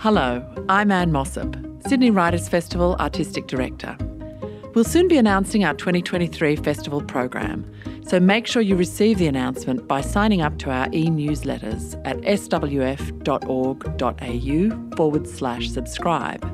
Hello, 0.00 0.46
I'm 0.68 0.92
Anne 0.92 1.10
Mossop, 1.10 1.56
Sydney 1.88 2.12
Writers 2.12 2.48
Festival 2.48 2.94
Artistic 3.00 3.48
Director. 3.48 3.96
We'll 4.72 4.84
soon 4.84 5.08
be 5.08 5.16
announcing 5.16 5.64
our 5.64 5.74
2023 5.74 6.54
festival 6.54 7.02
program, 7.02 7.68
so 8.06 8.20
make 8.20 8.46
sure 8.46 8.62
you 8.62 8.76
receive 8.76 9.18
the 9.18 9.26
announcement 9.26 9.88
by 9.88 10.00
signing 10.00 10.40
up 10.40 10.56
to 10.58 10.70
our 10.70 10.86
e 10.92 11.06
newsletters 11.06 12.00
at 12.04 12.16
swf.org.au 12.18 13.16
forward 14.96 15.26
slash 15.26 15.68
subscribe. 15.68 16.46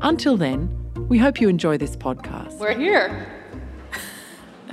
Until 0.00 0.38
then, 0.38 0.74
we 1.10 1.18
hope 1.18 1.38
you 1.38 1.50
enjoy 1.50 1.76
this 1.76 1.96
podcast. 1.96 2.56
We're 2.58 2.78
here. 2.78 3.30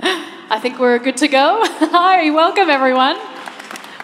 I 0.00 0.58
think 0.58 0.78
we're 0.78 0.98
good 0.98 1.18
to 1.18 1.28
go. 1.28 1.60
Hi, 1.66 2.30
welcome 2.30 2.70
everyone. 2.70 3.18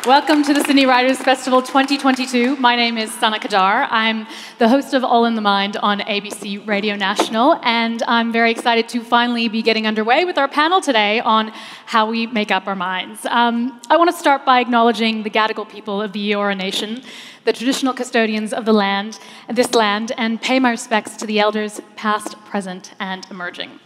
Welcome 0.07 0.43
to 0.43 0.53
the 0.53 0.61
Sydney 0.61 0.85
Writers 0.85 1.17
Festival 1.17 1.63
2022. 1.63 2.57
My 2.57 2.77
name 2.77 2.99
is 2.99 3.11
Sana 3.11 3.39
Qadar. 3.39 3.89
I'm 3.91 4.27
the 4.59 4.69
host 4.69 4.93
of 4.93 5.03
All 5.03 5.25
in 5.25 5.35
the 5.35 5.41
Mind 5.41 5.79
on 5.79 6.01
ABC 6.01 6.67
Radio 6.67 6.95
National, 6.95 7.59
and 7.63 8.03
I'm 8.07 8.31
very 8.31 8.51
excited 8.51 8.87
to 8.91 9.03
finally 9.03 9.49
be 9.49 9.63
getting 9.63 9.87
underway 9.87 10.27
with 10.27 10.37
our 10.37 10.47
panel 10.47 10.83
today 10.83 11.21
on 11.21 11.53
how 11.87 12.05
we 12.05 12.27
make 12.27 12.51
up 12.51 12.67
our 12.67 12.77
minds. 12.77 13.25
Um, 13.25 13.81
I 13.89 13.97
want 13.97 14.11
to 14.11 14.17
start 14.17 14.45
by 14.45 14.61
acknowledging 14.61 15.23
the 15.23 15.31
Gadigal 15.31 15.67
people 15.71 16.03
of 16.03 16.13
the 16.13 16.33
Eora 16.33 16.55
Nation, 16.55 17.01
the 17.47 17.55
traditional 17.55 17.95
custodians 17.95 18.53
of 18.53 18.67
the 18.67 18.75
land, 18.75 19.19
this 19.49 19.73
land, 19.73 20.13
and 20.19 20.39
pay 20.39 20.61
my 20.61 20.69
respects 20.69 21.17
to 21.17 21.27
the 21.27 21.41
elders 21.41 21.81
past, 21.97 22.37
present, 22.45 22.93
and 23.01 23.27
emerging. 23.31 23.81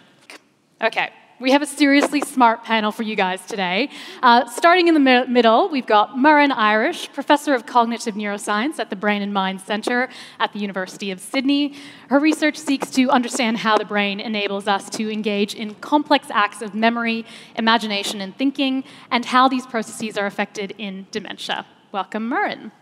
Okay, 0.82 1.10
we 1.40 1.52
have 1.52 1.62
a 1.62 1.66
seriously 1.66 2.20
smart 2.20 2.64
panel 2.64 2.90
for 2.90 3.04
you 3.04 3.14
guys 3.14 3.44
today. 3.46 3.90
Uh, 4.22 4.48
starting 4.48 4.88
in 4.88 4.94
the 4.94 5.00
mi- 5.00 5.26
middle, 5.26 5.68
we've 5.68 5.86
got 5.86 6.16
Muireann 6.16 6.50
Irish, 6.50 7.12
Professor 7.12 7.54
of 7.54 7.64
Cognitive 7.64 8.14
Neuroscience 8.14 8.78
at 8.78 8.90
the 8.90 8.96
Brain 8.96 9.22
and 9.22 9.32
Mind 9.32 9.60
Centre 9.60 10.08
at 10.40 10.52
the 10.52 10.58
University 10.58 11.10
of 11.10 11.20
Sydney. 11.20 11.74
Her 12.08 12.18
research 12.18 12.56
seeks 12.56 12.90
to 12.92 13.10
understand 13.10 13.58
how 13.58 13.78
the 13.78 13.84
brain 13.84 14.18
enables 14.18 14.66
us 14.66 14.90
to 14.90 15.12
engage 15.12 15.54
in 15.54 15.74
complex 15.76 16.26
acts 16.30 16.60
of 16.60 16.74
memory, 16.74 17.24
imagination, 17.54 18.20
and 18.20 18.36
thinking, 18.36 18.82
and 19.10 19.24
how 19.24 19.48
these 19.48 19.66
processes 19.66 20.18
are 20.18 20.26
affected 20.26 20.74
in 20.76 21.06
dementia. 21.12 21.66
Welcome, 21.92 22.30
Muireann. 22.30 22.72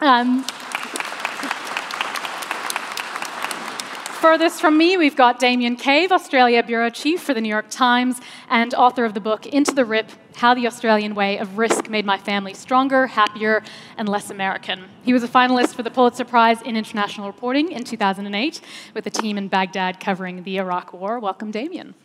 Um, 0.00 0.44
Furthest 4.22 4.60
from 4.60 4.78
me, 4.78 4.96
we've 4.96 5.16
got 5.16 5.40
Damien 5.40 5.74
Cave, 5.74 6.12
Australia 6.12 6.62
Bureau 6.62 6.90
Chief 6.90 7.20
for 7.20 7.34
the 7.34 7.40
New 7.40 7.48
York 7.48 7.68
Times 7.70 8.20
and 8.48 8.72
author 8.72 9.04
of 9.04 9.14
the 9.14 9.20
book 9.20 9.46
Into 9.46 9.74
the 9.74 9.84
Rip 9.84 10.12
How 10.36 10.54
the 10.54 10.68
Australian 10.68 11.16
Way 11.16 11.38
of 11.38 11.58
Risk 11.58 11.90
Made 11.90 12.06
My 12.06 12.18
Family 12.18 12.54
Stronger, 12.54 13.08
Happier, 13.08 13.64
and 13.96 14.08
Less 14.08 14.30
American. 14.30 14.84
He 15.02 15.12
was 15.12 15.24
a 15.24 15.28
finalist 15.28 15.74
for 15.74 15.82
the 15.82 15.90
Pulitzer 15.90 16.24
Prize 16.24 16.62
in 16.62 16.76
International 16.76 17.26
Reporting 17.26 17.72
in 17.72 17.82
2008 17.82 18.60
with 18.94 19.04
a 19.08 19.10
team 19.10 19.36
in 19.38 19.48
Baghdad 19.48 19.98
covering 19.98 20.44
the 20.44 20.58
Iraq 20.58 20.92
War. 20.92 21.18
Welcome, 21.18 21.50
Damien. 21.50 21.96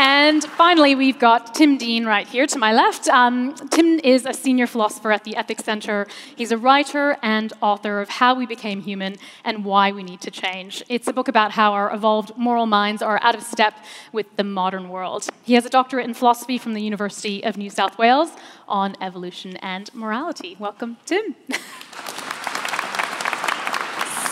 And 0.00 0.44
finally, 0.44 0.94
we've 0.94 1.18
got 1.18 1.56
Tim 1.56 1.76
Dean 1.76 2.06
right 2.06 2.24
here 2.24 2.46
to 2.46 2.56
my 2.56 2.72
left. 2.72 3.08
Um, 3.08 3.56
Tim 3.70 3.98
is 4.04 4.26
a 4.26 4.32
senior 4.32 4.68
philosopher 4.68 5.10
at 5.10 5.24
the 5.24 5.34
Ethics 5.34 5.64
Center. 5.64 6.06
He's 6.36 6.52
a 6.52 6.56
writer 6.56 7.16
and 7.20 7.52
author 7.60 8.00
of 8.00 8.08
How 8.08 8.36
We 8.36 8.46
Became 8.46 8.80
Human 8.82 9.16
and 9.44 9.64
Why 9.64 9.90
We 9.90 10.04
Need 10.04 10.20
to 10.20 10.30
Change. 10.30 10.84
It's 10.88 11.08
a 11.08 11.12
book 11.12 11.26
about 11.26 11.50
how 11.50 11.72
our 11.72 11.92
evolved 11.92 12.36
moral 12.36 12.66
minds 12.66 13.02
are 13.02 13.18
out 13.24 13.34
of 13.34 13.42
step 13.42 13.74
with 14.12 14.36
the 14.36 14.44
modern 14.44 14.88
world. 14.88 15.28
He 15.42 15.54
has 15.54 15.66
a 15.66 15.70
doctorate 15.70 16.04
in 16.04 16.14
philosophy 16.14 16.58
from 16.58 16.74
the 16.74 16.80
University 16.80 17.42
of 17.42 17.56
New 17.56 17.68
South 17.68 17.98
Wales 17.98 18.30
on 18.68 18.94
evolution 19.00 19.56
and 19.56 19.92
morality. 19.92 20.54
Welcome, 20.60 20.98
Tim. 21.06 21.34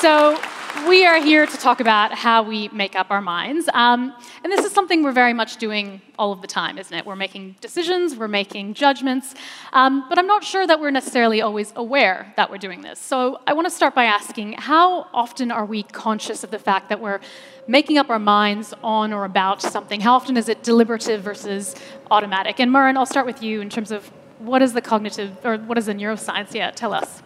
so, 0.01 0.41
we 0.85 1.07
are 1.07 1.21
here 1.21 1.47
to 1.47 1.57
talk 1.57 1.81
about 1.81 2.13
how 2.13 2.43
we 2.43 2.69
make 2.69 2.95
up 2.95 3.11
our 3.11 3.21
minds. 3.21 3.69
Um, 3.73 4.15
and 4.43 4.53
this 4.53 4.65
is 4.65 4.73
something 4.73 5.03
we're 5.03 5.13
very 5.13 5.33
much 5.33 5.57
doing 5.57 6.01
all 6.19 6.33
of 6.33 6.41
the 6.43 6.47
time, 6.47 6.79
isn't 6.79 6.97
it? 6.97 7.07
We're 7.07 7.17
making 7.17 7.57
decisions, 7.61 8.17
we're 8.17 8.29
making 8.29 8.75
judgments, 8.75 9.35
um, 9.73 10.09
but 10.09 10.19
I'm 10.19 10.27
not 10.27 10.45
sure 10.45 10.67
that 10.67 10.81
we're 10.81 10.91
necessarily 10.91 11.41
always 11.41 11.73
aware 11.77 12.33
that 12.37 12.51
we're 12.51 12.59
doing 12.59 12.83
this. 12.83 12.99
So 12.99 13.41
I 13.47 13.53
want 13.53 13.67
to 13.67 13.71
start 13.71 13.95
by 13.95 14.05
asking 14.05 14.55
how 14.55 15.09
often 15.13 15.51
are 15.51 15.65
we 15.65 15.83
conscious 15.83 16.45
of 16.45 16.51
the 16.51 16.59
fact 16.59 16.89
that 16.89 17.01
we're 17.01 17.21
making 17.67 17.99
up 17.99 18.11
our 18.11 18.19
minds 18.19 18.75
on 18.83 19.13
or 19.13 19.25
about 19.25 19.63
something? 19.63 20.01
How 20.01 20.15
often 20.15 20.37
is 20.37 20.49
it 20.49 20.63
deliberative 20.63 21.23
versus 21.23 21.75
automatic? 22.11 22.61
And 22.61 22.71
Muireann, 22.71 22.97
I'll 22.97 23.07
start 23.07 23.27
with 23.27 23.43
you 23.43 23.61
in 23.61 23.71
terms 23.71 23.91
of 23.91 24.11
what 24.39 24.63
is 24.63 24.73
the 24.73 24.83
cognitive, 24.83 25.37
or 25.45 25.57
what 25.57 25.75
does 25.77 25.87
the 25.87 25.95
neuroscience? 25.95 26.55
Yeah, 26.55 26.71
tell 26.71 26.93
us. 26.93 27.23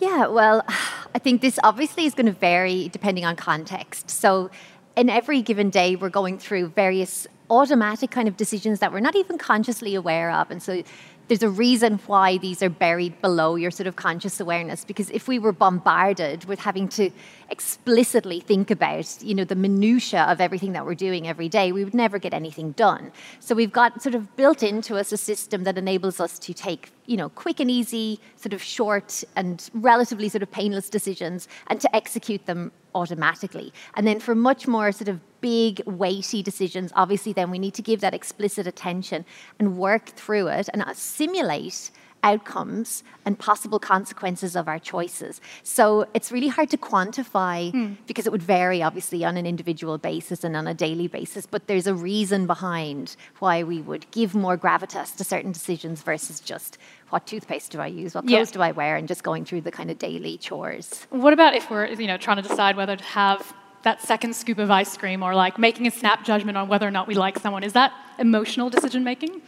Yeah, 0.00 0.26
well, 0.26 0.64
I 1.14 1.18
think 1.18 1.40
this 1.40 1.58
obviously 1.62 2.06
is 2.06 2.14
going 2.14 2.26
to 2.26 2.32
vary 2.32 2.88
depending 2.88 3.24
on 3.24 3.36
context. 3.36 4.10
So, 4.10 4.50
in 4.96 5.10
every 5.10 5.42
given 5.42 5.70
day, 5.70 5.96
we're 5.96 6.08
going 6.08 6.38
through 6.38 6.68
various 6.68 7.26
automatic 7.50 8.10
kind 8.10 8.28
of 8.28 8.36
decisions 8.36 8.78
that 8.78 8.92
we're 8.92 9.00
not 9.00 9.16
even 9.16 9.38
consciously 9.38 9.94
aware 9.94 10.30
of. 10.30 10.50
And 10.50 10.62
so, 10.62 10.82
there's 11.28 11.42
a 11.42 11.48
reason 11.48 11.98
why 12.06 12.38
these 12.38 12.62
are 12.62 12.68
buried 12.68 13.20
below 13.22 13.56
your 13.56 13.70
sort 13.70 13.86
of 13.86 13.96
conscious 13.96 14.40
awareness 14.40 14.84
because 14.84 15.10
if 15.10 15.26
we 15.26 15.38
were 15.38 15.52
bombarded 15.52 16.44
with 16.44 16.60
having 16.60 16.88
to 16.88 17.10
explicitly 17.50 18.40
think 18.40 18.70
about 18.70 19.22
you 19.22 19.34
know 19.34 19.44
the 19.44 19.54
minutia 19.54 20.22
of 20.24 20.40
everything 20.40 20.72
that 20.72 20.84
we're 20.84 20.94
doing 20.94 21.26
every 21.26 21.48
day 21.48 21.72
we 21.72 21.84
would 21.84 21.94
never 21.94 22.18
get 22.18 22.34
anything 22.34 22.72
done. 22.72 23.10
So 23.40 23.54
we've 23.54 23.72
got 23.72 24.02
sort 24.02 24.14
of 24.14 24.34
built 24.36 24.62
into 24.62 24.96
us 24.96 25.12
a 25.12 25.16
system 25.16 25.64
that 25.64 25.78
enables 25.78 26.20
us 26.20 26.38
to 26.40 26.54
take 26.54 26.92
you 27.06 27.16
know 27.16 27.28
quick 27.30 27.60
and 27.60 27.70
easy 27.70 28.20
sort 28.36 28.52
of 28.52 28.62
short 28.62 29.24
and 29.36 29.70
relatively 29.74 30.28
sort 30.28 30.42
of 30.42 30.50
painless 30.50 30.90
decisions 30.90 31.48
and 31.68 31.80
to 31.80 31.96
execute 31.96 32.46
them 32.46 32.72
automatically. 32.94 33.72
And 33.94 34.06
then 34.06 34.20
for 34.20 34.34
much 34.34 34.68
more 34.68 34.92
sort 34.92 35.08
of 35.08 35.20
big, 35.44 35.82
weighty 35.84 36.42
decisions, 36.42 36.90
obviously, 36.96 37.34
then 37.34 37.50
we 37.50 37.58
need 37.58 37.74
to 37.74 37.82
give 37.82 38.00
that 38.00 38.14
explicit 38.14 38.66
attention 38.66 39.26
and 39.58 39.76
work 39.76 40.06
through 40.06 40.48
it 40.48 40.70
and 40.72 40.82
simulate 40.96 41.90
outcomes 42.22 43.04
and 43.26 43.38
possible 43.38 43.78
consequences 43.78 44.56
of 44.56 44.68
our 44.68 44.78
choices. 44.78 45.42
So 45.62 46.06
it's 46.14 46.32
really 46.32 46.48
hard 46.48 46.70
to 46.70 46.78
quantify 46.78 47.70
mm. 47.70 47.98
because 48.06 48.26
it 48.26 48.32
would 48.32 48.42
vary, 48.42 48.82
obviously, 48.82 49.22
on 49.22 49.36
an 49.36 49.44
individual 49.44 49.98
basis 49.98 50.44
and 50.44 50.56
on 50.56 50.66
a 50.66 50.72
daily 50.72 51.08
basis. 51.08 51.44
But 51.44 51.66
there's 51.66 51.86
a 51.86 51.94
reason 51.94 52.46
behind 52.46 53.14
why 53.40 53.62
we 53.64 53.82
would 53.82 54.10
give 54.12 54.34
more 54.34 54.56
gravitas 54.56 55.14
to 55.16 55.24
certain 55.24 55.52
decisions 55.52 56.00
versus 56.00 56.40
just 56.40 56.78
what 57.10 57.26
toothpaste 57.26 57.70
do 57.70 57.80
I 57.80 57.88
use, 57.88 58.14
what 58.14 58.26
clothes 58.26 58.48
yeah. 58.48 58.54
do 58.54 58.62
I 58.62 58.72
wear, 58.72 58.96
and 58.96 59.06
just 59.06 59.22
going 59.22 59.44
through 59.44 59.60
the 59.60 59.70
kind 59.70 59.90
of 59.90 59.98
daily 59.98 60.38
chores. 60.38 61.06
What 61.10 61.34
about 61.34 61.54
if 61.54 61.70
we're, 61.70 61.88
you 61.88 62.06
know, 62.06 62.16
trying 62.16 62.38
to 62.42 62.48
decide 62.48 62.78
whether 62.78 62.96
to 62.96 63.04
have 63.04 63.54
that 63.84 64.02
second 64.02 64.34
scoop 64.34 64.58
of 64.58 64.70
ice 64.70 64.96
cream 64.96 65.22
or 65.22 65.34
like 65.34 65.58
making 65.58 65.86
a 65.86 65.90
snap 65.90 66.24
judgment 66.24 66.58
on 66.58 66.68
whether 66.68 66.86
or 66.86 66.90
not 66.90 67.06
we 67.06 67.14
like 67.14 67.38
someone. 67.38 67.62
Is 67.62 67.74
that 67.74 67.92
emotional 68.18 68.68
decision 68.68 69.04
making? 69.04 69.40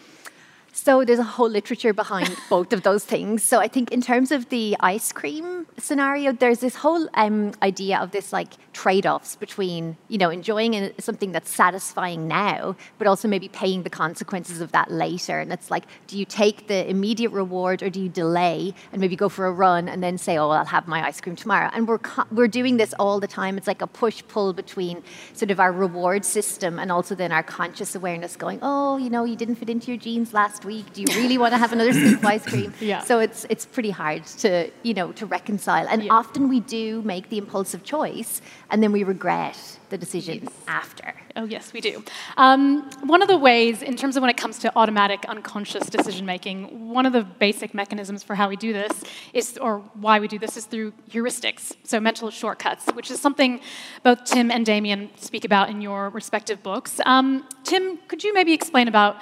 So 0.77 1.05
there's 1.05 1.19
a 1.19 1.25
whole 1.25 1.49
literature 1.49 1.95
behind 1.95 2.37
both 2.51 2.71
of 2.75 2.83
those 2.83 3.03
things. 3.03 3.43
So 3.43 3.61
I 3.61 3.67
think 3.67 3.91
in 3.93 4.03
terms 4.03 4.31
of 4.31 4.51
the 4.51 4.77
ice 4.79 5.11
cream 5.11 5.67
scenario, 5.79 6.33
there's 6.33 6.59
this 6.59 6.77
whole 6.77 7.09
um, 7.15 7.55
idea 7.63 7.99
of 7.99 8.11
this 8.11 8.31
like 8.31 8.53
trade-offs 8.75 9.37
between 9.37 9.97
you 10.09 10.19
know 10.19 10.29
enjoying 10.29 10.93
something 10.99 11.33
that's 11.33 11.49
satisfying 11.49 12.29
now, 12.29 12.77
but 12.99 13.07
also 13.07 13.27
maybe 13.27 13.49
paying 13.49 13.85
the 13.85 13.91
consequences 13.91 14.61
of 14.61 14.71
that 14.73 14.91
later. 14.91 15.41
And 15.41 15.51
it's 15.51 15.71
like, 15.71 15.85
do 16.09 16.19
you 16.19 16.27
take 16.27 16.69
the 16.69 16.89
immediate 16.89 17.31
reward 17.31 17.83
or 17.83 17.89
do 17.89 17.99
you 17.99 18.11
delay 18.11 18.75
and 18.93 19.01
maybe 19.01 19.17
go 19.17 19.31
for 19.31 19.47
a 19.47 19.53
run 19.53 19.89
and 19.89 20.03
then 20.03 20.19
say, 20.19 20.37
oh, 20.37 20.51
I'll 20.51 20.67
have 20.67 20.87
my 20.87 21.07
ice 21.07 21.23
cream 21.23 21.37
tomorrow? 21.37 21.71
And 21.73 21.89
we're 21.89 22.01
we're 22.31 22.49
doing 22.49 22.77
this 22.77 22.93
all 22.99 23.19
the 23.19 23.27
time. 23.27 23.57
It's 23.57 23.67
like 23.67 23.81
a 23.81 23.87
push-pull 23.87 24.53
between 24.53 25.03
sort 25.33 25.51
of 25.51 25.59
our 25.59 25.73
reward 25.73 26.27
system 26.27 26.79
and 26.79 26.93
also 26.93 27.15
then 27.15 27.33
our 27.33 27.43
conscious 27.43 27.95
awareness, 27.95 28.37
going, 28.37 28.59
oh, 28.61 28.99
you 28.99 29.09
know, 29.09 29.25
you 29.25 29.37
didn't 29.37 29.55
fit 29.55 29.71
into 29.71 29.91
your 29.91 29.99
jeans 29.99 30.35
last 30.35 30.66
week. 30.67 30.93
Do 30.93 31.03
you 31.03 31.09
really 31.21 31.39
want 31.39 31.53
to 31.55 31.59
have 31.59 31.73
another 31.73 31.93
scoop 31.93 32.19
of 32.19 32.25
ice 32.25 32.45
cream? 32.45 32.75
Yeah. 32.87 33.01
So 33.01 33.19
it's 33.21 33.47
it's 33.49 33.65
pretty 33.67 33.91
hard 33.91 34.23
to 34.45 34.71
you 34.83 34.95
know 34.95 35.13
to 35.13 35.25
reconcile. 35.27 35.87
And 35.89 36.05
yeah. 36.05 36.13
often 36.13 36.49
we 36.49 36.61
do 36.61 37.03
make 37.03 37.31
the 37.31 37.39
impulsive 37.39 37.83
choice, 37.85 38.43
and 38.71 38.83
then 38.83 38.93
we 38.93 39.03
regret 39.05 39.59
the 39.91 39.99
decision 39.99 40.41
yes. 40.43 40.53
after. 40.67 41.15
Oh 41.37 41.45
yes, 41.45 41.75
we 41.75 41.83
do. 41.83 42.03
Um, 42.39 42.91
one 43.03 43.21
of 43.21 43.29
the 43.29 43.37
ways, 43.37 43.83
in 43.83 43.95
terms 43.95 44.17
of 44.17 44.23
when 44.23 44.31
it 44.31 44.39
comes 44.39 44.59
to 44.61 44.73
automatic, 44.75 45.27
unconscious 45.29 45.91
decision 45.91 46.25
making, 46.25 46.89
one 46.89 47.05
of 47.05 47.13
the 47.13 47.25
basic 47.25 47.75
mechanisms 47.75 48.23
for 48.23 48.35
how 48.35 48.49
we 48.49 48.57
do 48.57 48.73
this 48.73 49.05
is, 49.35 49.59
or 49.59 49.81
why 49.93 50.19
we 50.19 50.29
do 50.29 50.39
this, 50.39 50.57
is 50.57 50.65
through 50.65 50.93
heuristics, 51.11 51.77
so 51.85 52.01
mental 52.01 52.31
shortcuts, 52.31 52.87
which 52.95 53.11
is 53.11 53.21
something 53.21 53.61
both 54.03 54.25
Tim 54.25 54.51
and 54.51 54.65
Damien 54.65 55.11
speak 55.17 55.45
about 55.45 55.69
in 55.69 55.83
your 55.83 56.09
respective 56.09 56.63
books. 56.63 57.01
Um, 57.05 57.47
Tim, 57.65 57.99
could 58.09 58.25
you 58.25 58.33
maybe 58.33 58.55
explain 58.55 58.89
about 58.89 59.17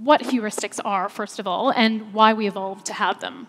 what 0.00 0.22
heuristics 0.22 0.80
are, 0.86 1.10
first 1.10 1.38
of 1.38 1.46
all, 1.46 1.70
and 1.70 2.14
why 2.14 2.32
we 2.32 2.46
evolved 2.46 2.86
to 2.86 2.94
have 2.94 3.20
them? 3.20 3.46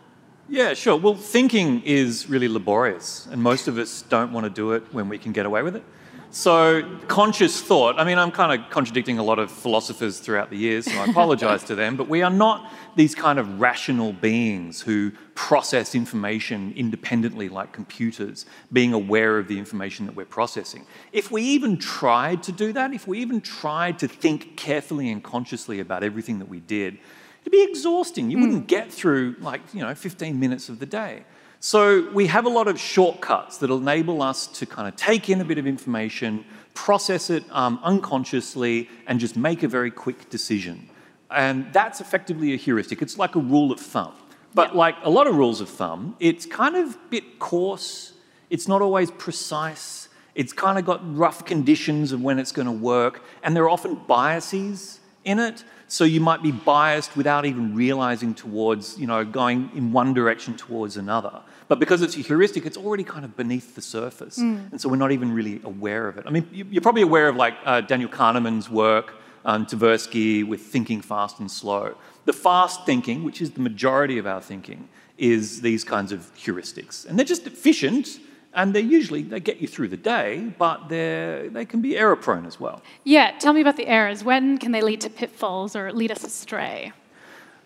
Yeah, 0.49 0.73
sure. 0.73 0.97
Well, 0.97 1.15
thinking 1.15 1.81
is 1.83 2.29
really 2.29 2.49
laborious, 2.49 3.27
and 3.31 3.41
most 3.41 3.69
of 3.69 3.77
us 3.77 4.01
don't 4.01 4.33
want 4.33 4.43
to 4.43 4.49
do 4.49 4.73
it 4.73 4.83
when 4.93 5.07
we 5.07 5.17
can 5.17 5.31
get 5.31 5.45
away 5.45 5.61
with 5.61 5.77
it. 5.77 5.83
So, 6.29 6.83
conscious 7.07 7.61
thought, 7.61 7.97
I 7.99 8.03
mean, 8.03 8.17
I'm 8.17 8.31
kind 8.31 8.59
of 8.59 8.69
contradicting 8.69 9.17
a 9.17 9.23
lot 9.23 9.39
of 9.39 9.49
philosophers 9.49 10.19
throughout 10.19 10.49
the 10.49 10.57
years, 10.57 10.85
so 10.85 10.99
I 10.99 11.05
apologize 11.05 11.63
to 11.65 11.75
them, 11.75 11.95
but 11.95 12.09
we 12.09 12.21
are 12.21 12.29
not 12.29 12.69
these 12.97 13.15
kind 13.15 13.39
of 13.39 13.61
rational 13.61 14.11
beings 14.11 14.81
who 14.81 15.11
process 15.35 15.95
information 15.95 16.73
independently 16.75 17.47
like 17.47 17.71
computers, 17.71 18.45
being 18.73 18.91
aware 18.91 19.39
of 19.39 19.47
the 19.47 19.57
information 19.57 20.05
that 20.05 20.15
we're 20.15 20.25
processing. 20.25 20.85
If 21.13 21.31
we 21.31 21.43
even 21.43 21.77
tried 21.77 22.43
to 22.43 22.51
do 22.51 22.73
that, 22.73 22.93
if 22.93 23.07
we 23.07 23.19
even 23.19 23.39
tried 23.39 23.99
to 23.99 24.07
think 24.07 24.57
carefully 24.57 25.09
and 25.09 25.23
consciously 25.23 25.79
about 25.79 26.03
everything 26.03 26.39
that 26.39 26.49
we 26.49 26.59
did, 26.59 26.97
it'd 27.41 27.51
be 27.53 27.63
exhausting. 27.63 28.29
You 28.29 28.37
mm. 28.37 28.41
wouldn't 28.41 28.67
get 28.67 28.91
through 28.91 29.37
like, 29.39 29.61
you 29.73 29.81
know, 29.81 29.95
15 29.95 30.37
minutes 30.37 30.67
of 30.67 30.79
the 30.79 30.85
day. 30.85 31.23
So 31.67 32.09
we 32.11 32.27
have 32.27 32.45
a 32.45 32.49
lot 32.49 32.69
of 32.69 32.79
shortcuts 32.79 33.57
that 33.57 33.69
enable 33.69 34.21
us 34.21 34.47
to 34.47 34.65
kind 34.65 34.87
of 34.87 34.95
take 34.95 35.29
in 35.29 35.41
a 35.41 35.43
bit 35.43 35.57
of 35.57 35.67
information, 35.67 36.45
process 36.73 37.29
it 37.29 37.43
um, 37.51 37.81
unconsciously, 37.83 38.89
and 39.05 39.19
just 39.19 39.35
make 39.35 39.63
a 39.63 39.67
very 39.67 39.91
quick 39.91 40.29
decision. 40.29 40.87
And 41.29 41.73
that's 41.73 41.99
effectively 41.99 42.53
a 42.53 42.55
heuristic. 42.55 43.01
It's 43.01 43.17
like 43.17 43.35
a 43.35 43.41
rule 43.41 43.73
of 43.73 43.81
thumb. 43.81 44.13
But 44.53 44.77
like 44.77 44.95
a 45.03 45.09
lot 45.09 45.27
of 45.27 45.35
rules 45.35 45.59
of 45.59 45.67
thumb, 45.67 46.15
it's 46.21 46.45
kind 46.45 46.77
of 46.77 46.95
a 46.95 46.99
bit 47.09 47.37
coarse. 47.37 48.13
It's 48.49 48.69
not 48.69 48.81
always 48.81 49.11
precise. 49.11 50.07
It's 50.35 50.53
kind 50.53 50.79
of 50.79 50.85
got 50.85 51.01
rough 51.17 51.43
conditions 51.43 52.13
of 52.13 52.21
when 52.21 52.39
it's 52.39 52.53
going 52.53 52.67
to 52.67 52.71
work. 52.71 53.25
And 53.43 53.53
there 53.53 53.63
are 53.65 53.69
often 53.69 53.95
biases 54.07 55.01
in 55.25 55.37
it. 55.37 55.65
So 55.89 56.03
you 56.03 56.21
might 56.21 56.41
be 56.41 56.51
biased 56.51 57.15
without 57.15 57.45
even 57.45 57.75
realizing 57.75 58.33
towards, 58.33 58.97
you 58.97 59.07
know, 59.07 59.23
going 59.23 59.69
in 59.75 59.91
one 59.91 60.13
direction 60.13 60.55
towards 60.55 60.97
another. 60.97 61.41
But 61.67 61.79
because 61.79 62.01
it's 62.01 62.15
a 62.15 62.21
heuristic, 62.21 62.65
it's 62.65 62.77
already 62.77 63.03
kind 63.03 63.25
of 63.25 63.35
beneath 63.35 63.75
the 63.75 63.81
surface. 63.81 64.39
Mm. 64.39 64.71
And 64.71 64.81
so 64.81 64.87
we're 64.87 64.95
not 64.95 65.11
even 65.11 65.33
really 65.33 65.59
aware 65.63 66.07
of 66.07 66.17
it. 66.17 66.23
I 66.25 66.29
mean, 66.29 66.47
you're 66.51 66.81
probably 66.81 67.01
aware 67.01 67.27
of 67.27 67.35
like 67.35 67.55
uh, 67.65 67.81
Daniel 67.81 68.09
Kahneman's 68.09 68.69
work, 68.69 69.15
um, 69.43 69.65
Tversky 69.65 70.47
with 70.47 70.61
thinking 70.61 71.01
fast 71.01 71.39
and 71.39 71.51
slow. 71.51 71.95
The 72.25 72.33
fast 72.33 72.85
thinking, 72.85 73.23
which 73.23 73.41
is 73.41 73.51
the 73.51 73.61
majority 73.61 74.17
of 74.17 74.25
our 74.25 74.41
thinking, 74.41 74.87
is 75.17 75.61
these 75.61 75.83
kinds 75.83 76.11
of 76.11 76.31
heuristics. 76.37 77.05
And 77.05 77.17
they're 77.17 77.25
just 77.25 77.47
efficient 77.47 78.19
and 78.53 78.73
they 78.73 78.81
usually 78.81 79.21
they 79.21 79.39
get 79.39 79.61
you 79.61 79.67
through 79.67 79.89
the 79.89 79.97
day, 79.97 80.51
but 80.57 80.89
they 80.89 81.49
they 81.51 81.65
can 81.65 81.81
be 81.81 81.97
error 81.97 82.15
prone 82.15 82.45
as 82.45 82.59
well. 82.59 82.81
Yeah, 83.03 83.31
tell 83.37 83.53
me 83.53 83.61
about 83.61 83.77
the 83.77 83.87
errors. 83.87 84.23
When 84.23 84.57
can 84.57 84.71
they 84.71 84.81
lead 84.81 85.01
to 85.01 85.09
pitfalls 85.09 85.75
or 85.75 85.93
lead 85.93 86.11
us 86.11 86.23
astray? 86.23 86.91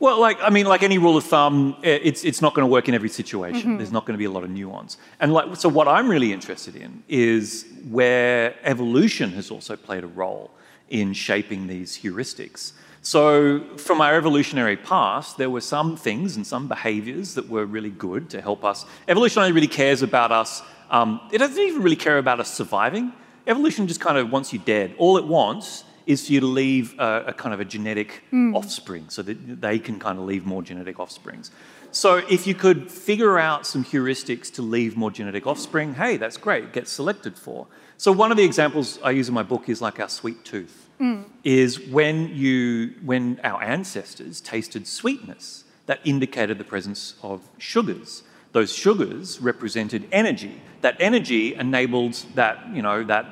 Well, 0.02 0.20
like 0.20 0.38
I 0.42 0.50
mean, 0.50 0.66
like 0.66 0.84
any 0.84 0.98
rule 0.98 1.16
of 1.16 1.24
thumb, 1.24 1.78
it's 1.84 2.26
it's 2.26 2.42
not 2.42 2.54
going 2.56 2.68
to 2.68 2.72
work 2.72 2.90
in 2.90 2.96
every 2.96 3.10
situation. 3.22 3.62
Mm-hmm. 3.62 3.78
There's 3.78 3.92
not 3.92 4.06
going 4.06 4.16
to 4.16 4.24
be 4.26 4.26
a 4.26 4.32
lot 4.32 4.44
of 4.44 4.50
nuance. 4.50 4.98
And 5.20 5.32
like, 5.32 5.56
so 5.56 5.70
what 5.70 5.88
I'm 5.88 6.10
really 6.10 6.34
interested 6.34 6.76
in 6.76 7.04
is 7.08 7.66
where 7.90 8.56
evolution 8.64 9.32
has 9.34 9.52
also 9.52 9.76
played 9.76 10.04
a 10.04 10.08
role 10.08 10.52
in 10.90 11.14
shaping 11.14 11.68
these 11.68 12.00
heuristics. 12.00 12.74
So, 13.04 13.62
from 13.78 14.02
our 14.02 14.16
evolutionary 14.16 14.78
past, 14.78 15.38
there 15.38 15.50
were 15.50 15.62
some 15.62 15.96
things 15.96 16.36
and 16.36 16.46
some 16.46 16.68
behaviors 16.68 17.34
that 17.36 17.48
were 17.48 17.66
really 17.66 17.90
good 17.90 18.30
to 18.32 18.42
help 18.42 18.66
us. 18.66 18.86
Evolution 19.08 19.42
only 19.42 19.54
really 19.54 19.76
cares 19.82 20.02
about 20.04 20.32
us 20.32 20.62
um, 20.92 21.22
it 21.32 21.38
doesn't 21.38 21.58
even 21.58 21.82
really 21.82 21.96
care 21.96 22.18
about 22.18 22.40
us 22.42 22.54
surviving. 22.54 23.14
Evolution 23.48 23.88
just 23.88 24.02
kind 24.02 24.18
of 24.18 24.30
wants 24.30 24.52
you 24.52 24.60
dead. 24.60 24.94
All 24.98 25.18
it 25.18 25.26
wants 25.26 25.86
is 26.06 26.28
for 26.28 26.34
you 26.34 26.40
to 26.40 26.46
leave 26.46 26.98
a, 27.00 27.26
a 27.28 27.34
kind 27.34 27.54
of 27.54 27.60
a 27.60 27.66
genetic 27.66 28.24
mm. 28.32 28.56
offspring 28.56 29.10
so 29.10 29.22
that 29.22 29.62
they 29.62 29.80
can 29.80 30.00
kind 30.00 30.18
of 30.18 30.26
leave 30.26 30.46
more 30.46 30.62
genetic 30.62 31.00
offsprings. 31.00 31.52
So 31.92 32.18
if 32.30 32.48
you 32.48 32.56
could 32.56 32.90
figure 32.90 33.38
out 33.38 33.68
some 33.68 33.84
heuristics 33.84 34.52
to 34.54 34.62
leave 34.62 34.96
more 34.96 35.12
genetic 35.12 35.46
offspring, 35.46 35.96
hey, 35.96 36.18
that's 36.18 36.38
great, 36.38 36.72
get 36.72 36.88
selected 36.88 37.38
for. 37.38 37.68
So 37.98 38.12
one 38.12 38.32
of 38.32 38.38
the 38.38 38.44
examples 38.44 38.98
I 39.04 39.12
use 39.12 39.28
in 39.28 39.34
my 39.34 39.44
book 39.44 39.68
is 39.70 39.82
like 39.82 40.00
our 40.00 40.10
sweet 40.10 40.44
tooth. 40.46 40.88
Mm. 41.00 41.26
Is 41.44 41.80
when 41.80 42.30
you 42.36 42.94
when 43.04 43.40
our 43.44 43.62
ancestors 43.64 44.40
tasted 44.40 44.86
sweetness 44.86 45.64
that 45.88 46.00
indicated 46.04 46.58
the 46.58 46.64
presence 46.64 47.16
of 47.24 47.42
sugars. 47.58 48.24
Those 48.52 48.72
sugars 48.74 49.42
represented 49.42 50.08
energy. 50.12 50.62
That 50.82 50.96
energy 51.00 51.56
enabled 51.56 52.14
that, 52.36 52.74
you 52.74 52.82
know, 52.82 53.04
that 53.04 53.26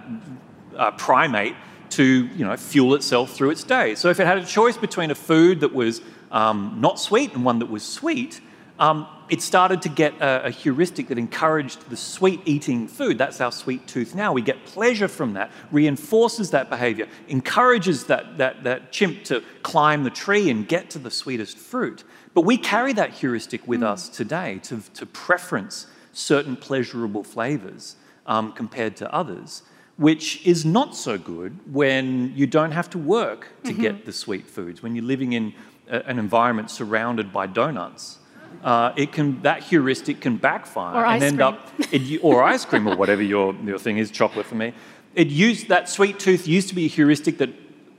uh, 0.75 0.91
primate 0.91 1.55
to 1.91 2.27
you 2.27 2.45
know, 2.45 2.55
fuel 2.57 2.95
itself 2.95 3.31
through 3.33 3.51
its 3.51 3.63
day. 3.63 3.95
So 3.95 4.09
if 4.09 4.19
it 4.19 4.27
had 4.27 4.37
a 4.37 4.45
choice 4.45 4.77
between 4.77 5.11
a 5.11 5.15
food 5.15 5.61
that 5.61 5.73
was 5.73 6.01
um, 6.31 6.77
not 6.79 6.99
sweet 6.99 7.33
and 7.33 7.43
one 7.43 7.59
that 7.59 7.69
was 7.69 7.83
sweet, 7.83 8.41
um, 8.79 9.07
it 9.29 9.41
started 9.41 9.81
to 9.83 9.89
get 9.89 10.13
a, 10.21 10.45
a, 10.45 10.49
heuristic 10.49 11.09
that 11.09 11.17
encouraged 11.17 11.89
the 11.89 11.97
sweet 11.97 12.41
eating 12.45 12.87
food. 12.87 13.17
That's 13.17 13.41
our 13.41 13.51
sweet 13.51 13.85
tooth 13.87 14.15
now. 14.15 14.31
We 14.31 14.41
get 14.41 14.65
pleasure 14.65 15.09
from 15.09 15.33
that, 15.33 15.51
reinforces 15.71 16.51
that 16.51 16.69
behavior, 16.69 17.07
encourages 17.27 18.05
that, 18.05 18.37
that, 18.37 18.63
that 18.63 18.91
chimp 18.91 19.25
to 19.25 19.43
climb 19.63 20.03
the 20.03 20.09
tree 20.09 20.49
and 20.49 20.67
get 20.67 20.89
to 20.91 20.99
the 20.99 21.11
sweetest 21.11 21.57
fruit. 21.57 22.05
But 22.33 22.41
we 22.41 22.57
carry 22.57 22.93
that 22.93 23.11
heuristic 23.11 23.67
with 23.67 23.81
mm. 23.81 23.87
us 23.87 24.07
today 24.07 24.59
to, 24.63 24.81
to 24.93 25.05
preference 25.05 25.87
certain 26.13 26.55
pleasurable 26.55 27.23
flavors 27.23 27.97
um, 28.25 28.53
compared 28.53 28.95
to 28.97 29.13
others, 29.13 29.63
which 29.99 30.43
is 30.45 30.65
not 30.65 30.95
so 30.95 31.17
good 31.17 31.59
when 31.71 32.33
you 32.35 32.47
don't 32.47 32.71
have 32.71 32.89
to 32.89 32.97
work 32.97 33.49
to 33.63 33.71
mm-hmm. 33.71 33.81
get 33.81 34.05
the 34.05 34.13
sweet 34.13 34.47
foods, 34.47 34.81
when 34.81 34.95
you're 34.95 35.05
living 35.05 35.33
in 35.33 35.53
a, 35.87 35.97
an 36.07 36.17
environment 36.17 36.71
surrounded 36.71 37.31
by 37.31 37.45
donuts. 37.45 38.17
Uh, 38.63 38.91
it 38.97 39.11
can 39.11 39.39
that 39.43 39.61
heuristic 39.61 40.19
can 40.21 40.35
backfire 40.35 41.05
and 41.05 41.23
end 41.23 41.37
cream. 41.37 41.47
up 41.47 41.93
it, 41.93 42.19
or 42.23 42.43
ice 42.43 42.65
cream 42.65 42.89
or 42.89 42.95
whatever 42.95 43.21
your, 43.21 43.53
your 43.63 43.77
thing 43.77 43.99
is 43.99 44.09
chocolate 44.09 44.45
for 44.45 44.55
me 44.55 44.73
it 45.15 45.27
used 45.27 45.67
that 45.69 45.89
sweet 45.89 46.19
tooth 46.19 46.47
used 46.47 46.69
to 46.69 46.75
be 46.75 46.85
a 46.85 46.87
heuristic 46.87 47.37
that 47.39 47.49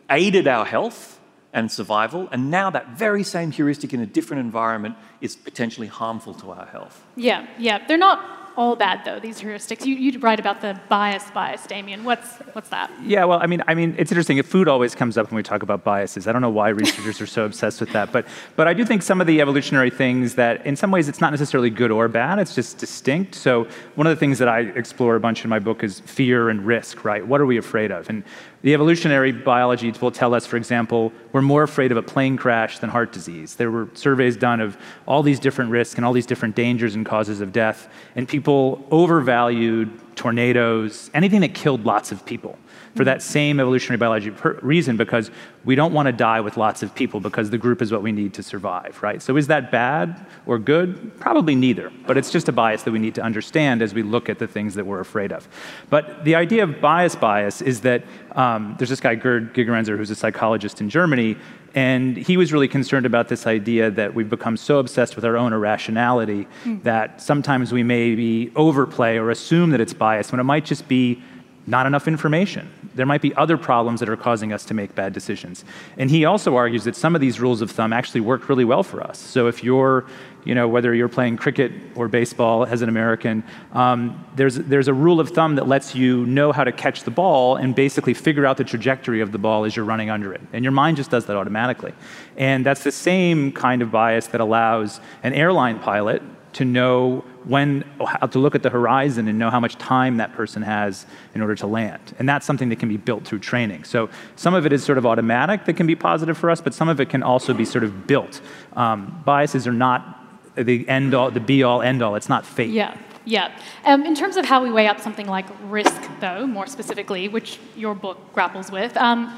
aided 0.08 0.46
our 0.46 0.64
health 0.64 1.20
and 1.52 1.70
survival. 1.70 2.28
And 2.30 2.50
now 2.50 2.70
that 2.70 2.90
very 2.96 3.24
same 3.24 3.50
heuristic 3.50 3.92
in 3.92 4.00
a 4.00 4.06
different 4.06 4.40
environment 4.40 4.96
is 5.20 5.36
potentially 5.36 5.88
harmful 5.88 6.34
to 6.34 6.52
our 6.52 6.66
health. 6.66 7.04
Yeah, 7.16 7.46
yeah. 7.58 7.86
They're 7.86 7.98
not 7.98 8.39
all 8.56 8.76
bad 8.76 9.04
though 9.04 9.20
these 9.20 9.40
heuristics. 9.40 9.84
You, 9.86 9.94
you 9.94 10.18
write 10.18 10.40
about 10.40 10.60
the 10.60 10.78
bias 10.88 11.30
bias 11.30 11.66
damien. 11.66 12.04
What's 12.04 12.38
what's 12.52 12.68
that? 12.70 12.90
Yeah 13.02 13.24
well 13.24 13.40
i 13.40 13.46
mean 13.46 13.62
i 13.66 13.74
mean 13.74 13.94
it's 13.98 14.10
interesting. 14.10 14.42
Food 14.42 14.68
always 14.68 14.94
comes 14.94 15.16
up 15.18 15.30
when 15.30 15.36
we 15.36 15.42
talk 15.42 15.62
about 15.62 15.84
biases. 15.84 16.26
I 16.26 16.32
don't 16.32 16.42
know 16.42 16.50
why 16.50 16.70
researchers 16.70 17.20
are 17.20 17.26
so 17.26 17.44
obsessed 17.44 17.80
with 17.80 17.92
that 17.92 18.12
but 18.12 18.26
but 18.56 18.66
i 18.66 18.74
do 18.74 18.84
think 18.84 19.02
some 19.02 19.20
of 19.20 19.26
the 19.26 19.40
evolutionary 19.40 19.90
things 19.90 20.34
that 20.34 20.64
in 20.66 20.76
some 20.76 20.90
ways 20.90 21.08
it's 21.08 21.20
not 21.20 21.30
necessarily 21.30 21.70
good 21.70 21.90
or 21.90 22.08
bad. 22.08 22.38
It's 22.38 22.54
just 22.54 22.78
distinct. 22.78 23.34
So 23.34 23.66
one 23.94 24.06
of 24.06 24.10
the 24.10 24.20
things 24.20 24.38
that 24.38 24.48
i 24.48 24.60
explore 24.60 25.16
a 25.16 25.20
bunch 25.20 25.44
in 25.44 25.50
my 25.50 25.58
book 25.58 25.82
is 25.82 26.00
fear 26.00 26.48
and 26.48 26.66
risk 26.66 27.04
right? 27.04 27.26
What 27.26 27.40
are 27.40 27.46
we 27.46 27.56
afraid 27.56 27.90
of? 27.90 28.08
And 28.08 28.24
the 28.62 28.74
evolutionary 28.74 29.32
biology 29.32 29.90
will 30.00 30.10
tell 30.10 30.34
us, 30.34 30.46
for 30.46 30.56
example, 30.56 31.12
we're 31.32 31.40
more 31.40 31.62
afraid 31.62 31.90
of 31.92 31.96
a 31.96 32.02
plane 32.02 32.36
crash 32.36 32.78
than 32.78 32.90
heart 32.90 33.12
disease. 33.12 33.54
There 33.54 33.70
were 33.70 33.88
surveys 33.94 34.36
done 34.36 34.60
of 34.60 34.76
all 35.06 35.22
these 35.22 35.40
different 35.40 35.70
risks 35.70 35.96
and 35.96 36.04
all 36.04 36.12
these 36.12 36.26
different 36.26 36.54
dangers 36.54 36.94
and 36.94 37.06
causes 37.06 37.40
of 37.40 37.52
death, 37.52 37.88
and 38.16 38.28
people 38.28 38.86
overvalued 38.90 39.90
tornadoes, 40.14 41.10
anything 41.14 41.40
that 41.40 41.54
killed 41.54 41.86
lots 41.86 42.12
of 42.12 42.26
people 42.26 42.58
for 42.94 43.04
that 43.04 43.22
same 43.22 43.60
evolutionary 43.60 43.98
biology 43.98 44.30
reason 44.62 44.96
because 44.96 45.30
we 45.64 45.74
don't 45.74 45.92
want 45.92 46.06
to 46.06 46.12
die 46.12 46.40
with 46.40 46.56
lots 46.56 46.82
of 46.82 46.94
people 46.94 47.20
because 47.20 47.50
the 47.50 47.58
group 47.58 47.82
is 47.82 47.92
what 47.92 48.02
we 48.02 48.12
need 48.12 48.34
to 48.34 48.42
survive, 48.42 49.00
right? 49.02 49.22
So 49.22 49.36
is 49.36 49.46
that 49.48 49.70
bad 49.70 50.26
or 50.46 50.58
good? 50.58 51.18
Probably 51.20 51.54
neither, 51.54 51.92
but 52.06 52.16
it's 52.16 52.30
just 52.30 52.48
a 52.48 52.52
bias 52.52 52.82
that 52.82 52.92
we 52.92 52.98
need 52.98 53.14
to 53.14 53.22
understand 53.22 53.82
as 53.82 53.94
we 53.94 54.02
look 54.02 54.28
at 54.28 54.38
the 54.38 54.46
things 54.46 54.74
that 54.74 54.86
we're 54.86 55.00
afraid 55.00 55.32
of. 55.32 55.48
But 55.88 56.24
the 56.24 56.34
idea 56.34 56.64
of 56.64 56.80
bias 56.80 57.14
bias 57.14 57.62
is 57.62 57.82
that 57.82 58.04
um, 58.32 58.74
there's 58.78 58.90
this 58.90 59.00
guy, 59.00 59.14
Gerd 59.14 59.54
Gigerenzer, 59.54 59.96
who's 59.96 60.10
a 60.10 60.14
psychologist 60.14 60.80
in 60.80 60.88
Germany, 60.88 61.36
and 61.74 62.16
he 62.16 62.36
was 62.36 62.52
really 62.52 62.68
concerned 62.68 63.06
about 63.06 63.28
this 63.28 63.46
idea 63.46 63.90
that 63.92 64.14
we've 64.14 64.30
become 64.30 64.56
so 64.56 64.78
obsessed 64.78 65.14
with 65.14 65.24
our 65.24 65.36
own 65.36 65.52
irrationality 65.52 66.48
mm. 66.64 66.82
that 66.82 67.20
sometimes 67.20 67.72
we 67.72 67.82
maybe 67.82 68.50
overplay 68.56 69.16
or 69.18 69.30
assume 69.30 69.70
that 69.70 69.80
it's 69.80 69.94
biased 69.94 70.32
when 70.32 70.40
it 70.40 70.44
might 70.44 70.64
just 70.64 70.88
be 70.88 71.22
not 71.66 71.86
enough 71.86 72.08
information. 72.08 72.70
There 72.94 73.06
might 73.06 73.22
be 73.22 73.34
other 73.34 73.56
problems 73.56 74.00
that 74.00 74.08
are 74.08 74.16
causing 74.16 74.52
us 74.52 74.64
to 74.66 74.74
make 74.74 74.94
bad 74.94 75.12
decisions. 75.12 75.64
And 75.96 76.10
he 76.10 76.24
also 76.24 76.56
argues 76.56 76.84
that 76.84 76.96
some 76.96 77.14
of 77.14 77.20
these 77.20 77.38
rules 77.38 77.60
of 77.60 77.70
thumb 77.70 77.92
actually 77.92 78.22
work 78.22 78.48
really 78.48 78.64
well 78.64 78.82
for 78.82 79.02
us. 79.02 79.18
So 79.18 79.46
if 79.46 79.62
you're, 79.62 80.06
you 80.44 80.54
know, 80.54 80.66
whether 80.66 80.94
you're 80.94 81.08
playing 81.08 81.36
cricket 81.36 81.70
or 81.94 82.08
baseball 82.08 82.64
as 82.64 82.82
an 82.82 82.88
American, 82.88 83.44
um, 83.72 84.24
there's, 84.36 84.56
there's 84.56 84.88
a 84.88 84.94
rule 84.94 85.20
of 85.20 85.30
thumb 85.30 85.54
that 85.56 85.68
lets 85.68 85.94
you 85.94 86.26
know 86.26 86.50
how 86.50 86.64
to 86.64 86.72
catch 86.72 87.04
the 87.04 87.10
ball 87.10 87.56
and 87.56 87.74
basically 87.74 88.14
figure 88.14 88.46
out 88.46 88.56
the 88.56 88.64
trajectory 88.64 89.20
of 89.20 89.30
the 89.30 89.38
ball 89.38 89.64
as 89.64 89.76
you're 89.76 89.84
running 89.84 90.10
under 90.10 90.32
it. 90.32 90.40
And 90.52 90.64
your 90.64 90.72
mind 90.72 90.96
just 90.96 91.10
does 91.10 91.26
that 91.26 91.36
automatically. 91.36 91.92
And 92.36 92.66
that's 92.66 92.82
the 92.82 92.92
same 92.92 93.52
kind 93.52 93.82
of 93.82 93.90
bias 93.90 94.28
that 94.28 94.40
allows 94.40 95.00
an 95.22 95.34
airline 95.34 95.78
pilot 95.78 96.22
to 96.54 96.64
know 96.64 97.24
when 97.44 97.84
to 98.30 98.38
look 98.38 98.54
at 98.54 98.62
the 98.62 98.70
horizon 98.70 99.26
and 99.28 99.38
know 99.38 99.50
how 99.50 99.60
much 99.60 99.76
time 99.76 100.18
that 100.18 100.32
person 100.34 100.62
has 100.62 101.06
in 101.34 101.40
order 101.40 101.54
to 101.54 101.66
land. 101.66 102.14
And 102.18 102.28
that's 102.28 102.44
something 102.44 102.68
that 102.68 102.78
can 102.78 102.88
be 102.88 102.98
built 102.98 103.24
through 103.24 103.38
training. 103.38 103.84
So 103.84 104.10
some 104.36 104.54
of 104.54 104.66
it 104.66 104.72
is 104.72 104.84
sort 104.84 104.98
of 104.98 105.06
automatic 105.06 105.64
that 105.64 105.74
can 105.74 105.86
be 105.86 105.96
positive 105.96 106.36
for 106.36 106.50
us 106.50 106.60
but 106.60 106.74
some 106.74 106.88
of 106.88 107.00
it 107.00 107.08
can 107.08 107.22
also 107.22 107.54
be 107.54 107.64
sort 107.64 107.84
of 107.84 108.06
built. 108.06 108.40
Um, 108.74 109.22
biases 109.24 109.66
are 109.66 109.72
not 109.72 110.16
the 110.56 110.86
end 110.88 111.14
all 111.14 111.30
the 111.30 111.40
be 111.40 111.62
all 111.62 111.80
end 111.80 112.02
all 112.02 112.14
it's 112.14 112.28
not 112.28 112.44
fate. 112.44 112.70
Yeah. 112.70 112.96
Yeah. 113.24 113.54
Um, 113.84 114.04
in 114.04 114.14
terms 114.14 114.36
of 114.36 114.46
how 114.46 114.62
we 114.62 114.70
weigh 114.70 114.88
up 114.88 114.98
something 114.98 115.26
like 115.26 115.46
risk, 115.64 116.00
though, 116.20 116.46
more 116.46 116.66
specifically, 116.66 117.28
which 117.28 117.58
your 117.76 117.94
book 117.94 118.18
grapples 118.32 118.70
with, 118.70 118.96
um, 118.96 119.28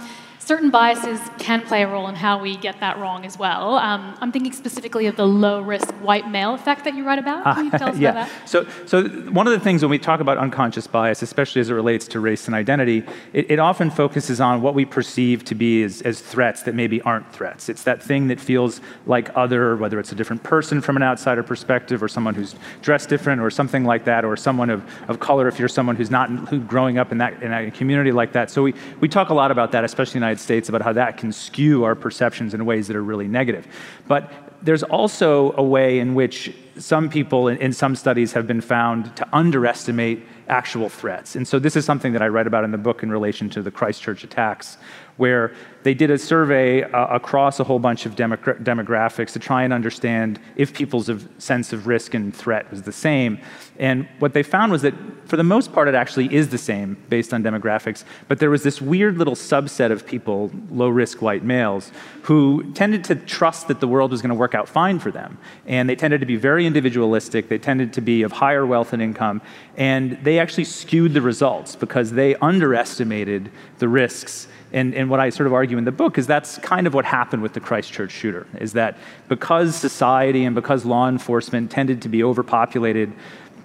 certain 0.44 0.70
biases 0.70 1.20
can 1.38 1.62
play 1.62 1.82
a 1.82 1.88
role 1.88 2.08
in 2.08 2.16
how 2.16 2.40
we 2.40 2.56
get 2.56 2.80
that 2.80 2.99
wrong 2.99 3.25
as 3.25 3.38
well. 3.38 3.76
Um, 3.76 4.14
I'm 4.20 4.32
thinking 4.32 4.52
specifically 4.52 5.06
of 5.06 5.16
the 5.16 5.26
low 5.26 5.61
risk 5.61 5.88
white 6.02 6.28
male 6.28 6.54
effect 6.54 6.84
that 6.84 6.94
you 6.94 7.04
write 7.04 7.20
about. 7.20 7.44
Can 7.54 7.66
you 7.66 7.70
tell 7.70 7.90
us 7.90 7.99
yeah. 7.99 8.11
about 8.11 8.28
that? 8.28 8.49
So, 8.49 8.66
so 8.87 9.08
one 9.30 9.46
of 9.46 9.52
the 9.52 9.61
things 9.61 9.82
when 9.82 9.90
we 9.90 9.99
talk 9.99 10.20
about 10.20 10.38
unconscious 10.38 10.87
bias, 10.87 11.22
especially 11.22 11.61
as 11.61 11.70
it 11.70 11.75
relates 11.75 12.08
to 12.08 12.20
race 12.20 12.46
and 12.46 12.56
identity, 12.56 13.04
it, 13.32 13.52
it 13.52 13.58
often 13.61 13.90
focuses 13.90 14.40
on 14.40 14.62
what 14.62 14.75
we 14.75 14.84
perceive 14.84 15.44
to 15.44 15.54
be 15.54 15.84
as, 15.84 16.02
as 16.02 16.20
threats 16.20 16.62
that 16.64 16.75
maybe 16.75 17.00
aren't 17.02 17.32
threats. 17.32 17.68
It's 17.68 17.84
that 17.84 18.02
thing 18.02 18.26
that 18.26 18.40
feels 18.40 18.80
like 19.06 19.30
other, 19.37 19.76
whether 19.76 20.00
it's 20.00 20.11
a 20.11 20.16
different 20.16 20.42
person 20.42 20.80
from 20.80 20.96
an 20.96 21.04
outsider 21.04 21.44
perspective, 21.44 22.02
or 22.02 22.08
someone 22.08 22.34
who's 22.34 22.56
dressed 22.82 23.08
different, 23.08 23.40
or 23.40 23.50
something 23.50 23.84
like 23.84 24.04
that, 24.06 24.25
or 24.25 24.37
someone 24.37 24.70
of, 24.70 24.82
of 25.08 25.20
color 25.20 25.46
if 25.46 25.58
you're 25.58 25.68
someone 25.68 25.94
who's 25.94 26.11
not 26.11 26.28
who 26.49 26.58
growing 26.58 26.99
up 26.99 27.12
in 27.12 27.18
that 27.18 27.40
in 27.42 27.52
a 27.52 27.70
community 27.70 28.11
like 28.11 28.32
that. 28.32 28.50
So 28.50 28.62
we, 28.62 28.75
we 29.00 29.08
talk 29.08 29.28
a 29.28 29.34
lot 29.34 29.50
about 29.52 29.70
that, 29.72 29.84
especially 29.84 30.18
in 30.18 30.32
United 30.33 30.43
States, 30.43 30.69
about 30.69 30.83
how 30.83 30.93
that 30.95 31.19
can 31.19 31.31
skew 31.31 31.85
our 31.85 31.95
perceptions 31.95 32.55
in 32.55 32.65
ways 32.65 32.87
that 32.89 32.97
are 32.97 33.03
really 33.03 33.29
negative. 33.29 33.67
But 34.09 34.31
there's 34.62 34.83
also 34.83 35.53
a 35.57 35.62
way 35.62 35.99
in 35.99 36.15
which 36.15 36.55
some 36.79 37.11
people 37.11 37.49
in, 37.49 37.59
in, 37.59 37.73
some 37.73 37.95
studies 37.95 38.33
have 38.33 38.47
been 38.47 38.61
found 38.61 39.15
to 39.17 39.29
underestimate 39.33 40.25
actual 40.49 40.89
threats. 40.89 41.37
And 41.37 41.47
so 41.47 41.59
this 41.59 41.77
is 41.77 41.85
something 41.85 42.12
that 42.15 42.23
I 42.23 42.29
write 42.29 42.47
about 42.47 42.65
in 42.65 42.71
the 42.71 42.79
book 42.79 43.03
in 43.03 43.11
relation 43.11 43.51
to 43.51 43.62
the 43.62 43.71
Christchurch 43.71 44.25
attacks, 44.25 44.79
where 45.16 45.52
they 45.83 45.95
did 45.95 46.11
a 46.11 46.19
survey 46.19 46.83
uh, 46.83 47.07
across 47.09 47.59
a 47.61 47.64
whole 47.64 47.78
bunch 47.78 48.07
of 48.07 48.14
demogra- 48.14 48.62
demographics 48.62 49.33
to 49.33 49.38
try 49.38 49.64
and 49.64 49.73
understand 49.73 50.40
if 50.57 50.73
people's 50.73 51.11
sense 51.38 51.73
of 51.73 51.87
risk 51.87 52.14
and 52.14 52.35
threat 52.35 52.71
was 52.71 52.83
the 52.83 52.92
same. 52.92 53.38
And 53.78 54.07
what 54.21 54.33
they 54.33 54.42
found 54.42 54.71
was 54.71 54.83
that 54.83 54.95
for 55.26 55.37
the 55.37 55.45
most 55.45 55.73
part, 55.73 55.88
it 55.88 55.95
actually 55.95 56.33
is 56.33 56.50
the 56.50 56.59
same 56.59 56.97
based 57.09 57.33
on 57.35 57.42
demographics. 57.42 58.04
But 58.28 58.38
there 58.38 58.50
was 58.50 58.62
this 58.62 58.81
weird 58.81 59.19
little 59.19 59.35
subset 59.35 59.90
of 59.90 60.07
people, 60.07 60.50
low 60.71 60.88
risk 60.88 61.21
white 61.21 61.42
males, 61.42 61.90
who 62.23 62.73
tended 62.75 63.02
to 63.04 63.16
trust 63.16 63.69
that 63.69 63.81
the 63.81 63.88
world 63.88 64.11
was 64.11 64.23
going 64.23 64.31
to 64.31 64.37
work 64.37 64.54
out 64.54 64.69
fine 64.69 64.99
for 64.99 65.11
them. 65.11 65.38
And 65.66 65.88
they 65.88 65.97
tended 65.97 66.21
to 66.21 66.26
be 66.26 66.37
very 66.37 66.66
individualistic, 66.66 67.49
they 67.49 67.59
tended 67.59 67.92
to 67.95 68.00
be 68.00 68.23
of 68.23 68.33
higher 68.33 68.66
wealth 68.66 68.92
and 68.92 69.02
income, 69.02 69.42
and 69.76 70.19
they 70.23 70.38
actually 70.38 70.64
skewed 70.64 71.14
the 71.14 71.23
results 71.23 71.75
because 71.75 72.12
they 72.12 72.37
underestimated 72.37 73.50
the 73.78 73.88
risks 73.88 74.49
and, 74.73 74.95
and 74.95 75.11
what 75.11 75.21
I 75.21 75.31
sort 75.31 75.47
of 75.47 75.52
argue 75.52 75.79
in 75.79 75.85
the 75.85 75.93
book 75.93 76.19
is 76.19 76.26
that's 76.26 76.59
kind 76.59 76.87
of 76.87 76.95
what 76.95 77.05
happened 77.05 77.43
with 77.43 77.52
the 77.52 77.61
Christchurch 77.61 78.11
shooter, 78.11 78.47
is 78.59 78.73
that 78.73 78.97
because 79.29 79.76
society 79.76 80.45
and 80.45 80.55
because 80.55 80.85
law 80.85 81.09
enforcement 81.09 81.71
tended 81.71 82.02
to 82.02 82.09
be 82.09 82.25
overpopulated, 82.25 83.12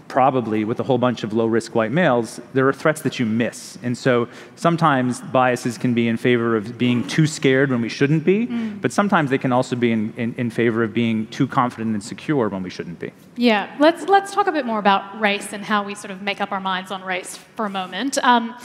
probably 0.08 0.64
with 0.64 0.80
a 0.80 0.84
whole 0.84 0.98
bunch 0.98 1.24
of 1.24 1.34
low 1.34 1.46
risk 1.46 1.76
white 1.76 1.92
males, 1.92 2.40
there 2.54 2.68
are 2.68 2.74
threats 2.74 3.02
that 3.02 3.20
you 3.20 3.26
miss. 3.26 3.78
And 3.84 3.98
so 3.98 4.28
sometimes 4.56 5.22
biases 5.22 5.78
can 5.78 5.94
be 5.94 6.08
in 6.08 6.18
favor 6.18 6.56
of 6.56 6.78
being 6.78 7.06
too 7.08 7.28
scared 7.28 7.70
when 7.70 7.82
we 7.82 7.90
shouldn't 7.90 8.24
be, 8.24 8.48
mm. 8.48 8.82
but 8.82 8.92
sometimes 8.92 9.30
they 9.30 9.38
can 9.38 9.52
also 9.52 9.76
be 9.76 9.92
in, 9.92 10.14
in, 10.18 10.34
in, 10.36 10.50
favor 10.50 10.82
of 10.84 10.94
being 10.94 11.28
too 11.28 11.48
confident 11.48 11.94
and 11.94 12.04
secure 12.04 12.50
when 12.50 12.64
we 12.64 12.70
shouldn't 12.70 13.00
be. 13.00 13.12
Yeah, 13.36 13.74
let's, 13.80 14.08
let's 14.08 14.34
talk 14.34 14.48
a 14.48 14.52
bit 14.52 14.66
more 14.66 14.80
about 14.80 15.20
race 15.20 15.54
and 15.54 15.64
how 15.64 15.84
we 15.84 15.94
sort 15.94 16.12
of 16.12 16.22
make 16.22 16.42
up 16.42 16.52
our 16.52 16.62
minds 16.62 16.90
on 16.90 17.04
race 17.04 17.38
for 17.56 17.66
a 17.66 17.70
moment. 17.70 18.18
Um, 18.24 18.56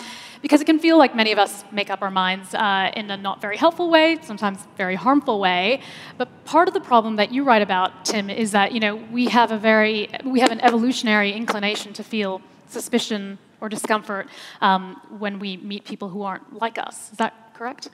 because 0.42 0.60
it 0.60 0.64
can 0.64 0.78
feel 0.78 0.98
like 0.98 1.14
many 1.14 1.32
of 1.32 1.38
us 1.38 1.64
make 1.72 1.88
up 1.88 2.02
our 2.02 2.10
minds 2.10 2.52
uh, 2.54 2.90
in 2.94 3.10
a 3.10 3.16
not 3.16 3.40
very 3.40 3.56
helpful 3.56 3.88
way, 3.88 4.18
sometimes 4.22 4.58
very 4.76 4.96
harmful 4.96 5.40
way. 5.40 5.80
But 6.18 6.28
part 6.44 6.68
of 6.68 6.74
the 6.74 6.80
problem 6.80 7.16
that 7.16 7.32
you 7.32 7.44
write 7.44 7.62
about, 7.62 8.04
Tim, 8.04 8.28
is 8.28 8.50
that 8.50 8.72
you 8.72 8.80
know 8.80 8.96
we 8.96 9.26
have 9.26 9.52
a 9.52 9.58
very 9.58 10.08
we 10.24 10.40
have 10.40 10.50
an 10.50 10.60
evolutionary 10.60 11.32
inclination 11.32 11.92
to 11.94 12.04
feel 12.04 12.42
suspicion 12.68 13.38
or 13.60 13.68
discomfort 13.68 14.26
um, 14.60 15.00
when 15.18 15.38
we 15.38 15.56
meet 15.58 15.84
people 15.84 16.08
who 16.08 16.22
aren't 16.22 16.58
like 16.58 16.76
us. 16.78 17.12
Is 17.12 17.18
that 17.18 17.54
correct? 17.54 17.88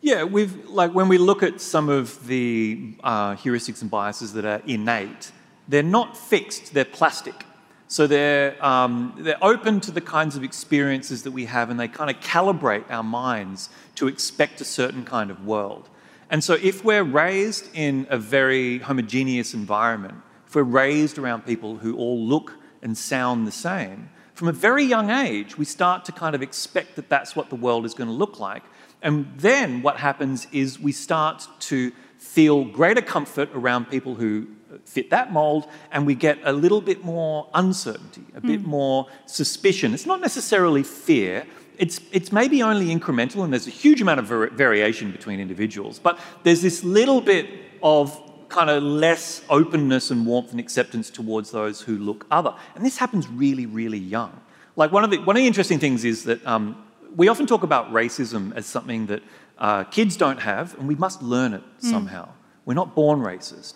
Yeah, 0.00 0.24
we've 0.24 0.66
like 0.66 0.94
when 0.94 1.08
we 1.08 1.18
look 1.18 1.42
at 1.42 1.60
some 1.60 1.90
of 1.90 2.26
the 2.26 2.94
uh, 3.04 3.34
heuristics 3.36 3.82
and 3.82 3.90
biases 3.90 4.32
that 4.32 4.46
are 4.46 4.62
innate, 4.66 5.30
they're 5.68 5.82
not 5.82 6.16
fixed; 6.16 6.72
they're 6.72 6.86
plastic. 6.86 7.44
So 7.90 8.06
they're, 8.06 8.64
um, 8.64 9.14
they're 9.18 9.44
open 9.44 9.80
to 9.80 9.90
the 9.90 10.00
kinds 10.00 10.36
of 10.36 10.44
experiences 10.44 11.24
that 11.24 11.32
we 11.32 11.46
have, 11.46 11.70
and 11.70 11.80
they 11.80 11.88
kind 11.88 12.08
of 12.08 12.22
calibrate 12.22 12.88
our 12.88 13.02
minds 13.02 13.68
to 13.96 14.06
expect 14.06 14.60
a 14.60 14.64
certain 14.64 15.04
kind 15.04 15.28
of 15.28 15.44
world. 15.44 15.88
And 16.30 16.44
so 16.44 16.54
if 16.54 16.84
we're 16.84 17.02
raised 17.02 17.68
in 17.74 18.06
a 18.08 18.16
very 18.16 18.78
homogeneous 18.78 19.54
environment, 19.54 20.14
if 20.46 20.54
we're 20.54 20.62
raised 20.62 21.18
around 21.18 21.44
people 21.44 21.78
who 21.78 21.96
all 21.96 22.24
look 22.24 22.52
and 22.80 22.96
sound 22.96 23.44
the 23.44 23.50
same, 23.50 24.10
from 24.34 24.46
a 24.46 24.52
very 24.52 24.84
young 24.84 25.10
age, 25.10 25.58
we 25.58 25.64
start 25.64 26.04
to 26.04 26.12
kind 26.12 26.36
of 26.36 26.42
expect 26.42 26.94
that 26.94 27.08
that's 27.08 27.34
what 27.34 27.50
the 27.50 27.56
world 27.56 27.84
is 27.84 27.92
going 27.94 28.08
to 28.08 28.14
look 28.14 28.38
like. 28.38 28.62
And 29.02 29.26
then 29.36 29.82
what 29.82 29.96
happens 29.96 30.46
is 30.52 30.78
we 30.78 30.92
start 30.92 31.44
to 31.58 31.90
feel 32.18 32.66
greater 32.66 33.02
comfort 33.02 33.48
around 33.52 33.86
people 33.90 34.14
who 34.14 34.46
fit 34.84 35.10
that 35.10 35.32
mold, 35.32 35.66
and 35.92 36.06
we 36.06 36.14
get 36.14 36.38
a 36.44 36.52
little 36.52 36.80
bit 36.80 37.04
more 37.04 37.48
uncertainty, 37.54 38.24
a 38.34 38.40
mm. 38.40 38.46
bit 38.46 38.60
hmm. 38.60 38.70
more 38.70 39.06
suspicion. 39.26 39.94
It's 39.94 40.06
not 40.06 40.20
necessarily 40.20 40.82
fear. 40.82 41.46
It's, 41.78 42.00
it's 42.12 42.30
maybe 42.30 42.62
only 42.62 42.94
incremental, 42.94 43.42
and 43.44 43.52
there's 43.52 43.66
a 43.66 43.70
huge 43.70 44.00
amount 44.00 44.20
of 44.20 44.26
variation 44.52 45.10
between 45.10 45.40
individuals, 45.40 45.98
but 45.98 46.18
there's 46.42 46.62
this 46.62 46.84
little 46.84 47.20
bit 47.20 47.48
of 47.82 48.20
kind 48.48 48.68
of 48.68 48.82
less 48.82 49.42
openness 49.48 50.10
and 50.10 50.26
warmth 50.26 50.50
and 50.50 50.60
acceptance 50.60 51.08
towards 51.08 51.52
those 51.52 51.80
who 51.80 51.96
look 51.96 52.26
other. 52.30 52.54
And 52.74 52.84
this 52.84 52.98
happens 52.98 53.28
really, 53.28 53.64
really 53.64 53.98
young. 53.98 54.38
Like 54.76 54.92
one 54.92 55.04
of 55.04 55.10
the, 55.10 55.18
one 55.18 55.36
of 55.36 55.40
the 55.40 55.46
interesting 55.46 55.78
things 55.78 56.04
is 56.04 56.24
that 56.24 56.44
um, 56.46 56.84
we 57.16 57.28
often 57.28 57.46
talk 57.46 57.62
about 57.62 57.92
racism 57.92 58.54
as 58.54 58.66
something 58.66 59.06
that 59.06 59.22
uh, 59.58 59.84
kids 59.84 60.16
don't 60.16 60.40
have, 60.40 60.76
and 60.78 60.88
we 60.88 60.94
must 60.94 61.22
learn 61.22 61.54
it 61.54 61.62
mm. 61.62 61.90
somehow. 61.90 62.28
We're 62.64 62.74
not 62.74 62.94
born 62.94 63.20
racist. 63.20 63.74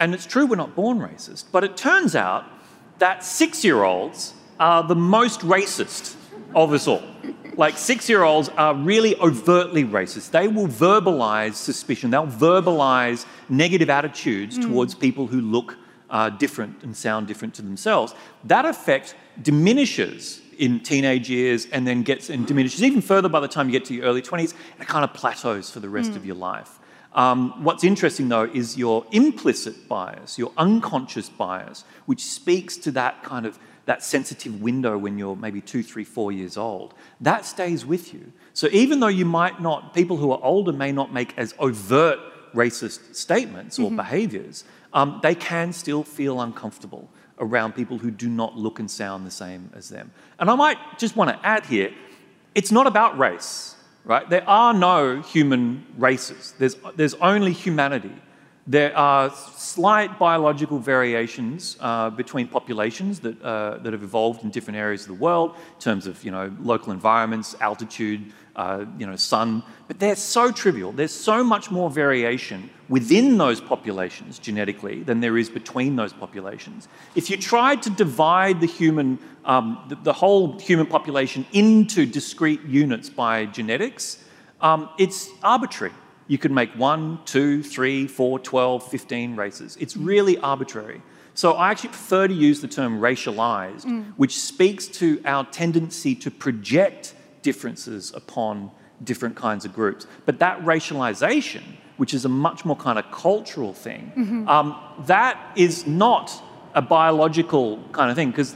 And 0.00 0.14
it's 0.14 0.26
true 0.26 0.46
we're 0.46 0.56
not 0.56 0.74
born 0.74 0.98
racist, 0.98 1.46
but 1.50 1.64
it 1.64 1.76
turns 1.76 2.14
out 2.14 2.44
that 2.98 3.24
six 3.24 3.64
year 3.64 3.82
olds 3.82 4.34
are 4.60 4.82
the 4.82 4.94
most 4.94 5.40
racist 5.40 6.16
of 6.54 6.72
us 6.72 6.86
all. 6.86 7.02
Like, 7.56 7.76
six 7.76 8.08
year 8.08 8.22
olds 8.22 8.48
are 8.50 8.74
really 8.74 9.16
overtly 9.16 9.84
racist. 9.84 10.30
They 10.30 10.46
will 10.46 10.68
verbalize 10.68 11.54
suspicion, 11.54 12.10
they'll 12.10 12.26
verbalize 12.26 13.26
negative 13.48 13.90
attitudes 13.90 14.58
mm. 14.58 14.62
towards 14.62 14.94
people 14.94 15.26
who 15.26 15.40
look 15.40 15.76
uh, 16.10 16.30
different 16.30 16.82
and 16.82 16.96
sound 16.96 17.26
different 17.26 17.54
to 17.54 17.62
themselves. 17.62 18.14
That 18.44 18.64
effect 18.64 19.14
diminishes 19.42 20.40
in 20.58 20.80
teenage 20.80 21.28
years 21.30 21.66
and 21.66 21.86
then 21.86 22.02
gets 22.02 22.30
and 22.30 22.46
diminishes 22.46 22.82
even 22.82 23.00
further 23.00 23.28
by 23.28 23.40
the 23.40 23.48
time 23.48 23.68
you 23.68 23.72
get 23.72 23.84
to 23.86 23.94
your 23.94 24.04
early 24.04 24.22
20s 24.22 24.54
and 24.72 24.82
it 24.82 24.88
kind 24.88 25.04
of 25.04 25.12
plateaus 25.14 25.70
for 25.70 25.80
the 25.80 25.88
rest 25.88 26.12
mm. 26.12 26.16
of 26.16 26.26
your 26.26 26.34
life. 26.36 26.77
Um, 27.14 27.64
what's 27.64 27.84
interesting 27.84 28.28
though 28.28 28.44
is 28.44 28.76
your 28.76 29.04
implicit 29.12 29.88
bias, 29.88 30.38
your 30.38 30.52
unconscious 30.56 31.28
bias, 31.28 31.84
which 32.06 32.22
speaks 32.22 32.76
to 32.78 32.90
that 32.92 33.22
kind 33.22 33.46
of 33.46 33.58
that 33.86 34.02
sensitive 34.02 34.60
window 34.60 34.98
when 34.98 35.16
you're 35.16 35.34
maybe 35.34 35.62
two, 35.62 35.82
three, 35.82 36.04
four 36.04 36.30
years 36.30 36.58
old. 36.58 36.92
That 37.22 37.46
stays 37.46 37.86
with 37.86 38.12
you. 38.12 38.32
So 38.52 38.68
even 38.70 39.00
though 39.00 39.08
you 39.08 39.24
might 39.24 39.62
not, 39.62 39.94
people 39.94 40.18
who 40.18 40.30
are 40.30 40.40
older 40.42 40.74
may 40.74 40.92
not 40.92 41.10
make 41.10 41.32
as 41.38 41.54
overt 41.58 42.18
racist 42.54 43.14
statements 43.14 43.78
or 43.78 43.86
mm-hmm. 43.86 43.96
behaviors, 43.96 44.64
um, 44.92 45.20
they 45.22 45.34
can 45.34 45.72
still 45.72 46.02
feel 46.02 46.42
uncomfortable 46.42 47.08
around 47.38 47.72
people 47.74 47.96
who 47.96 48.10
do 48.10 48.28
not 48.28 48.56
look 48.56 48.78
and 48.78 48.90
sound 48.90 49.26
the 49.26 49.30
same 49.30 49.70
as 49.74 49.88
them. 49.88 50.10
And 50.38 50.50
I 50.50 50.54
might 50.54 50.76
just 50.98 51.16
want 51.16 51.30
to 51.30 51.46
add 51.46 51.64
here 51.64 51.90
it's 52.54 52.72
not 52.72 52.86
about 52.86 53.18
race 53.18 53.74
right? 54.08 54.28
There 54.28 54.48
are 54.48 54.74
no 54.74 55.22
human 55.22 55.86
races, 55.96 56.54
there's, 56.58 56.76
there's 56.96 57.14
only 57.14 57.52
humanity. 57.52 58.14
There 58.66 58.94
are 58.96 59.30
slight 59.30 60.18
biological 60.18 60.78
variations 60.78 61.78
uh, 61.80 62.10
between 62.10 62.48
populations 62.48 63.20
that, 63.20 63.40
uh, 63.40 63.78
that 63.78 63.94
have 63.94 64.02
evolved 64.02 64.44
in 64.44 64.50
different 64.50 64.76
areas 64.76 65.02
of 65.02 65.08
the 65.08 65.22
world 65.24 65.54
in 65.74 65.80
terms 65.80 66.06
of 66.06 66.22
you 66.22 66.30
know, 66.30 66.54
local 66.60 66.92
environments, 66.92 67.56
altitude, 67.60 68.32
uh, 68.58 68.84
you 68.98 69.06
know, 69.06 69.14
sun, 69.14 69.62
but 69.86 70.00
they're 70.00 70.16
so 70.16 70.50
trivial. 70.50 70.90
There's 70.90 71.12
so 71.12 71.44
much 71.44 71.70
more 71.70 71.88
variation 71.88 72.68
within 72.88 73.38
those 73.38 73.60
populations 73.60 74.40
genetically 74.40 75.04
than 75.04 75.20
there 75.20 75.38
is 75.38 75.48
between 75.48 75.94
those 75.94 76.12
populations. 76.12 76.88
If 77.14 77.30
you 77.30 77.36
tried 77.36 77.82
to 77.82 77.90
divide 77.90 78.60
the 78.60 78.66
human, 78.66 79.20
um, 79.44 79.86
the, 79.88 79.94
the, 79.94 80.12
whole 80.12 80.58
human 80.58 80.86
population 80.86 81.46
into 81.52 82.04
discrete 82.04 82.64
units 82.64 83.08
by 83.08 83.46
genetics, 83.46 84.24
um, 84.60 84.88
it's 84.98 85.28
arbitrary. 85.44 85.94
You 86.26 86.38
could 86.38 86.50
make 86.50 86.72
one, 86.72 87.20
two, 87.26 87.62
three, 87.62 88.08
four, 88.08 88.40
12, 88.40 88.90
15 88.90 89.36
races. 89.36 89.76
It's 89.78 89.96
really 89.96 90.36
arbitrary. 90.38 91.00
So 91.34 91.52
I 91.52 91.70
actually 91.70 91.90
prefer 91.90 92.26
to 92.26 92.34
use 92.34 92.60
the 92.60 92.66
term 92.66 93.00
racialized, 93.00 93.84
mm. 93.84 94.12
which 94.16 94.36
speaks 94.36 94.88
to 94.88 95.22
our 95.24 95.44
tendency 95.44 96.16
to 96.16 96.30
project 96.32 97.14
differences 97.48 98.12
upon 98.20 98.70
different 99.10 99.34
kinds 99.46 99.62
of 99.64 99.70
groups. 99.80 100.02
But 100.26 100.34
that 100.44 100.56
racialization, 100.72 101.62
which 102.00 102.12
is 102.18 102.22
a 102.24 102.32
much 102.46 102.60
more 102.68 102.76
kind 102.86 102.98
of 102.98 103.04
cultural 103.10 103.72
thing, 103.86 104.02
mm-hmm. 104.16 104.48
um, 104.48 104.66
that 105.12 105.34
is 105.56 105.86
not 105.86 106.26
a 106.74 106.82
biological 106.82 107.66
kind 107.92 108.10
of 108.10 108.16
thing 108.16 108.30
because 108.30 108.50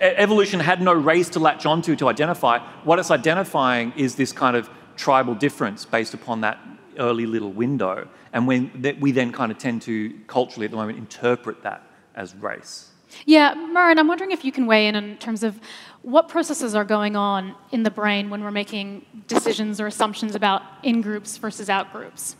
evolution 0.00 0.60
had 0.60 0.78
no 0.80 0.94
race 1.12 1.28
to 1.30 1.40
latch 1.40 1.66
onto 1.66 1.96
to 1.96 2.06
identify. 2.14 2.54
What 2.84 2.96
it's 3.00 3.10
identifying 3.10 3.92
is 3.96 4.14
this 4.14 4.32
kind 4.32 4.56
of 4.56 4.70
tribal 4.96 5.34
difference 5.34 5.84
based 5.84 6.14
upon 6.14 6.42
that 6.42 6.58
early 6.98 7.26
little 7.26 7.52
window. 7.64 8.08
And 8.32 8.46
when 8.46 8.70
that 8.82 9.00
we 9.00 9.10
then 9.12 9.32
kind 9.32 9.50
of 9.52 9.58
tend 9.58 9.82
to 9.82 9.94
culturally 10.26 10.66
at 10.66 10.70
the 10.70 10.76
moment 10.76 10.98
interpret 10.98 11.56
that 11.62 11.80
as 12.14 12.34
race. 12.36 12.90
Yeah, 13.24 13.54
Muireann, 13.54 13.98
I'm 13.98 14.08
wondering 14.08 14.32
if 14.32 14.44
you 14.44 14.52
can 14.52 14.66
weigh 14.66 14.86
in 14.88 14.94
in 14.96 15.16
terms 15.18 15.42
of 15.42 15.60
what 16.06 16.28
processes 16.28 16.76
are 16.76 16.84
going 16.84 17.16
on 17.16 17.52
in 17.72 17.82
the 17.82 17.90
brain 17.90 18.30
when 18.30 18.40
we're 18.44 18.52
making 18.52 19.04
decisions 19.26 19.80
or 19.80 19.88
assumptions 19.88 20.36
about 20.36 20.62
in 20.84 21.02
groups 21.02 21.36
versus 21.36 21.68
out 21.68 21.90
groups. 21.90 22.36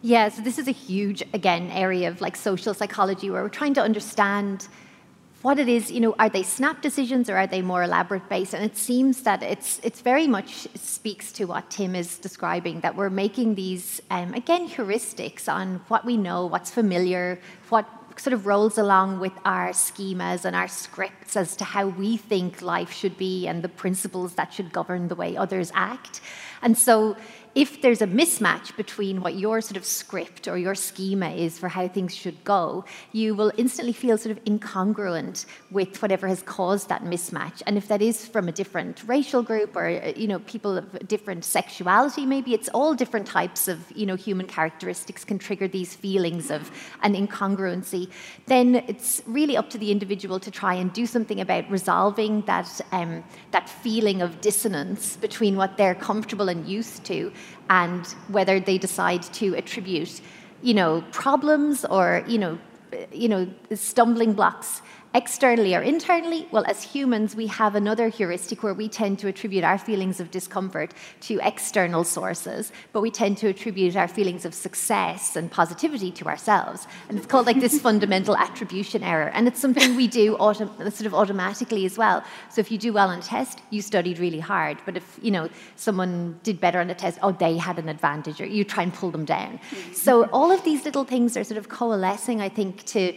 Yeah, 0.00 0.28
so 0.28 0.42
this 0.42 0.60
is 0.60 0.68
a 0.68 0.70
huge, 0.70 1.20
again, 1.34 1.72
area 1.72 2.06
of 2.06 2.20
like 2.20 2.36
social 2.36 2.72
psychology 2.72 3.30
where 3.30 3.42
we're 3.42 3.48
trying 3.48 3.74
to 3.74 3.82
understand 3.82 4.68
what 5.42 5.58
it 5.58 5.68
is, 5.68 5.90
you 5.90 5.98
know, 5.98 6.14
are 6.20 6.28
they 6.28 6.44
snap 6.44 6.82
decisions 6.82 7.28
or 7.28 7.36
are 7.36 7.48
they 7.48 7.62
more 7.62 7.82
elaborate 7.82 8.28
based? 8.28 8.54
And 8.54 8.64
it 8.64 8.76
seems 8.76 9.22
that 9.22 9.42
it's 9.42 9.80
it's 9.82 10.00
very 10.00 10.28
much 10.28 10.68
speaks 10.76 11.32
to 11.32 11.46
what 11.46 11.68
Tim 11.70 11.96
is 11.96 12.18
describing 12.18 12.78
that 12.80 12.94
we're 12.94 13.10
making 13.10 13.56
these 13.56 14.00
um, 14.10 14.34
again 14.34 14.68
heuristics 14.68 15.52
on 15.52 15.80
what 15.88 16.04
we 16.04 16.16
know, 16.16 16.46
what's 16.46 16.70
familiar, 16.70 17.40
what 17.70 17.86
sort 18.20 18.32
of 18.32 18.46
rolls 18.46 18.78
along 18.78 19.20
with 19.20 19.32
our 19.44 19.70
schemas 19.70 20.44
and 20.44 20.54
our 20.54 20.68
scripts 20.68 21.36
as 21.36 21.56
to 21.56 21.64
how 21.64 21.88
we 21.88 22.16
think 22.16 22.62
life 22.62 22.92
should 22.92 23.16
be 23.16 23.46
and 23.46 23.62
the 23.62 23.68
principles 23.68 24.34
that 24.34 24.52
should 24.52 24.72
govern 24.72 25.08
the 25.08 25.14
way 25.14 25.36
others 25.36 25.70
act. 25.74 26.20
And 26.62 26.76
so 26.78 27.16
if 27.54 27.80
there's 27.82 28.02
a 28.02 28.06
mismatch 28.06 28.76
between 28.76 29.20
what 29.20 29.34
your 29.36 29.60
sort 29.60 29.76
of 29.76 29.84
script 29.84 30.48
or 30.48 30.58
your 30.58 30.74
schema 30.74 31.30
is 31.30 31.56
for 31.58 31.68
how 31.68 31.86
things 31.86 32.14
should 32.14 32.42
go, 32.42 32.84
you 33.12 33.34
will 33.34 33.52
instantly 33.56 33.92
feel 33.92 34.18
sort 34.18 34.36
of 34.36 34.44
incongruent 34.44 35.46
with 35.70 36.02
whatever 36.02 36.26
has 36.26 36.42
caused 36.42 36.88
that 36.88 37.04
mismatch. 37.04 37.62
And 37.66 37.78
if 37.78 37.86
that 37.88 38.02
is 38.02 38.26
from 38.26 38.48
a 38.48 38.52
different 38.52 39.04
racial 39.06 39.42
group 39.42 39.76
or 39.76 39.88
you 40.16 40.26
know 40.26 40.40
people 40.40 40.78
of 40.78 41.06
different 41.06 41.44
sexuality, 41.44 42.26
maybe 42.26 42.54
it's 42.54 42.68
all 42.70 42.94
different 42.94 43.26
types 43.26 43.68
of 43.68 43.78
you 43.94 44.06
know 44.06 44.16
human 44.16 44.46
characteristics 44.46 45.24
can 45.24 45.38
trigger 45.38 45.68
these 45.68 45.94
feelings 45.94 46.50
of 46.50 46.72
an 47.02 47.14
incongruency. 47.14 48.10
Then 48.46 48.76
it's 48.88 49.22
really 49.26 49.56
up 49.56 49.70
to 49.70 49.78
the 49.78 49.92
individual 49.92 50.40
to 50.40 50.50
try 50.50 50.74
and 50.74 50.92
do 50.92 51.06
something 51.06 51.40
about 51.40 51.70
resolving 51.70 52.42
that 52.42 52.80
um, 52.90 53.22
that 53.52 53.68
feeling 53.68 54.22
of 54.22 54.40
dissonance 54.40 55.16
between 55.16 55.54
what 55.54 55.76
they're 55.76 55.94
comfortable 55.94 56.48
and 56.48 56.66
used 56.66 57.04
to 57.04 57.32
and 57.70 58.06
whether 58.28 58.60
they 58.60 58.78
decide 58.78 59.22
to 59.34 59.54
attribute, 59.54 60.20
you 60.62 60.74
know, 60.74 61.02
problems 61.12 61.84
or, 61.84 62.24
you 62.26 62.38
know, 62.38 62.58
you 63.12 63.28
know, 63.28 63.48
stumbling 63.74 64.32
blocks 64.32 64.82
externally 65.14 65.74
or 65.76 65.80
internally? 65.80 66.48
Well, 66.50 66.64
as 66.66 66.82
humans, 66.82 67.36
we 67.36 67.46
have 67.46 67.76
another 67.76 68.08
heuristic 68.08 68.62
where 68.64 68.74
we 68.74 68.88
tend 68.88 69.20
to 69.20 69.28
attribute 69.28 69.62
our 69.62 69.78
feelings 69.78 70.18
of 70.18 70.30
discomfort 70.32 70.92
to 71.22 71.38
external 71.42 72.02
sources, 72.02 72.72
but 72.92 73.00
we 73.00 73.12
tend 73.12 73.38
to 73.38 73.48
attribute 73.48 73.94
our 73.96 74.08
feelings 74.08 74.44
of 74.44 74.52
success 74.52 75.36
and 75.36 75.50
positivity 75.50 76.10
to 76.10 76.26
ourselves. 76.26 76.88
And 77.08 77.16
it's 77.16 77.28
called 77.28 77.46
like 77.46 77.60
this 77.60 77.80
fundamental 77.88 78.36
attribution 78.36 79.04
error. 79.04 79.28
And 79.28 79.46
it's 79.46 79.60
something 79.60 79.94
we 79.94 80.08
do 80.08 80.36
autom- 80.38 80.76
sort 80.92 81.06
of 81.06 81.14
automatically 81.14 81.86
as 81.86 81.96
well. 81.96 82.24
So 82.50 82.60
if 82.60 82.72
you 82.72 82.78
do 82.78 82.92
well 82.92 83.08
on 83.08 83.20
a 83.20 83.22
test, 83.22 83.60
you 83.70 83.82
studied 83.82 84.18
really 84.18 84.40
hard. 84.40 84.78
But 84.84 84.96
if, 84.96 85.18
you 85.22 85.30
know, 85.30 85.48
someone 85.76 86.40
did 86.42 86.60
better 86.60 86.80
on 86.80 86.90
a 86.90 86.94
test, 86.94 87.20
oh, 87.22 87.30
they 87.30 87.56
had 87.56 87.78
an 87.78 87.88
advantage, 87.88 88.40
or 88.40 88.46
you 88.46 88.64
try 88.64 88.82
and 88.82 88.92
pull 88.92 89.12
them 89.12 89.24
down. 89.24 89.60
Hmm. 89.70 89.92
So 89.92 90.24
all 90.30 90.50
of 90.50 90.64
these 90.64 90.84
little 90.84 91.04
things 91.04 91.36
are 91.36 91.44
sort 91.44 91.58
of 91.58 91.68
coalescing, 91.68 92.40
I 92.40 92.48
think, 92.48 92.84
to 92.86 93.16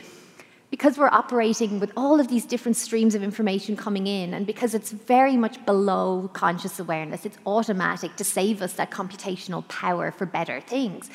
because 0.69 0.97
we're 0.97 1.09
operating 1.09 1.79
with 1.79 1.91
all 1.95 2.19
of 2.19 2.27
these 2.27 2.45
different 2.45 2.75
streams 2.75 3.15
of 3.15 3.24
information 3.24 3.77
coming 3.77 4.05
in, 4.05 4.33
and 4.33 4.45
because 4.45 4.74
it's 4.74 4.91
very 4.91 5.38
much 5.38 5.65
below 5.65 6.29
conscious 6.33 6.79
awareness, 6.79 7.25
it's 7.25 7.38
automatic 7.45 8.15
to 8.17 8.24
save 8.24 8.62
us 8.62 8.74
that 8.74 8.91
computational 8.91 9.67
power 9.69 10.12
for 10.12 10.25
better 10.25 10.59
things. 10.59 11.09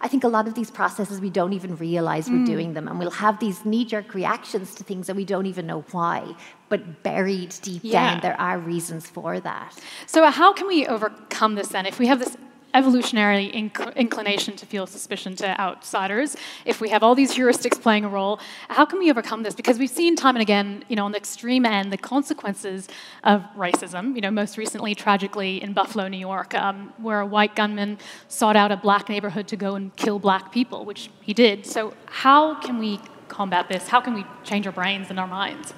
I 0.00 0.08
think 0.08 0.24
a 0.24 0.28
lot 0.28 0.46
of 0.46 0.54
these 0.54 0.70
processes 0.70 1.20
we 1.20 1.30
don't 1.30 1.52
even 1.52 1.76
realize 1.76 2.28
we're 2.28 2.36
mm. 2.36 2.46
doing 2.46 2.74
them, 2.74 2.88
and 2.88 2.98
we'll 2.98 3.10
have 3.10 3.40
these 3.40 3.64
knee 3.64 3.84
jerk 3.84 4.14
reactions 4.14 4.74
to 4.76 4.84
things 4.84 5.06
that 5.06 5.16
we 5.16 5.24
don't 5.24 5.46
even 5.46 5.66
know 5.66 5.82
why. 5.92 6.34
But 6.68 7.02
buried 7.02 7.54
deep 7.62 7.82
yeah. 7.84 8.12
down, 8.12 8.20
there 8.20 8.40
are 8.40 8.58
reasons 8.58 9.08
for 9.08 9.40
that. 9.40 9.78
So, 10.06 10.28
how 10.30 10.52
can 10.52 10.66
we 10.66 10.86
overcome 10.86 11.54
this 11.54 11.68
then? 11.68 11.86
If 11.86 11.98
we 11.98 12.06
have 12.06 12.18
this 12.18 12.36
evolutionary 12.74 13.50
inc- 13.52 13.96
inclination 13.96 14.56
to 14.56 14.66
feel 14.66 14.86
suspicion 14.86 15.36
to 15.36 15.60
outsiders, 15.60 16.36
if 16.64 16.80
we 16.80 16.88
have 16.90 17.02
all 17.02 17.14
these 17.14 17.32
heuristics 17.32 17.80
playing 17.80 18.04
a 18.04 18.08
role, 18.08 18.40
how 18.68 18.84
can 18.84 18.98
we 18.98 19.10
overcome 19.10 19.42
this? 19.42 19.54
Because 19.54 19.78
we've 19.78 19.90
seen 19.90 20.16
time 20.16 20.34
and 20.34 20.42
again, 20.42 20.84
you 20.88 20.96
know, 20.96 21.04
on 21.04 21.12
the 21.12 21.18
extreme 21.18 21.64
end, 21.64 21.92
the 21.92 21.96
consequences 21.96 22.88
of 23.22 23.42
racism. 23.56 24.14
You 24.14 24.20
know, 24.20 24.30
most 24.30 24.58
recently, 24.58 24.94
tragically, 24.94 25.62
in 25.62 25.72
Buffalo, 25.72 26.08
New 26.08 26.18
York, 26.18 26.54
um, 26.54 26.92
where 26.98 27.20
a 27.20 27.26
white 27.26 27.54
gunman 27.54 27.98
sought 28.28 28.56
out 28.56 28.72
a 28.72 28.76
black 28.76 29.08
neighborhood 29.08 29.48
to 29.48 29.56
go 29.56 29.76
and 29.76 29.94
kill 29.96 30.18
black 30.18 30.52
people, 30.52 30.84
which 30.84 31.10
he 31.22 31.32
did. 31.32 31.64
So, 31.64 31.94
how 32.06 32.60
can 32.60 32.78
we 32.78 33.00
combat 33.28 33.68
this? 33.68 33.88
How 33.88 34.00
can 34.00 34.14
we 34.14 34.24
change 34.42 34.66
our 34.66 34.72
brains 34.72 35.10
and 35.10 35.18
our 35.18 35.26
minds? 35.26 35.72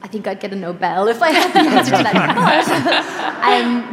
I 0.00 0.08
think 0.08 0.26
I'd 0.26 0.40
get 0.40 0.52
a 0.52 0.56
Nobel 0.56 1.08
if 1.08 1.22
I 1.22 1.30
had 1.30 1.52
the 1.52 1.58
answer 1.76 1.96
to 1.96 2.02
that. 2.02 2.28
um, 3.48 3.88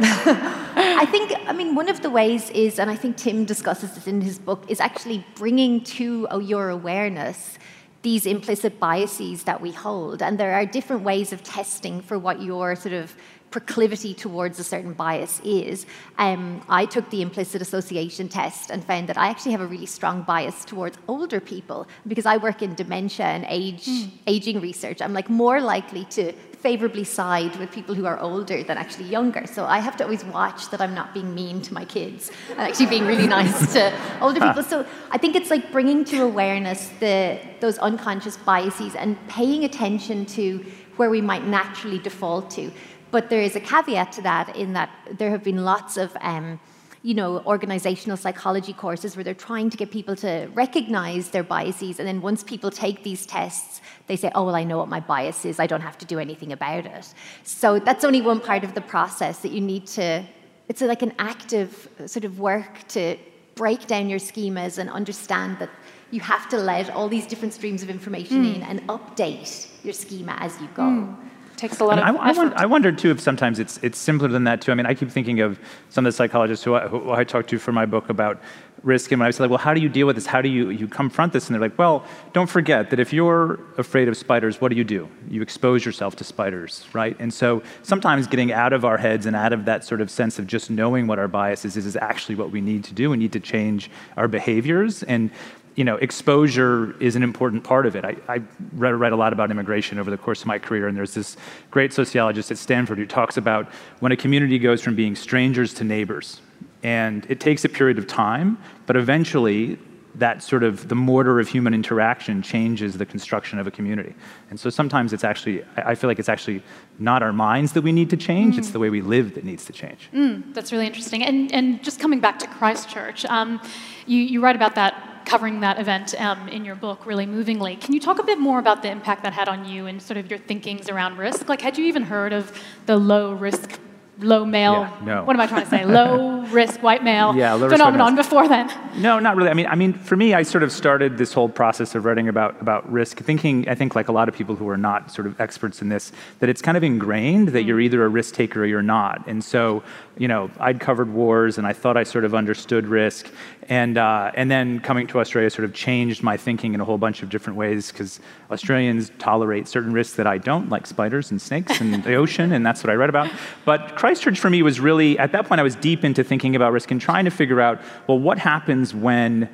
I 0.76 1.06
think, 1.06 1.32
I 1.46 1.52
mean, 1.52 1.74
one 1.74 1.88
of 1.88 2.02
the 2.02 2.10
ways 2.10 2.50
is, 2.50 2.78
and 2.78 2.90
I 2.90 2.96
think 2.96 3.16
Tim 3.16 3.44
discusses 3.44 3.94
this 3.94 4.06
in 4.06 4.20
his 4.20 4.38
book, 4.38 4.64
is 4.68 4.80
actually 4.80 5.24
bringing 5.34 5.82
to 5.84 6.28
your 6.40 6.68
awareness 6.68 7.58
these 8.02 8.24
implicit 8.24 8.78
biases 8.78 9.42
that 9.44 9.60
we 9.60 9.72
hold. 9.72 10.22
And 10.22 10.38
there 10.38 10.54
are 10.54 10.64
different 10.64 11.02
ways 11.02 11.32
of 11.32 11.42
testing 11.42 12.00
for 12.00 12.18
what 12.18 12.40
your 12.40 12.76
sort 12.76 12.94
of 12.94 13.16
proclivity 13.50 14.12
towards 14.12 14.58
a 14.58 14.64
certain 14.64 14.92
bias 14.92 15.40
is. 15.44 15.86
Um, 16.18 16.60
I 16.68 16.84
took 16.84 17.08
the 17.10 17.22
implicit 17.22 17.62
association 17.62 18.28
test 18.28 18.70
and 18.70 18.84
found 18.84 19.08
that 19.08 19.16
I 19.16 19.28
actually 19.28 19.52
have 19.52 19.60
a 19.60 19.66
really 19.66 19.86
strong 19.86 20.22
bias 20.22 20.64
towards 20.64 20.98
older 21.08 21.40
people 21.40 21.86
because 22.06 22.26
I 22.26 22.36
work 22.36 22.62
in 22.62 22.74
dementia 22.74 23.26
and 23.26 23.46
age 23.48 23.86
mm. 23.86 24.10
aging 24.26 24.60
research. 24.60 25.00
I'm 25.00 25.12
like 25.12 25.30
more 25.30 25.60
likely 25.60 26.04
to 26.06 26.32
favorably 26.66 27.04
side 27.04 27.54
with 27.56 27.70
people 27.70 27.94
who 27.94 28.06
are 28.06 28.18
older 28.18 28.62
than 28.62 28.76
actually 28.76 29.04
younger. 29.04 29.46
So 29.46 29.64
I 29.66 29.78
have 29.78 29.96
to 29.98 30.04
always 30.04 30.24
watch 30.24 30.70
that 30.70 30.80
I'm 30.80 30.94
not 30.94 31.14
being 31.14 31.34
mean 31.34 31.62
to 31.62 31.74
my 31.74 31.84
kids 31.84 32.32
and 32.50 32.60
actually 32.60 32.86
being 32.86 33.06
really 33.06 33.28
nice 33.28 33.72
to 33.74 33.92
older 34.20 34.40
people. 34.40 34.62
So 34.62 34.84
I 35.10 35.18
think 35.18 35.36
it's 35.36 35.50
like 35.50 35.70
bringing 35.70 36.04
to 36.06 36.24
awareness 36.24 36.88
the 36.98 37.38
those 37.60 37.78
unconscious 37.78 38.36
biases 38.38 38.94
and 38.96 39.16
paying 39.28 39.64
attention 39.64 40.26
to 40.26 40.64
where 40.96 41.10
we 41.10 41.20
might 41.20 41.46
naturally 41.46 41.98
default 41.98 42.50
to. 42.50 42.72
But 43.10 43.30
there 43.30 43.40
is 43.40 43.56
a 43.56 43.60
caveat 43.60 44.12
to 44.12 44.22
that 44.22 44.56
in 44.56 44.72
that 44.72 44.90
there 45.18 45.30
have 45.30 45.44
been 45.44 45.64
lots 45.64 45.96
of 45.96 46.16
um, 46.20 46.58
you 47.06 47.14
know, 47.14 47.38
organizational 47.46 48.16
psychology 48.16 48.72
courses 48.72 49.16
where 49.16 49.22
they're 49.22 49.32
trying 49.32 49.70
to 49.70 49.76
get 49.76 49.92
people 49.92 50.16
to 50.16 50.50
recognize 50.54 51.30
their 51.30 51.44
biases. 51.44 52.00
And 52.00 52.08
then 52.08 52.20
once 52.20 52.42
people 52.42 52.68
take 52.68 53.04
these 53.04 53.24
tests, 53.24 53.80
they 54.08 54.16
say, 54.16 54.28
oh, 54.34 54.46
well, 54.46 54.56
I 54.56 54.64
know 54.64 54.76
what 54.78 54.88
my 54.88 54.98
bias 54.98 55.44
is. 55.44 55.60
I 55.60 55.68
don't 55.68 55.82
have 55.82 55.96
to 55.98 56.04
do 56.04 56.18
anything 56.18 56.50
about 56.50 56.84
it. 56.84 57.14
So 57.44 57.78
that's 57.78 58.02
only 58.02 58.22
one 58.22 58.40
part 58.40 58.64
of 58.64 58.74
the 58.74 58.80
process 58.80 59.38
that 59.38 59.52
you 59.52 59.60
need 59.60 59.86
to, 59.98 60.24
it's 60.68 60.80
like 60.80 61.02
an 61.02 61.12
active 61.20 61.88
sort 62.06 62.24
of 62.24 62.40
work 62.40 62.88
to 62.88 63.16
break 63.54 63.86
down 63.86 64.08
your 64.08 64.18
schemas 64.18 64.78
and 64.78 64.90
understand 64.90 65.60
that 65.60 65.70
you 66.10 66.18
have 66.18 66.48
to 66.48 66.56
let 66.56 66.90
all 66.90 67.08
these 67.08 67.28
different 67.28 67.54
streams 67.54 67.84
of 67.84 67.88
information 67.88 68.44
mm. 68.44 68.56
in 68.56 68.62
and 68.64 68.80
update 68.88 69.68
your 69.84 69.92
schema 69.92 70.36
as 70.40 70.60
you 70.60 70.66
go. 70.74 70.82
Mm 70.82 71.26
takes 71.56 71.80
a 71.80 71.84
lot 71.84 71.98
I 71.98 72.10
of 72.10 72.16
I, 72.16 72.30
effort. 72.30 72.52
I, 72.56 72.62
I 72.62 72.66
wonder 72.66 72.92
too 72.92 73.10
if 73.10 73.20
sometimes 73.20 73.58
it's 73.58 73.78
it's 73.82 73.98
simpler 73.98 74.28
than 74.28 74.44
that 74.44 74.60
too. 74.60 74.72
I 74.72 74.74
mean, 74.74 74.86
I 74.86 74.94
keep 74.94 75.10
thinking 75.10 75.40
of 75.40 75.58
some 75.88 76.06
of 76.06 76.12
the 76.12 76.16
psychologists 76.16 76.64
who 76.64 76.74
I, 76.74 76.88
who 76.88 77.10
I 77.12 77.24
talked 77.24 77.50
to 77.50 77.58
for 77.58 77.72
my 77.72 77.86
book 77.86 78.08
about 78.08 78.40
risk, 78.82 79.10
and 79.10 79.20
when 79.20 79.26
I 79.26 79.28
was 79.28 79.40
like, 79.40 79.50
well, 79.50 79.58
how 79.58 79.74
do 79.74 79.80
you 79.80 79.88
deal 79.88 80.06
with 80.06 80.16
this? 80.16 80.26
How 80.26 80.42
do 80.42 80.48
you 80.48 80.70
you 80.70 80.86
confront 80.86 81.32
this? 81.32 81.46
And 81.46 81.54
they're 81.54 81.60
like, 81.60 81.78
well, 81.78 82.04
don't 82.32 82.48
forget 82.48 82.90
that 82.90 83.00
if 83.00 83.12
you're 83.12 83.58
afraid 83.78 84.08
of 84.08 84.16
spiders, 84.16 84.60
what 84.60 84.68
do 84.68 84.76
you 84.76 84.84
do? 84.84 85.08
You 85.28 85.42
expose 85.42 85.84
yourself 85.84 86.16
to 86.16 86.24
spiders, 86.24 86.86
right? 86.92 87.16
And 87.18 87.32
so 87.32 87.62
sometimes 87.82 88.26
getting 88.26 88.52
out 88.52 88.72
of 88.72 88.84
our 88.84 88.98
heads 88.98 89.26
and 89.26 89.34
out 89.34 89.52
of 89.52 89.64
that 89.64 89.84
sort 89.84 90.00
of 90.00 90.10
sense 90.10 90.38
of 90.38 90.46
just 90.46 90.70
knowing 90.70 91.06
what 91.06 91.18
our 91.18 91.28
biases 91.28 91.76
is 91.76 91.86
is 91.86 91.96
actually 91.96 92.34
what 92.34 92.50
we 92.50 92.60
need 92.60 92.84
to 92.84 92.94
do. 92.94 93.10
We 93.10 93.16
need 93.16 93.32
to 93.32 93.40
change 93.40 93.90
our 94.16 94.28
behaviors 94.28 95.02
and 95.02 95.30
you 95.76 95.84
know, 95.84 95.96
exposure 95.96 96.96
is 97.00 97.16
an 97.16 97.22
important 97.22 97.62
part 97.62 97.86
of 97.86 97.94
it. 97.94 98.04
I, 98.04 98.16
I 98.28 98.42
read, 98.72 98.94
read, 98.94 99.12
a 99.12 99.16
lot 99.16 99.32
about 99.34 99.50
immigration 99.50 99.98
over 99.98 100.10
the 100.10 100.16
course 100.16 100.40
of 100.40 100.46
my 100.46 100.58
career, 100.58 100.88
and 100.88 100.96
there's 100.96 101.14
this 101.14 101.36
great 101.70 101.92
sociologist 101.92 102.50
at 102.50 102.58
Stanford 102.58 102.98
who 102.98 103.06
talks 103.06 103.36
about 103.36 103.68
when 104.00 104.10
a 104.10 104.16
community 104.16 104.58
goes 104.58 104.80
from 104.80 104.94
being 104.94 105.14
strangers 105.14 105.74
to 105.74 105.84
neighbors. 105.84 106.40
And 106.82 107.26
it 107.28 107.40
takes 107.40 107.64
a 107.64 107.68
period 107.68 107.98
of 107.98 108.06
time, 108.06 108.58
but 108.86 108.96
eventually 108.96 109.78
that 110.14 110.42
sort 110.42 110.62
of 110.62 110.88
the 110.88 110.94
mortar 110.94 111.38
of 111.40 111.48
human 111.48 111.74
interaction 111.74 112.40
changes 112.40 112.96
the 112.96 113.04
construction 113.04 113.58
of 113.58 113.66
a 113.66 113.70
community. 113.70 114.14
And 114.48 114.58
so 114.58 114.70
sometimes 114.70 115.12
it's 115.12 115.24
actually, 115.24 115.62
I 115.76 115.94
feel 115.94 116.08
like 116.08 116.18
it's 116.18 116.30
actually 116.30 116.62
not 116.98 117.22
our 117.22 117.34
minds 117.34 117.72
that 117.72 117.82
we 117.82 117.92
need 117.92 118.08
to 118.10 118.16
change, 118.16 118.54
mm. 118.54 118.58
it's 118.58 118.70
the 118.70 118.78
way 118.78 118.88
we 118.88 119.02
live 119.02 119.34
that 119.34 119.44
needs 119.44 119.66
to 119.66 119.74
change. 119.74 120.08
Mm, 120.14 120.54
that's 120.54 120.72
really 120.72 120.86
interesting. 120.86 121.22
And, 121.22 121.52
and 121.52 121.84
just 121.84 122.00
coming 122.00 122.20
back 122.20 122.38
to 122.38 122.46
Christchurch, 122.46 123.26
um, 123.26 123.60
you, 124.06 124.22
you 124.22 124.40
write 124.40 124.56
about 124.56 124.74
that 124.76 125.15
covering 125.26 125.60
that 125.60 125.78
event 125.78 126.18
um, 126.20 126.48
in 126.48 126.64
your 126.64 126.76
book 126.76 127.04
really 127.04 127.26
movingly. 127.26 127.76
Can 127.76 127.92
you 127.92 128.00
talk 128.00 128.18
a 128.18 128.22
bit 128.22 128.38
more 128.38 128.58
about 128.58 128.82
the 128.82 128.90
impact 128.90 129.24
that 129.24 129.32
had 129.32 129.48
on 129.48 129.68
you 129.68 129.86
and 129.86 130.00
sort 130.00 130.16
of 130.16 130.30
your 130.30 130.38
thinkings 130.38 130.88
around 130.88 131.18
risk? 131.18 131.48
Like, 131.48 131.60
had 131.60 131.76
you 131.76 131.84
even 131.84 132.04
heard 132.04 132.32
of 132.32 132.58
the 132.86 132.96
low 132.96 133.32
risk 133.32 133.78
low 134.18 134.44
male. 134.44 134.72
Yeah, 134.72 135.04
no. 135.04 135.24
What 135.24 135.36
am 135.36 135.40
I 135.40 135.46
trying 135.46 135.64
to 135.64 135.70
say? 135.70 135.84
low 135.84 136.40
risk 136.50 136.82
white 136.82 137.02
male 137.02 137.34
yeah, 137.34 137.54
low 137.54 137.68
phenomenon 137.68 138.14
before 138.14 138.48
then. 138.48 138.70
No, 138.96 139.18
not 139.18 139.36
really. 139.36 139.50
I 139.50 139.54
mean, 139.54 139.66
I 139.66 139.74
mean, 139.74 139.92
for 139.92 140.16
me, 140.16 140.34
I 140.34 140.42
sort 140.42 140.62
of 140.62 140.72
started 140.72 141.18
this 141.18 141.32
whole 141.32 141.48
process 141.48 141.94
of 141.94 142.04
writing 142.04 142.28
about 142.28 142.60
about 142.60 142.90
risk, 142.90 143.18
thinking 143.18 143.68
I 143.68 143.74
think 143.74 143.94
like 143.94 144.08
a 144.08 144.12
lot 144.12 144.28
of 144.28 144.34
people 144.34 144.56
who 144.56 144.68
are 144.68 144.76
not 144.76 145.10
sort 145.10 145.26
of 145.26 145.40
experts 145.40 145.82
in 145.82 145.88
this, 145.88 146.12
that 146.40 146.48
it's 146.48 146.62
kind 146.62 146.76
of 146.76 146.84
ingrained 146.84 147.48
that 147.48 147.64
mm. 147.64 147.66
you're 147.66 147.80
either 147.80 148.04
a 148.04 148.08
risk 148.08 148.34
taker 148.34 148.62
or 148.62 148.66
you're 148.66 148.82
not. 148.82 149.26
And 149.26 149.44
so, 149.44 149.82
you 150.16 150.28
know, 150.28 150.50
I'd 150.58 150.80
covered 150.80 151.12
wars 151.12 151.58
and 151.58 151.66
I 151.66 151.72
thought 151.72 151.96
I 151.96 152.04
sort 152.04 152.24
of 152.24 152.34
understood 152.34 152.86
risk, 152.86 153.30
and 153.68 153.98
uh, 153.98 154.30
and 154.34 154.50
then 154.50 154.80
coming 154.80 155.06
to 155.08 155.20
Australia 155.20 155.50
sort 155.50 155.64
of 155.64 155.74
changed 155.74 156.22
my 156.22 156.36
thinking 156.36 156.74
in 156.74 156.80
a 156.80 156.84
whole 156.84 156.98
bunch 156.98 157.22
of 157.22 157.28
different 157.28 157.58
ways 157.58 157.90
because 157.90 158.20
Australians 158.50 159.10
tolerate 159.18 159.68
certain 159.68 159.92
risks 159.92 160.16
that 160.16 160.26
I 160.26 160.38
don't, 160.38 160.68
like 160.68 160.86
spiders 160.86 161.30
and 161.30 161.40
snakes 161.40 161.80
and 161.80 162.02
the 162.04 162.14
ocean, 162.14 162.52
and 162.52 162.64
that's 162.64 162.82
what 162.82 162.90
I 162.90 162.94
read 162.94 163.10
about. 163.10 163.30
But 163.64 163.96
Christchurch 164.06 164.38
for 164.38 164.48
me 164.48 164.62
was 164.62 164.78
really, 164.78 165.18
at 165.18 165.32
that 165.32 165.46
point, 165.46 165.58
I 165.58 165.64
was 165.64 165.74
deep 165.74 166.04
into 166.04 166.22
thinking 166.22 166.54
about 166.54 166.72
risk 166.72 166.92
and 166.92 167.00
trying 167.00 167.24
to 167.24 167.30
figure 167.32 167.60
out, 167.60 167.80
well, 168.06 168.16
what 168.16 168.38
happens 168.38 168.94
when 168.94 169.48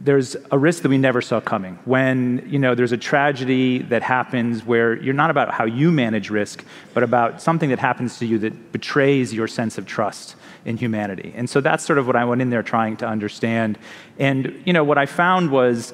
there's 0.00 0.36
a 0.52 0.56
risk 0.56 0.84
that 0.84 0.90
we 0.90 0.96
never 0.96 1.20
saw 1.20 1.40
coming. 1.40 1.76
When 1.84 2.46
you 2.46 2.60
know 2.60 2.76
there's 2.76 2.92
a 2.92 2.96
tragedy 2.96 3.80
that 3.82 4.00
happens 4.00 4.64
where 4.64 4.96
you're 5.02 5.12
not 5.12 5.30
about 5.30 5.50
how 5.52 5.64
you 5.64 5.90
manage 5.90 6.30
risk, 6.30 6.64
but 6.94 7.02
about 7.02 7.42
something 7.42 7.70
that 7.70 7.80
happens 7.80 8.20
to 8.20 8.26
you 8.26 8.38
that 8.38 8.70
betrays 8.70 9.34
your 9.34 9.48
sense 9.48 9.76
of 9.76 9.86
trust 9.86 10.36
in 10.64 10.76
humanity. 10.76 11.32
And 11.34 11.50
so 11.50 11.60
that's 11.60 11.84
sort 11.84 11.98
of 11.98 12.06
what 12.06 12.14
I 12.14 12.24
went 12.24 12.40
in 12.40 12.50
there 12.50 12.62
trying 12.62 12.96
to 12.98 13.08
understand. 13.08 13.76
And 14.20 14.62
you 14.64 14.72
know 14.72 14.84
what 14.84 14.98
I 14.98 15.06
found 15.06 15.50
was 15.50 15.92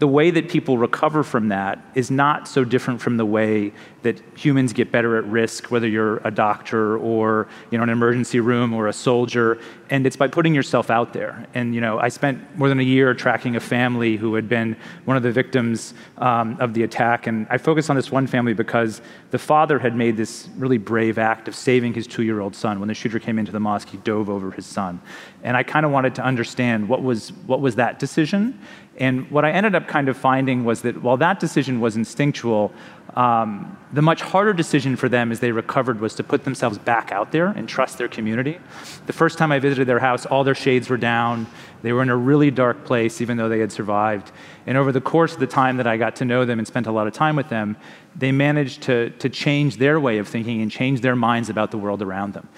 the 0.00 0.08
way 0.08 0.30
that 0.30 0.48
people 0.48 0.78
recover 0.78 1.22
from 1.22 1.48
that 1.48 1.78
is 1.94 2.10
not 2.10 2.48
so 2.48 2.64
different 2.64 3.02
from 3.02 3.18
the 3.18 3.26
way 3.26 3.70
that 4.02 4.18
humans 4.34 4.72
get 4.72 4.90
better 4.90 5.18
at 5.18 5.24
risk, 5.26 5.70
whether 5.70 5.86
you're 5.86 6.16
a 6.26 6.30
doctor 6.30 6.96
or 6.96 7.46
you 7.70 7.76
know 7.76 7.84
an 7.84 7.90
emergency 7.90 8.40
room 8.40 8.72
or 8.72 8.88
a 8.88 8.94
soldier, 8.94 9.58
and 9.90 10.06
it's 10.06 10.16
by 10.16 10.26
putting 10.26 10.54
yourself 10.54 10.88
out 10.88 11.12
there. 11.12 11.46
And 11.52 11.74
you 11.74 11.82
know, 11.82 11.98
I 11.98 12.08
spent 12.08 12.56
more 12.56 12.70
than 12.70 12.80
a 12.80 12.82
year 12.82 13.12
tracking 13.12 13.56
a 13.56 13.60
family 13.60 14.16
who 14.16 14.34
had 14.36 14.48
been 14.48 14.74
one 15.04 15.18
of 15.18 15.22
the 15.22 15.30
victims 15.30 15.92
um, 16.16 16.56
of 16.60 16.72
the 16.72 16.82
attack, 16.82 17.26
and 17.26 17.46
I 17.50 17.58
focused 17.58 17.90
on 17.90 17.96
this 17.96 18.10
one 18.10 18.26
family 18.26 18.54
because 18.54 19.02
the 19.32 19.38
father 19.38 19.78
had 19.78 19.94
made 19.94 20.16
this 20.16 20.48
really 20.56 20.78
brave 20.78 21.18
act 21.18 21.46
of 21.46 21.54
saving 21.54 21.92
his 21.92 22.06
two-year-old 22.06 22.56
son. 22.56 22.80
When 22.80 22.88
the 22.88 22.94
shooter 22.94 23.18
came 23.18 23.38
into 23.38 23.52
the 23.52 23.60
mosque, 23.60 23.90
he 23.90 23.98
dove 23.98 24.30
over 24.30 24.50
his 24.50 24.64
son, 24.64 25.02
and 25.42 25.58
I 25.58 25.62
kind 25.62 25.84
of 25.84 25.92
wanted 25.92 26.14
to 26.14 26.22
understand 26.22 26.88
what 26.88 27.02
was 27.02 27.34
what 27.44 27.60
was 27.60 27.74
that 27.74 27.98
decision 27.98 28.58
and 29.00 29.30
what 29.30 29.46
I 29.46 29.50
ended 29.50 29.74
up 29.74 29.88
kind 29.88 30.10
of 30.10 30.16
finding 30.16 30.62
was 30.62 30.82
that 30.82 31.02
while 31.02 31.16
that 31.16 31.40
decision 31.40 31.80
was 31.80 31.96
instinctual, 31.96 32.70
um, 33.16 33.78
the 33.94 34.02
much 34.02 34.20
harder 34.20 34.52
decision 34.52 34.94
for 34.94 35.08
them 35.08 35.32
as 35.32 35.40
they 35.40 35.52
recovered 35.52 36.00
was 36.00 36.14
to 36.16 36.22
put 36.22 36.44
themselves 36.44 36.76
back 36.76 37.10
out 37.10 37.32
there 37.32 37.46
and 37.46 37.66
trust 37.66 37.96
their 37.96 38.08
community. 38.08 38.58
The 39.06 39.14
first 39.14 39.38
time 39.38 39.52
I 39.52 39.58
visited 39.58 39.88
their 39.88 39.98
house, 39.98 40.26
all 40.26 40.44
their 40.44 40.54
shades 40.54 40.90
were 40.90 40.98
down. 40.98 41.46
They 41.80 41.94
were 41.94 42.02
in 42.02 42.10
a 42.10 42.16
really 42.16 42.50
dark 42.50 42.84
place, 42.84 43.22
even 43.22 43.38
though 43.38 43.48
they 43.48 43.58
had 43.58 43.72
survived. 43.72 44.32
And 44.66 44.76
over 44.76 44.92
the 44.92 45.00
course 45.00 45.32
of 45.32 45.40
the 45.40 45.46
time 45.46 45.78
that 45.78 45.86
I 45.86 45.96
got 45.96 46.16
to 46.16 46.26
know 46.26 46.44
them 46.44 46.58
and 46.58 46.68
spent 46.68 46.86
a 46.86 46.92
lot 46.92 47.06
of 47.06 47.14
time 47.14 47.36
with 47.36 47.48
them, 47.48 47.78
they 48.14 48.32
managed 48.32 48.82
to, 48.82 49.10
to 49.10 49.30
change 49.30 49.78
their 49.78 49.98
way 49.98 50.18
of 50.18 50.28
thinking 50.28 50.60
and 50.60 50.70
change 50.70 51.00
their 51.00 51.16
minds 51.16 51.48
about 51.48 51.70
the 51.70 51.78
world 51.78 52.02
around 52.02 52.34
them. 52.34 52.50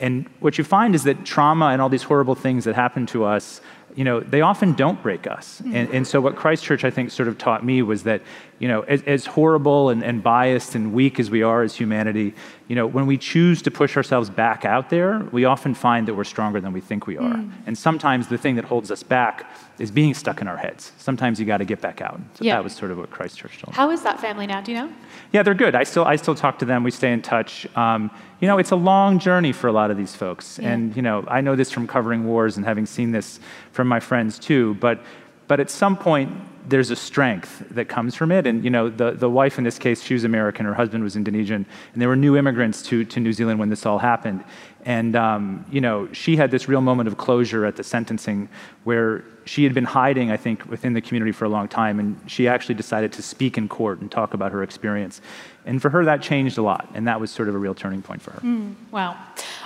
And 0.00 0.28
what 0.38 0.58
you 0.58 0.64
find 0.64 0.94
is 0.94 1.02
that 1.04 1.24
trauma 1.24 1.66
and 1.66 1.82
all 1.82 1.88
these 1.88 2.04
horrible 2.04 2.36
things 2.36 2.64
that 2.64 2.76
happen 2.76 3.04
to 3.06 3.24
us 3.24 3.60
you 3.94 4.04
know, 4.04 4.20
they 4.20 4.40
often 4.40 4.74
don't 4.74 5.02
break 5.02 5.26
us. 5.26 5.60
And, 5.60 5.90
and, 5.90 6.06
so 6.06 6.20
what 6.20 6.36
Christchurch, 6.36 6.84
I 6.84 6.90
think, 6.90 7.10
sort 7.10 7.28
of 7.28 7.38
taught 7.38 7.64
me 7.64 7.82
was 7.82 8.04
that, 8.04 8.22
you 8.58 8.66
know, 8.66 8.80
as, 8.82 9.02
as, 9.02 9.26
horrible 9.26 9.88
and, 9.88 10.02
and 10.02 10.22
biased 10.22 10.74
and 10.74 10.92
weak 10.92 11.20
as 11.20 11.30
we 11.30 11.42
are 11.42 11.62
as 11.62 11.76
humanity, 11.76 12.34
you 12.66 12.74
know, 12.74 12.86
when 12.86 13.06
we 13.06 13.16
choose 13.16 13.62
to 13.62 13.70
push 13.70 13.96
ourselves 13.96 14.28
back 14.28 14.64
out 14.64 14.90
there, 14.90 15.20
we 15.30 15.44
often 15.44 15.74
find 15.74 16.08
that 16.08 16.14
we're 16.14 16.24
stronger 16.24 16.60
than 16.60 16.72
we 16.72 16.80
think 16.80 17.06
we 17.06 17.16
are. 17.16 17.34
Mm. 17.34 17.52
And 17.66 17.78
sometimes 17.78 18.26
the 18.26 18.38
thing 18.38 18.56
that 18.56 18.64
holds 18.64 18.90
us 18.90 19.02
back 19.02 19.48
is 19.78 19.92
being 19.92 20.12
stuck 20.12 20.40
in 20.40 20.48
our 20.48 20.56
heads. 20.56 20.90
Sometimes 20.98 21.38
you 21.38 21.46
got 21.46 21.58
to 21.58 21.64
get 21.64 21.80
back 21.80 22.00
out. 22.00 22.20
So 22.34 22.44
yeah. 22.44 22.56
that 22.56 22.64
was 22.64 22.74
sort 22.74 22.90
of 22.90 22.98
what 22.98 23.10
Christchurch 23.10 23.60
told 23.60 23.72
me. 23.72 23.76
How 23.76 23.90
is 23.90 24.02
that 24.02 24.20
family 24.20 24.46
now? 24.46 24.60
Do 24.60 24.72
you 24.72 24.78
know? 24.78 24.92
Yeah, 25.32 25.44
they're 25.44 25.54
good. 25.54 25.76
I 25.76 25.84
still, 25.84 26.04
I 26.04 26.16
still 26.16 26.34
talk 26.34 26.58
to 26.58 26.64
them. 26.64 26.82
We 26.82 26.90
stay 26.90 27.12
in 27.12 27.22
touch. 27.22 27.66
Um, 27.76 28.10
you 28.40 28.48
know, 28.48 28.58
it's 28.58 28.72
a 28.72 28.76
long 28.76 29.20
journey 29.20 29.52
for 29.52 29.68
a 29.68 29.72
lot 29.72 29.92
of 29.92 29.96
these 29.96 30.16
folks. 30.16 30.58
Yeah. 30.58 30.72
And, 30.72 30.96
you 30.96 31.02
know, 31.02 31.24
I 31.28 31.40
know 31.42 31.54
this 31.54 31.70
from 31.70 31.86
covering 31.86 32.26
wars 32.26 32.56
and 32.56 32.66
having 32.66 32.86
seen 32.86 33.12
this 33.12 33.38
from 33.70 33.86
my 33.86 34.00
friends 34.00 34.36
too. 34.38 34.74
But, 34.80 35.00
but 35.46 35.60
at 35.60 35.70
some 35.70 35.96
point, 35.96 36.32
there's 36.68 36.90
a 36.90 36.96
strength 36.96 37.64
that 37.70 37.88
comes 37.88 38.14
from 38.14 38.30
it. 38.30 38.46
And, 38.46 38.62
you 38.62 38.70
know, 38.70 38.88
the, 38.88 39.12
the 39.12 39.28
wife 39.28 39.58
in 39.58 39.64
this 39.64 39.78
case, 39.78 40.02
she 40.02 40.14
was 40.14 40.24
American, 40.24 40.66
her 40.66 40.74
husband 40.74 41.02
was 41.02 41.16
Indonesian, 41.16 41.66
and 41.92 42.02
they 42.02 42.06
were 42.06 42.16
new 42.16 42.36
immigrants 42.36 42.82
to, 42.82 43.04
to 43.04 43.20
New 43.20 43.32
Zealand 43.32 43.58
when 43.58 43.68
this 43.68 43.86
all 43.86 43.98
happened. 43.98 44.44
And, 44.84 45.16
um, 45.16 45.64
you 45.70 45.80
know, 45.80 46.12
she 46.12 46.36
had 46.36 46.50
this 46.50 46.68
real 46.68 46.80
moment 46.80 47.08
of 47.08 47.16
closure 47.16 47.64
at 47.66 47.76
the 47.76 47.84
sentencing 47.84 48.48
where 48.84 49.24
she 49.48 49.64
had 49.64 49.72
been 49.72 49.84
hiding, 49.84 50.30
I 50.30 50.36
think, 50.36 50.68
within 50.68 50.92
the 50.92 51.00
community 51.00 51.32
for 51.32 51.46
a 51.46 51.48
long 51.48 51.68
time, 51.68 51.98
and 51.98 52.20
she 52.26 52.46
actually 52.46 52.74
decided 52.74 53.12
to 53.14 53.22
speak 53.22 53.56
in 53.56 53.66
court 53.66 54.00
and 54.00 54.10
talk 54.10 54.34
about 54.34 54.52
her 54.52 54.62
experience. 54.62 55.22
And 55.64 55.80
for 55.80 55.88
her, 55.88 56.04
that 56.04 56.20
changed 56.20 56.58
a 56.58 56.62
lot, 56.62 56.86
and 56.94 57.08
that 57.08 57.18
was 57.18 57.30
sort 57.30 57.48
of 57.48 57.54
a 57.54 57.58
real 57.58 57.74
turning 57.74 58.02
point 58.02 58.20
for 58.20 58.32
her. 58.32 58.40
Mm, 58.40 58.74
wow. 58.90 59.16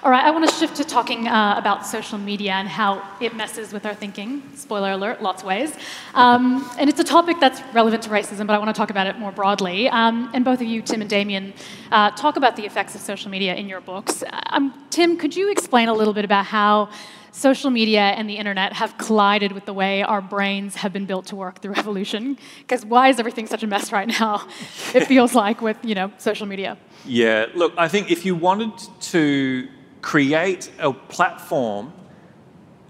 All 0.05 0.11
right, 0.11 0.25
I 0.25 0.31
want 0.31 0.49
to 0.49 0.55
shift 0.55 0.77
to 0.77 0.85
talking 0.85 1.27
uh, 1.27 1.57
about 1.59 1.85
social 1.85 2.17
media 2.17 2.53
and 2.53 2.69
how 2.69 3.03
it 3.21 3.35
messes 3.35 3.73
with 3.73 3.85
our 3.85 3.95
thinking. 3.95 4.43
Spoiler 4.55 4.93
alert, 4.93 5.21
lots 5.21 5.43
of 5.43 5.49
ways. 5.49 5.75
Um, 6.15 6.69
and 6.79 6.89
it's 6.89 7.01
a 7.01 7.05
topic 7.05 7.39
that's 7.41 7.61
relevant 7.75 8.05
to 8.05 8.11
racism, 8.11 8.47
but 8.47 8.55
I 8.55 8.59
want 8.59 8.69
to 8.69 8.79
talk 8.79 8.91
about 8.91 9.09
it 9.09 9.19
more 9.19 9.33
broadly. 9.33 9.89
Um, 9.89 10.31
and 10.33 10.45
both 10.45 10.61
of 10.61 10.67
you, 10.69 10.81
Tim 10.83 11.01
and 11.01 11.11
Damien, 11.11 11.55
uh, 11.91 12.11
talk 12.13 12.37
about 12.37 12.55
the 12.55 12.67
effects 12.67 12.95
of 12.95 13.01
social 13.01 13.31
media 13.31 13.57
in 13.57 13.69
your 13.69 13.81
books. 13.81 14.23
Um, 14.51 14.75
Tim, 14.91 15.17
could 15.17 15.35
you 15.35 15.51
explain 15.51 15.89
a 15.89 15.95
little 15.95 16.15
bit 16.15 16.25
about 16.25 16.47
how 16.47 16.89
social 17.33 17.71
media 17.71 18.01
and 18.01 18.29
the 18.29 18.37
internet 18.37 18.75
have 18.75 18.97
collided 18.99 19.53
with 19.53 19.65
the 19.65 19.73
way 19.73 20.03
our 20.03 20.21
brains 20.21 20.77
have 20.77 20.93
been 20.93 21.07
built 21.07 21.27
to 21.27 21.37
work 21.37 21.61
through 21.61 21.75
evolution. 21.77 22.39
Because 22.61 22.85
why 22.85 23.09
is 23.09 23.19
everything 23.19 23.47
such 23.47 23.63
a 23.63 23.67
mess 23.67 23.91
right 23.91 24.09
now? 24.09 24.47
it 24.95 25.07
feels 25.07 25.35
like 25.35 25.61
with 25.61 25.79
you 25.83 25.95
know 25.95 26.13
social 26.19 26.47
media. 26.47 26.79
Yeah, 27.05 27.47
look, 27.55 27.73
I 27.77 27.89
think 27.89 28.11
if 28.11 28.25
you 28.25 28.37
wanted 28.37 28.73
to 29.13 29.69
create 30.03 30.71
a 30.79 30.93
platform, 30.93 31.93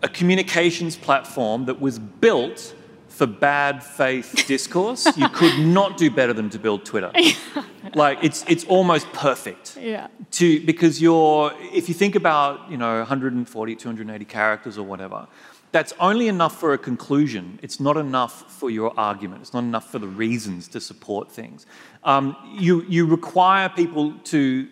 a 0.02 0.08
communications 0.08 0.96
platform 0.96 1.66
that 1.66 1.80
was 1.80 1.98
built 1.98 2.74
for 3.12 3.26
bad 3.26 3.84
faith 3.84 4.44
discourse, 4.48 5.16
you 5.16 5.28
could 5.28 5.58
not 5.58 5.96
do 5.96 6.10
better 6.10 6.32
than 6.32 6.50
to 6.50 6.58
build 6.58 6.84
Twitter. 6.84 7.12
like 7.94 8.18
it's 8.22 8.44
it's 8.48 8.64
almost 8.64 9.12
perfect. 9.12 9.76
Yeah. 9.76 10.08
To 10.32 10.64
because 10.64 11.00
you're 11.00 11.52
if 11.72 11.88
you 11.88 11.94
think 11.94 12.14
about, 12.14 12.70
you 12.70 12.76
know, 12.76 12.98
140, 12.98 13.76
280 13.76 14.24
characters 14.24 14.78
or 14.78 14.84
whatever, 14.84 15.28
that's 15.72 15.94
only 15.98 16.28
enough 16.28 16.58
for 16.58 16.74
a 16.74 16.78
conclusion. 16.78 17.58
It's 17.62 17.80
not 17.80 17.96
enough 17.96 18.50
for 18.52 18.70
your 18.70 18.92
argument. 18.98 19.40
It's 19.42 19.54
not 19.54 19.64
enough 19.64 19.90
for 19.90 19.98
the 19.98 20.06
reasons 20.06 20.68
to 20.68 20.80
support 20.80 21.32
things. 21.32 21.66
Um, 22.04 22.36
you, 22.52 22.82
you 22.82 23.06
require 23.06 23.70
people 23.70 24.12
to 24.24 24.68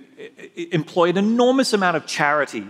employ 0.57 1.09
an 1.09 1.16
enormous 1.16 1.72
amount 1.72 1.96
of 1.96 2.07
charity 2.07 2.66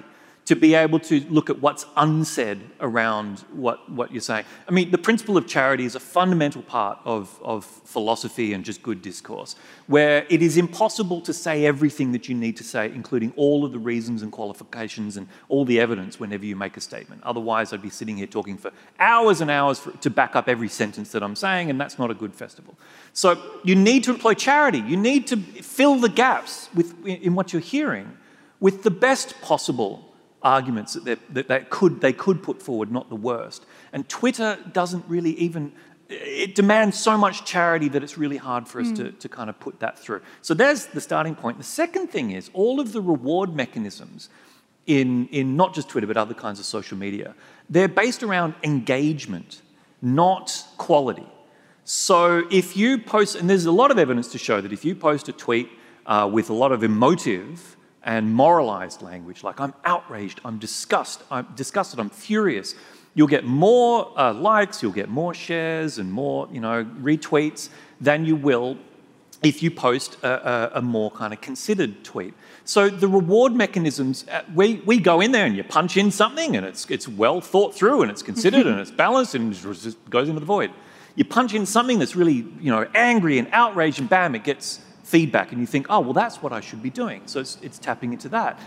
to 0.50 0.56
be 0.56 0.74
able 0.74 0.98
to 0.98 1.20
look 1.30 1.48
at 1.48 1.62
what's 1.62 1.86
unsaid 1.96 2.60
around 2.80 3.38
what, 3.52 3.88
what 3.88 4.10
you're 4.10 4.20
saying. 4.20 4.44
I 4.66 4.72
mean, 4.72 4.90
the 4.90 4.98
principle 4.98 5.36
of 5.36 5.46
charity 5.46 5.84
is 5.84 5.94
a 5.94 6.00
fundamental 6.00 6.60
part 6.60 6.98
of, 7.04 7.38
of 7.40 7.64
philosophy 7.64 8.52
and 8.52 8.64
just 8.64 8.82
good 8.82 9.00
discourse, 9.00 9.54
where 9.86 10.26
it 10.28 10.42
is 10.42 10.56
impossible 10.56 11.20
to 11.20 11.32
say 11.32 11.66
everything 11.66 12.10
that 12.10 12.28
you 12.28 12.34
need 12.34 12.56
to 12.56 12.64
say, 12.64 12.86
including 12.86 13.32
all 13.36 13.64
of 13.64 13.70
the 13.70 13.78
reasons 13.78 14.22
and 14.22 14.32
qualifications 14.32 15.16
and 15.16 15.28
all 15.48 15.64
the 15.64 15.78
evidence 15.78 16.18
whenever 16.18 16.44
you 16.44 16.56
make 16.56 16.76
a 16.76 16.80
statement. 16.80 17.22
Otherwise, 17.22 17.72
I'd 17.72 17.80
be 17.80 17.88
sitting 17.88 18.16
here 18.16 18.26
talking 18.26 18.58
for 18.58 18.72
hours 18.98 19.40
and 19.40 19.52
hours 19.52 19.78
for, 19.78 19.92
to 19.98 20.10
back 20.10 20.34
up 20.34 20.48
every 20.48 20.68
sentence 20.68 21.12
that 21.12 21.22
I'm 21.22 21.36
saying, 21.36 21.70
and 21.70 21.80
that's 21.80 21.96
not 21.96 22.10
a 22.10 22.14
good 22.14 22.34
festival. 22.34 22.76
So 23.12 23.40
you 23.62 23.76
need 23.76 24.02
to 24.02 24.10
employ 24.10 24.34
charity. 24.34 24.80
You 24.80 24.96
need 24.96 25.28
to 25.28 25.36
fill 25.36 25.94
the 26.00 26.08
gaps 26.08 26.68
with, 26.74 27.06
in 27.06 27.36
what 27.36 27.52
you're 27.52 27.62
hearing 27.62 28.16
with 28.58 28.82
the 28.82 28.90
best 28.90 29.40
possible 29.42 30.09
arguments 30.42 30.94
that, 30.94 31.18
that, 31.34 31.48
that 31.48 31.70
could, 31.70 32.00
they 32.00 32.12
could 32.12 32.42
put 32.42 32.62
forward, 32.62 32.90
not 32.90 33.08
the 33.08 33.16
worst. 33.16 33.66
And 33.92 34.08
Twitter 34.08 34.58
doesn't 34.72 35.04
really 35.08 35.32
even, 35.32 35.72
it 36.08 36.54
demands 36.54 36.98
so 36.98 37.16
much 37.18 37.44
charity 37.44 37.88
that 37.88 38.02
it's 38.02 38.16
really 38.16 38.38
hard 38.38 38.66
for 38.66 38.80
us 38.80 38.88
mm. 38.88 38.96
to, 38.96 39.12
to 39.12 39.28
kind 39.28 39.50
of 39.50 39.60
put 39.60 39.80
that 39.80 39.98
through. 39.98 40.22
So 40.42 40.54
there's 40.54 40.86
the 40.86 41.00
starting 41.00 41.34
point. 41.34 41.58
The 41.58 41.64
second 41.64 42.08
thing 42.08 42.30
is 42.30 42.50
all 42.52 42.80
of 42.80 42.92
the 42.92 43.00
reward 43.00 43.54
mechanisms 43.54 44.28
in, 44.86 45.28
in 45.28 45.56
not 45.56 45.74
just 45.74 45.88
Twitter, 45.88 46.06
but 46.06 46.16
other 46.16 46.34
kinds 46.34 46.58
of 46.58 46.64
social 46.64 46.96
media, 46.96 47.34
they're 47.68 47.88
based 47.88 48.22
around 48.22 48.54
engagement, 48.62 49.62
not 50.02 50.64
quality. 50.78 51.26
So 51.84 52.44
if 52.50 52.76
you 52.76 52.98
post, 52.98 53.36
and 53.36 53.48
there's 53.48 53.66
a 53.66 53.72
lot 53.72 53.90
of 53.90 53.98
evidence 53.98 54.28
to 54.32 54.38
show 54.38 54.60
that 54.60 54.72
if 54.72 54.84
you 54.84 54.94
post 54.94 55.28
a 55.28 55.32
tweet 55.32 55.68
uh, 56.06 56.28
with 56.32 56.50
a 56.50 56.54
lot 56.54 56.72
of 56.72 56.82
emotive 56.82 57.76
and 58.10 58.34
moralized 58.34 59.02
language, 59.02 59.44
like 59.44 59.60
I'm 59.60 59.72
outraged, 59.84 60.40
I'm 60.44 60.58
disgusted, 60.58 61.24
I'm 61.30 61.46
disgusted, 61.54 62.00
I'm 62.00 62.10
furious. 62.10 62.74
You'll 63.14 63.28
get 63.28 63.44
more 63.44 64.12
uh, 64.18 64.34
likes, 64.34 64.82
you'll 64.82 64.90
get 64.90 65.08
more 65.08 65.32
shares 65.32 65.96
and 65.98 66.12
more, 66.12 66.48
you 66.50 66.60
know, 66.60 66.84
retweets 67.00 67.68
than 68.00 68.24
you 68.24 68.34
will 68.34 68.78
if 69.44 69.62
you 69.62 69.70
post 69.70 70.16
a, 70.24 70.74
a, 70.74 70.78
a 70.78 70.82
more 70.82 71.12
kind 71.12 71.32
of 71.32 71.40
considered 71.40 72.02
tweet. 72.02 72.34
So 72.64 72.88
the 72.88 73.06
reward 73.06 73.54
mechanisms, 73.54 74.26
uh, 74.28 74.42
we, 74.56 74.82
we 74.84 74.98
go 74.98 75.20
in 75.20 75.30
there 75.30 75.46
and 75.46 75.56
you 75.56 75.62
punch 75.62 75.96
in 75.96 76.10
something 76.10 76.56
and 76.56 76.66
it's, 76.66 76.90
it's 76.90 77.06
well 77.06 77.40
thought 77.40 77.76
through 77.76 78.02
and 78.02 78.10
it's 78.10 78.22
considered 78.22 78.66
and 78.66 78.80
it's 78.80 78.90
balanced 78.90 79.36
and 79.36 79.54
it 79.54 79.56
just 79.56 80.10
goes 80.10 80.28
into 80.28 80.40
the 80.40 80.46
void. 80.46 80.72
You 81.14 81.24
punch 81.24 81.54
in 81.54 81.64
something 81.64 82.00
that's 82.00 82.16
really, 82.16 82.44
you 82.60 82.72
know, 82.72 82.88
angry 82.92 83.38
and 83.38 83.46
outraged 83.52 84.00
and 84.00 84.08
bam, 84.08 84.34
it 84.34 84.42
gets 84.42 84.80
feedback 85.10 85.50
and 85.52 85.60
you 85.60 85.66
think, 85.66 85.86
oh, 85.90 86.00
well, 86.00 86.12
that's 86.12 86.40
what 86.42 86.52
I 86.52 86.60
should 86.60 86.82
be 86.82 86.90
doing. 86.90 87.22
So 87.26 87.40
it's, 87.40 87.58
it's 87.62 87.78
tapping 87.78 88.12
into 88.12 88.28
that. 88.30 88.58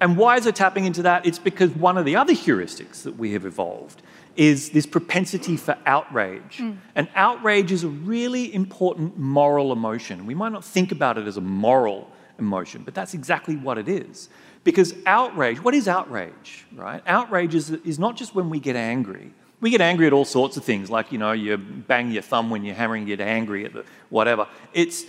And 0.00 0.16
why 0.16 0.36
is 0.36 0.46
it 0.46 0.56
tapping 0.56 0.84
into 0.84 1.02
that? 1.02 1.26
It's 1.26 1.38
because 1.38 1.70
one 1.70 1.96
of 1.96 2.04
the 2.04 2.16
other 2.16 2.32
heuristics 2.32 3.02
that 3.02 3.16
we 3.16 3.32
have 3.32 3.44
evolved 3.44 4.02
is 4.34 4.70
this 4.70 4.86
propensity 4.86 5.56
for 5.56 5.76
outrage. 5.86 6.58
Mm. 6.58 6.78
And 6.94 7.08
outrage 7.14 7.70
is 7.70 7.84
a 7.84 7.88
really 7.88 8.52
important 8.52 9.18
moral 9.18 9.72
emotion. 9.72 10.26
We 10.26 10.34
might 10.34 10.52
not 10.52 10.64
think 10.64 10.90
about 10.90 11.18
it 11.18 11.26
as 11.26 11.36
a 11.36 11.42
moral 11.42 12.10
emotion, 12.38 12.82
but 12.82 12.94
that's 12.94 13.14
exactly 13.14 13.56
what 13.56 13.76
it 13.78 13.88
is. 13.88 14.28
Because 14.64 14.94
outrage, 15.06 15.62
what 15.62 15.74
is 15.74 15.86
outrage, 15.86 16.66
right? 16.74 17.02
Outrage 17.06 17.54
is, 17.54 17.70
is 17.70 17.98
not 17.98 18.16
just 18.16 18.34
when 18.34 18.50
we 18.50 18.58
get 18.58 18.76
angry. 18.76 19.32
We 19.60 19.68
get 19.68 19.82
angry 19.82 20.06
at 20.06 20.14
all 20.14 20.24
sorts 20.24 20.56
of 20.56 20.64
things, 20.64 20.88
like, 20.88 21.12
you 21.12 21.18
know, 21.18 21.32
you 21.32 21.58
bang 21.58 22.10
your 22.10 22.22
thumb 22.22 22.48
when 22.48 22.64
you're 22.64 22.74
hammering, 22.74 23.06
you 23.06 23.14
get 23.16 23.26
angry 23.26 23.66
at 23.66 23.74
the 23.74 23.84
whatever. 24.08 24.46
It's, 24.72 25.04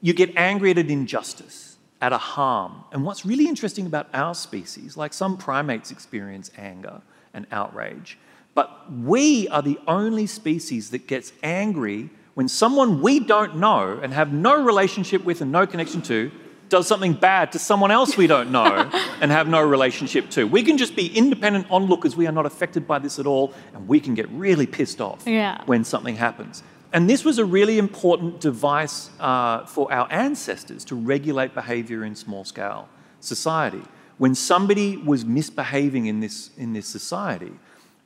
you 0.00 0.12
get 0.12 0.34
angry 0.36 0.70
at 0.70 0.78
an 0.78 0.90
injustice, 0.90 1.76
at 2.00 2.12
a 2.12 2.18
harm. 2.18 2.84
And 2.92 3.04
what's 3.04 3.26
really 3.26 3.46
interesting 3.46 3.86
about 3.86 4.08
our 4.14 4.34
species, 4.34 4.96
like 4.96 5.12
some 5.12 5.36
primates 5.36 5.90
experience 5.90 6.50
anger 6.56 7.02
and 7.34 7.46
outrage, 7.52 8.18
but 8.54 8.92
we 8.92 9.48
are 9.48 9.62
the 9.62 9.78
only 9.86 10.26
species 10.26 10.90
that 10.90 11.06
gets 11.06 11.32
angry 11.42 12.10
when 12.34 12.48
someone 12.48 13.00
we 13.02 13.20
don't 13.20 13.56
know 13.56 14.00
and 14.02 14.12
have 14.12 14.32
no 14.32 14.62
relationship 14.62 15.24
with 15.24 15.40
and 15.40 15.52
no 15.52 15.66
connection 15.66 16.02
to 16.02 16.30
does 16.70 16.86
something 16.86 17.12
bad 17.12 17.52
to 17.52 17.58
someone 17.58 17.90
else 17.90 18.16
we 18.16 18.26
don't 18.26 18.50
know 18.50 18.88
and 19.20 19.30
have 19.30 19.48
no 19.48 19.60
relationship 19.60 20.30
to. 20.30 20.44
We 20.44 20.62
can 20.62 20.78
just 20.78 20.96
be 20.96 21.06
independent 21.06 21.66
onlookers. 21.70 22.16
We 22.16 22.26
are 22.26 22.32
not 22.32 22.46
affected 22.46 22.86
by 22.86 23.00
this 23.00 23.18
at 23.18 23.26
all, 23.26 23.52
and 23.74 23.86
we 23.86 24.00
can 24.00 24.14
get 24.14 24.28
really 24.30 24.66
pissed 24.66 25.00
off 25.00 25.24
yeah. 25.26 25.62
when 25.66 25.84
something 25.84 26.16
happens. 26.16 26.62
And 26.92 27.08
this 27.08 27.24
was 27.24 27.38
a 27.38 27.44
really 27.44 27.78
important 27.78 28.40
device 28.40 29.10
uh, 29.20 29.64
for 29.66 29.92
our 29.92 30.10
ancestors 30.10 30.84
to 30.86 30.96
regulate 30.96 31.54
behavior 31.54 32.04
in 32.04 32.14
small 32.16 32.44
scale 32.44 32.88
society. 33.20 33.82
When 34.18 34.34
somebody 34.34 34.96
was 34.96 35.24
misbehaving 35.24 36.06
in 36.06 36.20
this, 36.20 36.50
in 36.56 36.72
this 36.72 36.86
society, 36.86 37.52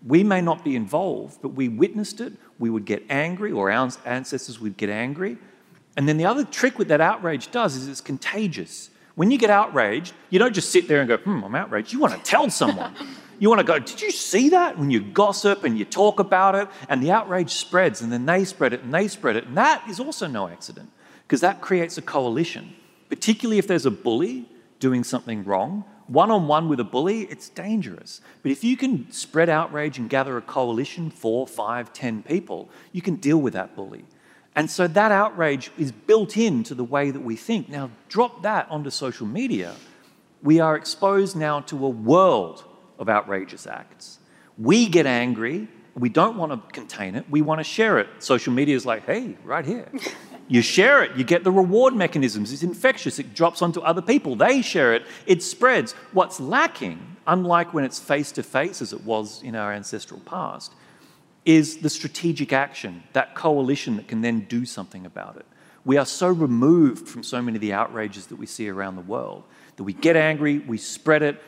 we 0.06 0.22
may 0.22 0.42
not 0.42 0.62
be 0.64 0.76
involved, 0.76 1.40
but 1.40 1.50
we 1.50 1.68
witnessed 1.68 2.20
it. 2.20 2.34
We 2.58 2.68
would 2.68 2.84
get 2.84 3.02
angry, 3.08 3.52
or 3.52 3.70
our 3.70 3.90
ancestors 4.04 4.60
would 4.60 4.76
get 4.76 4.90
angry. 4.90 5.38
And 5.96 6.08
then 6.08 6.18
the 6.18 6.26
other 6.26 6.44
trick 6.44 6.78
with 6.78 6.88
that 6.88 7.00
outrage 7.00 7.50
does 7.50 7.74
is 7.76 7.88
it's 7.88 8.00
contagious. 8.00 8.90
When 9.14 9.30
you 9.30 9.38
get 9.38 9.50
outraged, 9.50 10.12
you 10.28 10.38
don't 10.38 10.54
just 10.54 10.70
sit 10.70 10.88
there 10.88 11.00
and 11.00 11.08
go, 11.08 11.16
hmm, 11.16 11.42
I'm 11.42 11.54
outraged. 11.54 11.92
You 11.92 12.00
want 12.00 12.14
to 12.14 12.20
tell 12.20 12.50
someone. 12.50 12.94
You 13.38 13.48
want 13.48 13.60
to 13.60 13.64
go, 13.64 13.78
did 13.78 14.00
you 14.00 14.10
see 14.10 14.50
that? 14.50 14.78
When 14.78 14.90
you 14.90 15.00
gossip 15.00 15.64
and 15.64 15.78
you 15.78 15.84
talk 15.84 16.20
about 16.20 16.54
it, 16.54 16.68
and 16.88 17.02
the 17.02 17.10
outrage 17.10 17.50
spreads, 17.50 18.00
and 18.00 18.12
then 18.12 18.26
they 18.26 18.44
spread 18.44 18.72
it, 18.72 18.82
and 18.82 18.92
they 18.92 19.08
spread 19.08 19.36
it. 19.36 19.46
And 19.46 19.56
that 19.56 19.88
is 19.88 20.00
also 20.00 20.26
no 20.26 20.48
accident, 20.48 20.90
because 21.26 21.40
that 21.40 21.60
creates 21.60 21.98
a 21.98 22.02
coalition, 22.02 22.74
particularly 23.08 23.58
if 23.58 23.66
there's 23.66 23.86
a 23.86 23.90
bully 23.90 24.48
doing 24.78 25.04
something 25.04 25.44
wrong. 25.44 25.84
One 26.06 26.30
on 26.30 26.46
one 26.46 26.68
with 26.68 26.80
a 26.80 26.84
bully, 26.84 27.22
it's 27.22 27.48
dangerous. 27.48 28.20
But 28.42 28.52
if 28.52 28.62
you 28.62 28.76
can 28.76 29.10
spread 29.10 29.48
outrage 29.48 29.96
and 29.98 30.10
gather 30.10 30.36
a 30.36 30.42
coalition, 30.42 31.10
four, 31.10 31.46
five, 31.46 31.92
ten 31.92 32.22
people, 32.22 32.68
you 32.92 33.00
can 33.00 33.16
deal 33.16 33.38
with 33.38 33.54
that 33.54 33.74
bully. 33.74 34.04
And 34.54 34.70
so 34.70 34.86
that 34.86 35.10
outrage 35.10 35.70
is 35.78 35.90
built 35.92 36.36
into 36.36 36.74
the 36.74 36.84
way 36.84 37.10
that 37.10 37.22
we 37.22 37.36
think. 37.36 37.68
Now, 37.68 37.90
drop 38.08 38.42
that 38.42 38.70
onto 38.70 38.90
social 38.90 39.26
media. 39.26 39.74
We 40.42 40.60
are 40.60 40.76
exposed 40.76 41.34
now 41.36 41.60
to 41.60 41.86
a 41.86 41.88
world 41.88 42.64
of 42.98 43.08
outrageous 43.08 43.66
acts. 43.66 44.18
We 44.58 44.88
get 44.88 45.06
angry, 45.06 45.68
we 45.94 46.08
don't 46.08 46.36
want 46.36 46.52
to 46.52 46.72
contain 46.72 47.14
it, 47.14 47.24
we 47.30 47.42
want 47.42 47.60
to 47.60 47.64
share 47.64 47.98
it. 47.98 48.08
Social 48.18 48.52
media 48.52 48.76
is 48.76 48.86
like, 48.86 49.04
hey, 49.06 49.36
right 49.44 49.64
here. 49.64 49.90
You 50.46 50.60
share 50.60 51.02
it, 51.02 51.16
you 51.16 51.24
get 51.24 51.42
the 51.42 51.50
reward 51.50 51.94
mechanisms. 51.94 52.52
It's 52.52 52.62
infectious, 52.62 53.18
it 53.18 53.34
drops 53.34 53.62
onto 53.62 53.80
other 53.80 54.02
people. 54.02 54.36
They 54.36 54.60
share 54.60 54.94
it, 54.94 55.06
it 55.24 55.42
spreads. 55.42 55.92
What's 56.12 56.38
lacking, 56.38 57.16
unlike 57.26 57.72
when 57.72 57.84
it's 57.84 57.98
face 57.98 58.30
to 58.32 58.42
face 58.42 58.82
as 58.82 58.92
it 58.92 59.04
was 59.04 59.42
in 59.42 59.56
our 59.56 59.72
ancestral 59.72 60.20
past, 60.20 60.74
is 61.46 61.78
the 61.78 61.88
strategic 61.88 62.52
action, 62.52 63.02
that 63.14 63.34
coalition 63.34 63.96
that 63.96 64.06
can 64.06 64.20
then 64.20 64.40
do 64.40 64.66
something 64.66 65.06
about 65.06 65.36
it. 65.36 65.46
We 65.84 65.96
are 65.96 66.06
so 66.06 66.28
removed 66.28 67.08
from 67.08 67.22
so 67.22 67.40
many 67.42 67.56
of 67.56 67.60
the 67.62 67.72
outrages 67.72 68.26
that 68.26 68.36
we 68.36 68.46
see 68.46 68.68
around 68.68 68.96
the 68.96 69.02
world 69.02 69.44
that 69.76 69.82
we 69.84 69.92
get 69.92 70.16
angry, 70.16 70.58
we 70.58 70.78
spread 70.78 71.22
it, 71.22 71.42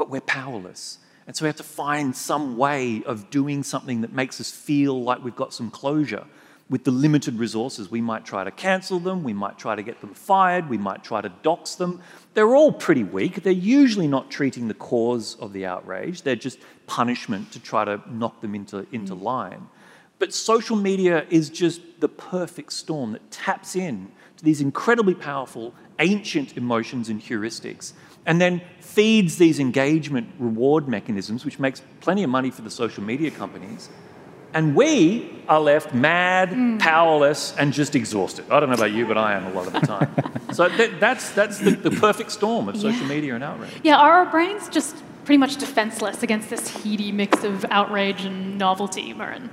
but 0.00 0.08
we're 0.08 0.22
powerless. 0.22 0.96
And 1.26 1.36
so 1.36 1.44
we 1.44 1.48
have 1.48 1.56
to 1.56 1.62
find 1.62 2.16
some 2.16 2.56
way 2.56 3.02
of 3.04 3.28
doing 3.28 3.62
something 3.62 4.00
that 4.00 4.14
makes 4.14 4.40
us 4.40 4.50
feel 4.50 5.02
like 5.02 5.22
we've 5.22 5.36
got 5.36 5.52
some 5.52 5.70
closure. 5.70 6.24
With 6.70 6.84
the 6.84 6.90
limited 6.90 7.38
resources, 7.38 7.90
we 7.90 8.00
might 8.00 8.24
try 8.24 8.42
to 8.42 8.50
cancel 8.50 8.98
them, 8.98 9.22
we 9.22 9.34
might 9.34 9.58
try 9.58 9.74
to 9.74 9.82
get 9.82 10.00
them 10.00 10.14
fired, 10.14 10.70
we 10.70 10.78
might 10.78 11.04
try 11.04 11.20
to 11.20 11.28
dox 11.42 11.74
them. 11.74 12.00
They're 12.32 12.56
all 12.56 12.72
pretty 12.72 13.04
weak. 13.04 13.42
They're 13.42 13.52
usually 13.52 14.08
not 14.08 14.30
treating 14.30 14.68
the 14.68 14.74
cause 14.74 15.36
of 15.38 15.52
the 15.52 15.66
outrage, 15.66 16.22
they're 16.22 16.34
just 16.34 16.60
punishment 16.86 17.52
to 17.52 17.60
try 17.60 17.84
to 17.84 18.00
knock 18.10 18.40
them 18.40 18.54
into, 18.54 18.86
into 18.92 19.14
mm. 19.14 19.20
line. 19.20 19.68
But 20.18 20.32
social 20.32 20.76
media 20.76 21.26
is 21.28 21.50
just 21.50 21.82
the 22.00 22.08
perfect 22.08 22.72
storm 22.72 23.12
that 23.12 23.30
taps 23.30 23.76
in 23.76 24.10
to 24.38 24.44
these 24.46 24.62
incredibly 24.62 25.14
powerful 25.14 25.74
ancient 25.98 26.56
emotions 26.56 27.10
and 27.10 27.20
heuristics 27.20 27.92
and 28.26 28.40
then 28.40 28.60
feeds 28.80 29.38
these 29.38 29.60
engagement 29.60 30.28
reward 30.38 30.88
mechanisms, 30.88 31.44
which 31.44 31.58
makes 31.58 31.82
plenty 32.00 32.22
of 32.22 32.30
money 32.30 32.50
for 32.50 32.62
the 32.62 32.70
social 32.70 33.02
media 33.02 33.30
companies. 33.30 33.88
And 34.52 34.74
we 34.74 35.42
are 35.48 35.60
left 35.60 35.94
mad, 35.94 36.50
mm. 36.50 36.80
powerless, 36.80 37.54
and 37.56 37.72
just 37.72 37.94
exhausted. 37.94 38.50
I 38.50 38.58
don't 38.58 38.68
know 38.68 38.74
about 38.74 38.90
you, 38.90 39.06
but 39.06 39.16
I 39.16 39.34
am 39.34 39.46
a 39.46 39.52
lot 39.52 39.68
of 39.68 39.72
the 39.74 39.80
time. 39.80 40.12
so 40.52 40.68
that, 40.68 40.98
that's, 40.98 41.30
that's 41.30 41.58
the, 41.58 41.70
the, 41.70 41.92
perfect 41.92 42.32
storm 42.32 42.68
of 42.68 42.76
social 42.76 43.02
yeah. 43.02 43.08
media 43.08 43.34
and 43.36 43.44
outrage. 43.44 43.70
Yeah, 43.84 43.96
are 43.96 44.12
our 44.12 44.26
brains 44.26 44.68
just 44.68 44.96
pretty 45.24 45.38
much 45.38 45.56
defenseless 45.56 46.24
against 46.24 46.50
this 46.50 46.68
heady 46.82 47.12
mix 47.12 47.44
of 47.44 47.64
outrage 47.70 48.24
and 48.24 48.58
novelty, 48.58 49.14
Muireann? 49.14 49.50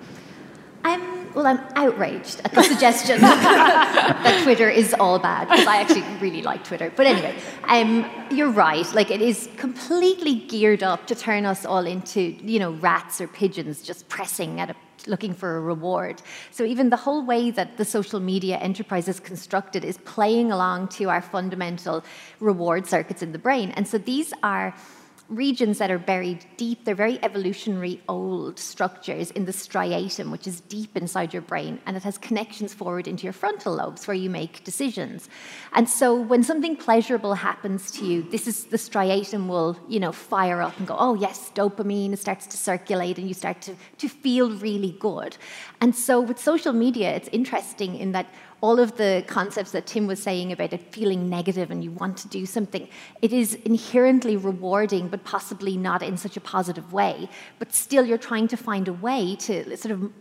I'm 0.84 1.17
well, 1.38 1.46
I'm 1.46 1.60
outraged 1.76 2.42
at 2.44 2.52
the 2.52 2.64
suggestion 2.64 3.22
that 3.22 4.42
Twitter 4.44 4.72
is 4.72 4.96
all 5.00 5.20
bad 5.20 5.48
because 5.48 5.68
I 5.68 5.78
actually 5.78 6.02
really 6.20 6.42
like 6.42 6.64
Twitter. 6.64 6.92
But 6.96 7.06
anyway, 7.06 7.38
um, 7.66 8.10
you're 8.32 8.50
right. 8.50 8.92
Like 8.96 9.12
it 9.12 9.22
is 9.22 9.48
completely 9.56 10.34
geared 10.34 10.82
up 10.82 11.06
to 11.06 11.14
turn 11.14 11.46
us 11.46 11.64
all 11.64 11.86
into 11.86 12.22
you 12.22 12.58
know 12.58 12.72
rats 12.72 13.22
or 13.22 13.28
pigeons 13.28 13.84
just 13.84 14.10
pressing 14.10 14.60
at 14.60 14.72
a 14.72 14.76
looking 15.06 15.34
for 15.34 15.58
a 15.58 15.62
reward. 15.62 16.24
So 16.50 16.64
even 16.64 16.90
the 16.90 16.98
whole 16.98 17.24
way 17.24 17.52
that 17.52 17.78
the 17.78 17.86
social 17.86 18.20
media 18.20 18.58
enterprise 18.58 19.08
is 19.08 19.20
constructed 19.20 19.86
is 19.86 20.00
playing 20.00 20.52
along 20.52 20.88
to 20.98 21.10
our 21.10 21.22
fundamental 21.22 22.04
reward 22.40 22.88
circuits 22.88 23.22
in 23.22 23.32
the 23.32 23.40
brain. 23.40 23.72
And 23.72 23.88
so 23.88 24.00
these 24.00 24.34
are 24.42 24.76
regions 25.30 25.78
that 25.80 25.92
are 25.92 26.00
buried 26.00 26.46
deep. 26.56 26.86
They're 26.86 26.96
very 26.96 27.20
evolutionary 27.24 28.02
old 28.08 28.60
structures 28.60 29.32
in 29.32 29.46
the 29.46 29.52
striatum, 29.52 30.32
which 30.32 30.48
is 30.48 30.62
deep 30.62 30.96
inside 30.96 31.34
your 31.34 31.42
brain, 31.42 31.80
and 31.86 31.98
it 31.98 32.04
has 32.04 32.18
connections 32.18 32.74
forward 32.74 33.08
into 33.08 33.24
your 33.24 33.34
frontal 33.34 33.76
lobes 33.76 34.08
where 34.08 34.16
you 34.16 34.30
make 34.30 34.64
decisions. 34.64 35.30
And 35.74 35.90
so 35.90 36.16
when 36.16 36.44
something 36.44 36.76
pleasurable 36.76 37.34
happens 37.36 37.92
to 37.92 38.06
you, 38.06 38.24
this 38.24 38.48
is 38.48 38.66
the 38.66 38.78
striatum 38.78 39.48
will, 39.48 39.78
you 39.88 40.00
know, 40.00 40.12
fire 40.12 40.62
up 40.62 40.78
and 40.78 40.88
go, 40.88 40.96
oh 40.98 41.16
yes, 41.16 41.52
dopamine 41.54 42.18
starts 42.18 42.48
to 42.48 42.58
circulate 42.58 43.18
and 43.18 43.28
you 43.28 43.34
start 43.34 43.62
to, 43.62 43.76
to 43.98 44.08
feel 44.08 44.52
really 44.58 44.98
good. 45.00 45.38
And 45.82 45.96
so 45.96 46.22
with 46.22 46.40
social 46.40 46.74
media, 46.74 47.16
it's 47.16 47.30
interesting 47.32 47.96
in 47.98 48.12
that 48.14 48.28
all 48.62 48.80
of 48.80 48.98
the 48.98 49.24
concepts 49.28 49.72
that 49.72 49.86
Tim 49.86 50.08
was 50.08 50.22
saying 50.22 50.52
about 50.52 50.74
it 50.74 50.94
feeling 50.94 51.30
negative 51.30 51.70
and 51.70 51.84
you 51.84 51.92
want 51.92 52.18
to 52.18 52.28
do 52.28 52.46
something, 52.46 52.88
it 53.22 53.32
is 53.32 53.54
inherently 53.54 54.36
rewarding, 54.36 55.08
but 55.10 55.24
possibly 55.24 55.78
not 55.78 56.02
in 56.02 56.18
such 56.18 56.38
a 56.38 56.42
positive 56.42 56.92
way. 56.92 57.30
But 57.60 57.74
still, 57.74 58.06
you're 58.06 58.18
trying 58.18 58.48
to 58.50 58.58
find 58.58 58.88
a 58.88 58.94
way 58.94 59.36
to 59.42 59.78
sort 59.78 59.92
of 59.92 60.12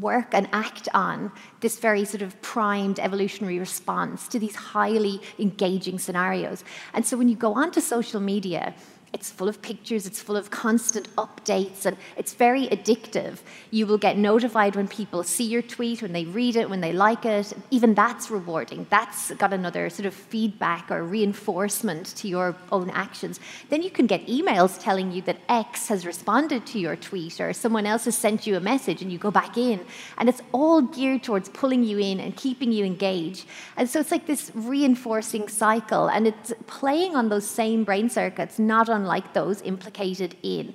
work 0.00 0.32
and 0.32 0.48
act 0.52 0.88
on 0.94 1.30
this 1.60 1.78
very 1.78 2.04
sort 2.04 2.22
of 2.22 2.40
primed 2.40 2.98
evolutionary 2.98 3.58
response 3.58 4.26
to 4.28 4.38
these 4.38 4.54
highly 4.54 5.20
engaging 5.38 5.98
scenarios. 5.98 6.64
And 6.94 7.04
so 7.04 7.16
when 7.16 7.28
you 7.28 7.36
go 7.36 7.52
onto 7.52 7.80
social 7.80 8.20
media, 8.20 8.74
it's 9.12 9.30
full 9.30 9.48
of 9.48 9.60
pictures, 9.60 10.06
it's 10.06 10.22
full 10.22 10.36
of 10.36 10.50
constant 10.50 11.14
updates, 11.16 11.84
and 11.84 11.96
it's 12.16 12.32
very 12.32 12.66
addictive. 12.68 13.38
You 13.70 13.86
will 13.86 13.98
get 13.98 14.16
notified 14.16 14.74
when 14.74 14.88
people 14.88 15.22
see 15.22 15.44
your 15.44 15.60
tweet, 15.60 16.00
when 16.00 16.12
they 16.12 16.24
read 16.24 16.56
it, 16.56 16.70
when 16.70 16.80
they 16.80 16.92
like 16.92 17.26
it. 17.26 17.52
Even 17.70 17.94
that's 17.94 18.30
rewarding. 18.30 18.86
That's 18.88 19.30
got 19.32 19.52
another 19.52 19.90
sort 19.90 20.06
of 20.06 20.14
feedback 20.14 20.90
or 20.90 21.04
reinforcement 21.04 22.06
to 22.16 22.28
your 22.28 22.56
own 22.70 22.88
actions. 22.90 23.38
Then 23.68 23.82
you 23.82 23.90
can 23.90 24.06
get 24.06 24.26
emails 24.26 24.82
telling 24.82 25.12
you 25.12 25.20
that 25.22 25.38
X 25.48 25.88
has 25.88 26.06
responded 26.06 26.64
to 26.66 26.78
your 26.78 26.96
tweet, 26.96 27.40
or 27.40 27.52
someone 27.52 27.86
else 27.86 28.06
has 28.06 28.16
sent 28.16 28.46
you 28.46 28.56
a 28.56 28.60
message, 28.60 29.02
and 29.02 29.12
you 29.12 29.18
go 29.18 29.30
back 29.30 29.58
in. 29.58 29.84
And 30.16 30.28
it's 30.28 30.40
all 30.52 30.80
geared 30.80 31.22
towards 31.22 31.50
pulling 31.50 31.84
you 31.84 31.98
in 31.98 32.18
and 32.18 32.34
keeping 32.34 32.72
you 32.72 32.84
engaged. 32.84 33.46
And 33.76 33.90
so 33.90 34.00
it's 34.00 34.10
like 34.10 34.26
this 34.26 34.50
reinforcing 34.54 35.48
cycle, 35.48 36.08
and 36.08 36.26
it's 36.26 36.54
playing 36.66 37.14
on 37.14 37.28
those 37.28 37.46
same 37.46 37.84
brain 37.84 38.08
circuits, 38.08 38.58
not 38.58 38.88
on 38.88 39.01
unlike 39.02 39.32
those 39.32 39.60
implicated 39.62 40.36
in 40.42 40.74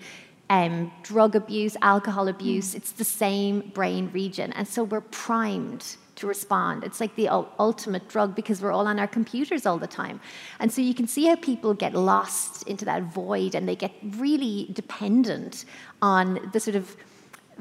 um, 0.50 0.92
drug 1.04 1.36
abuse, 1.36 1.76
alcohol 1.82 2.28
abuse. 2.28 2.76
It's 2.76 2.92
the 2.92 3.04
same 3.04 3.54
brain 3.74 4.10
region. 4.14 4.54
And 4.54 4.68
so 4.68 4.84
we're 4.84 5.10
primed 5.28 5.98
to 6.16 6.28
respond. 6.28 6.84
It's 6.84 7.00
like 7.00 7.16
the 7.16 7.30
ultimate 7.60 8.08
drug 8.10 8.36
because 8.36 8.62
we're 8.62 8.72
all 8.72 8.88
on 8.88 8.98
our 9.00 9.08
computers 9.08 9.66
all 9.66 9.78
the 9.78 9.94
time. 10.02 10.20
And 10.60 10.72
so 10.72 10.82
you 10.82 10.96
can 11.00 11.08
see 11.08 11.26
how 11.28 11.36
people 11.36 11.74
get 11.74 11.94
lost 11.94 12.68
into 12.68 12.86
that 12.86 13.04
void 13.04 13.54
and 13.56 13.68
they 13.70 13.76
get 13.76 13.94
really 14.26 14.70
dependent 14.74 15.66
on 16.02 16.50
the 16.54 16.60
sort 16.60 16.76
of 16.76 16.96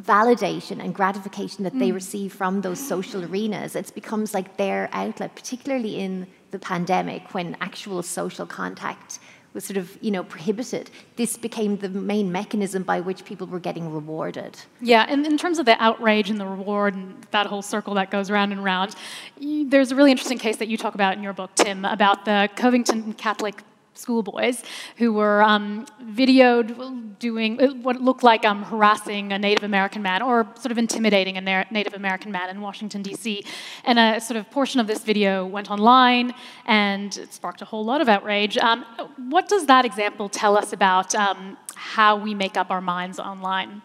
validation 0.01 0.83
and 0.83 0.95
gratification 0.95 1.65
that 1.65 1.75
mm. 1.75 1.81
they 1.81 1.93
receive 1.93 2.33
from 2.33 2.61
those 2.63 2.81
social 2.95 3.25
arenas. 3.25 3.77
It 3.77 3.93
becomes 3.95 4.33
like 4.33 4.57
their 4.57 4.89
outlet, 4.93 5.35
particularly 5.35 5.99
in 5.99 6.27
the 6.51 6.59
pandemic 6.59 7.35
when 7.35 7.57
actual 7.61 8.03
social 8.03 8.47
contact 8.47 9.19
was 9.57 9.65
sort 9.65 9.77
of 9.77 9.99
you 10.01 10.13
know 10.13 10.23
prohibited, 10.23 10.91
this 11.17 11.37
became 11.37 11.79
the 11.79 11.89
main 11.89 12.31
mechanism 12.31 12.85
by 12.85 13.01
which 13.01 13.25
people 13.25 13.49
were 13.49 13.59
getting 13.59 13.93
rewarded. 13.93 14.57
Yeah, 14.81 15.05
and 15.09 15.27
in 15.27 15.37
terms 15.37 15.59
of 15.59 15.67
the 15.67 15.83
outrage 15.83 16.31
and 16.31 16.39
the 16.39 16.47
reward 16.47 16.95
and 16.95 17.27
that 17.33 17.47
whole 17.47 17.63
circle 17.63 17.95
that 17.95 18.13
goes 18.13 18.31
round 18.31 18.53
and 18.53 18.63
round, 18.63 18.95
there's 19.41 19.91
a 19.91 19.97
really 19.97 20.13
interesting 20.13 20.39
case 20.39 20.59
that 20.59 20.69
you 20.69 20.77
talk 20.77 20.95
about 20.95 21.17
in 21.17 21.23
your 21.25 21.33
book, 21.33 21.51
Tim, 21.57 21.85
about 21.85 22.25
the 22.25 22.49
Covington 22.55 23.15
Catholic 23.15 23.65
schoolboys 23.99 24.63
who 24.97 25.13
were 25.13 25.43
um, 25.43 25.87
videoed 26.03 27.19
doing 27.19 27.61
uh, 27.61 27.69
what 27.75 28.01
looked 28.01 28.23
like 28.23 28.45
um, 28.45 28.63
harassing 28.63 29.33
a 29.33 29.39
Native 29.39 29.65
American 29.65 30.03
man 30.03 30.23
or 30.23 30.47
sort 30.57 30.73
of 30.73 30.79
intimidating 30.79 31.37
a 31.37 31.65
Native 31.71 31.95
American 31.95 32.33
man 32.33 32.51
in 32.51 32.61
Washington, 32.61 33.03
D.C. 33.03 33.45
And 33.85 33.99
a 33.99 34.21
sort 34.21 34.37
of 34.37 34.51
portion 34.51 34.81
of 34.81 34.87
this 34.87 35.03
video 35.03 35.47
went 35.47 35.71
online 35.71 36.35
and 36.67 37.17
it 37.17 37.33
sparked 37.33 37.63
a 37.63 37.65
whole 37.65 37.85
lot 37.85 38.01
of 38.01 38.09
outrage. 38.09 38.57
Um, 38.59 38.85
what 39.29 39.49
does 39.49 39.67
that 39.67 39.85
example 39.85 40.29
tell 40.29 40.57
us 40.57 40.73
about 40.73 41.15
um, 41.15 41.57
how 41.75 42.17
we 42.17 42.35
make 42.35 42.57
up 42.57 42.71
our 42.71 42.81
minds 42.81 43.19
online? 43.19 43.83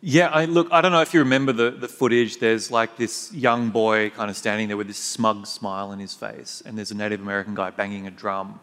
Yeah, 0.00 0.28
I, 0.28 0.44
look, 0.44 0.68
I 0.70 0.80
don't 0.80 0.92
know 0.92 1.00
if 1.00 1.12
you 1.12 1.20
remember 1.20 1.52
the, 1.52 1.72
the 1.72 1.88
footage. 1.88 2.38
There's 2.38 2.70
like 2.70 2.96
this 2.96 3.32
young 3.32 3.70
boy 3.70 4.10
kind 4.10 4.30
of 4.30 4.36
standing 4.36 4.68
there 4.68 4.76
with 4.76 4.86
this 4.86 4.96
smug 4.96 5.44
smile 5.44 5.90
in 5.90 5.98
his 5.98 6.14
face, 6.14 6.62
and 6.64 6.78
there's 6.78 6.92
a 6.92 6.96
Native 6.96 7.20
American 7.20 7.56
guy 7.56 7.70
banging 7.70 8.06
a 8.06 8.10
drum 8.12 8.60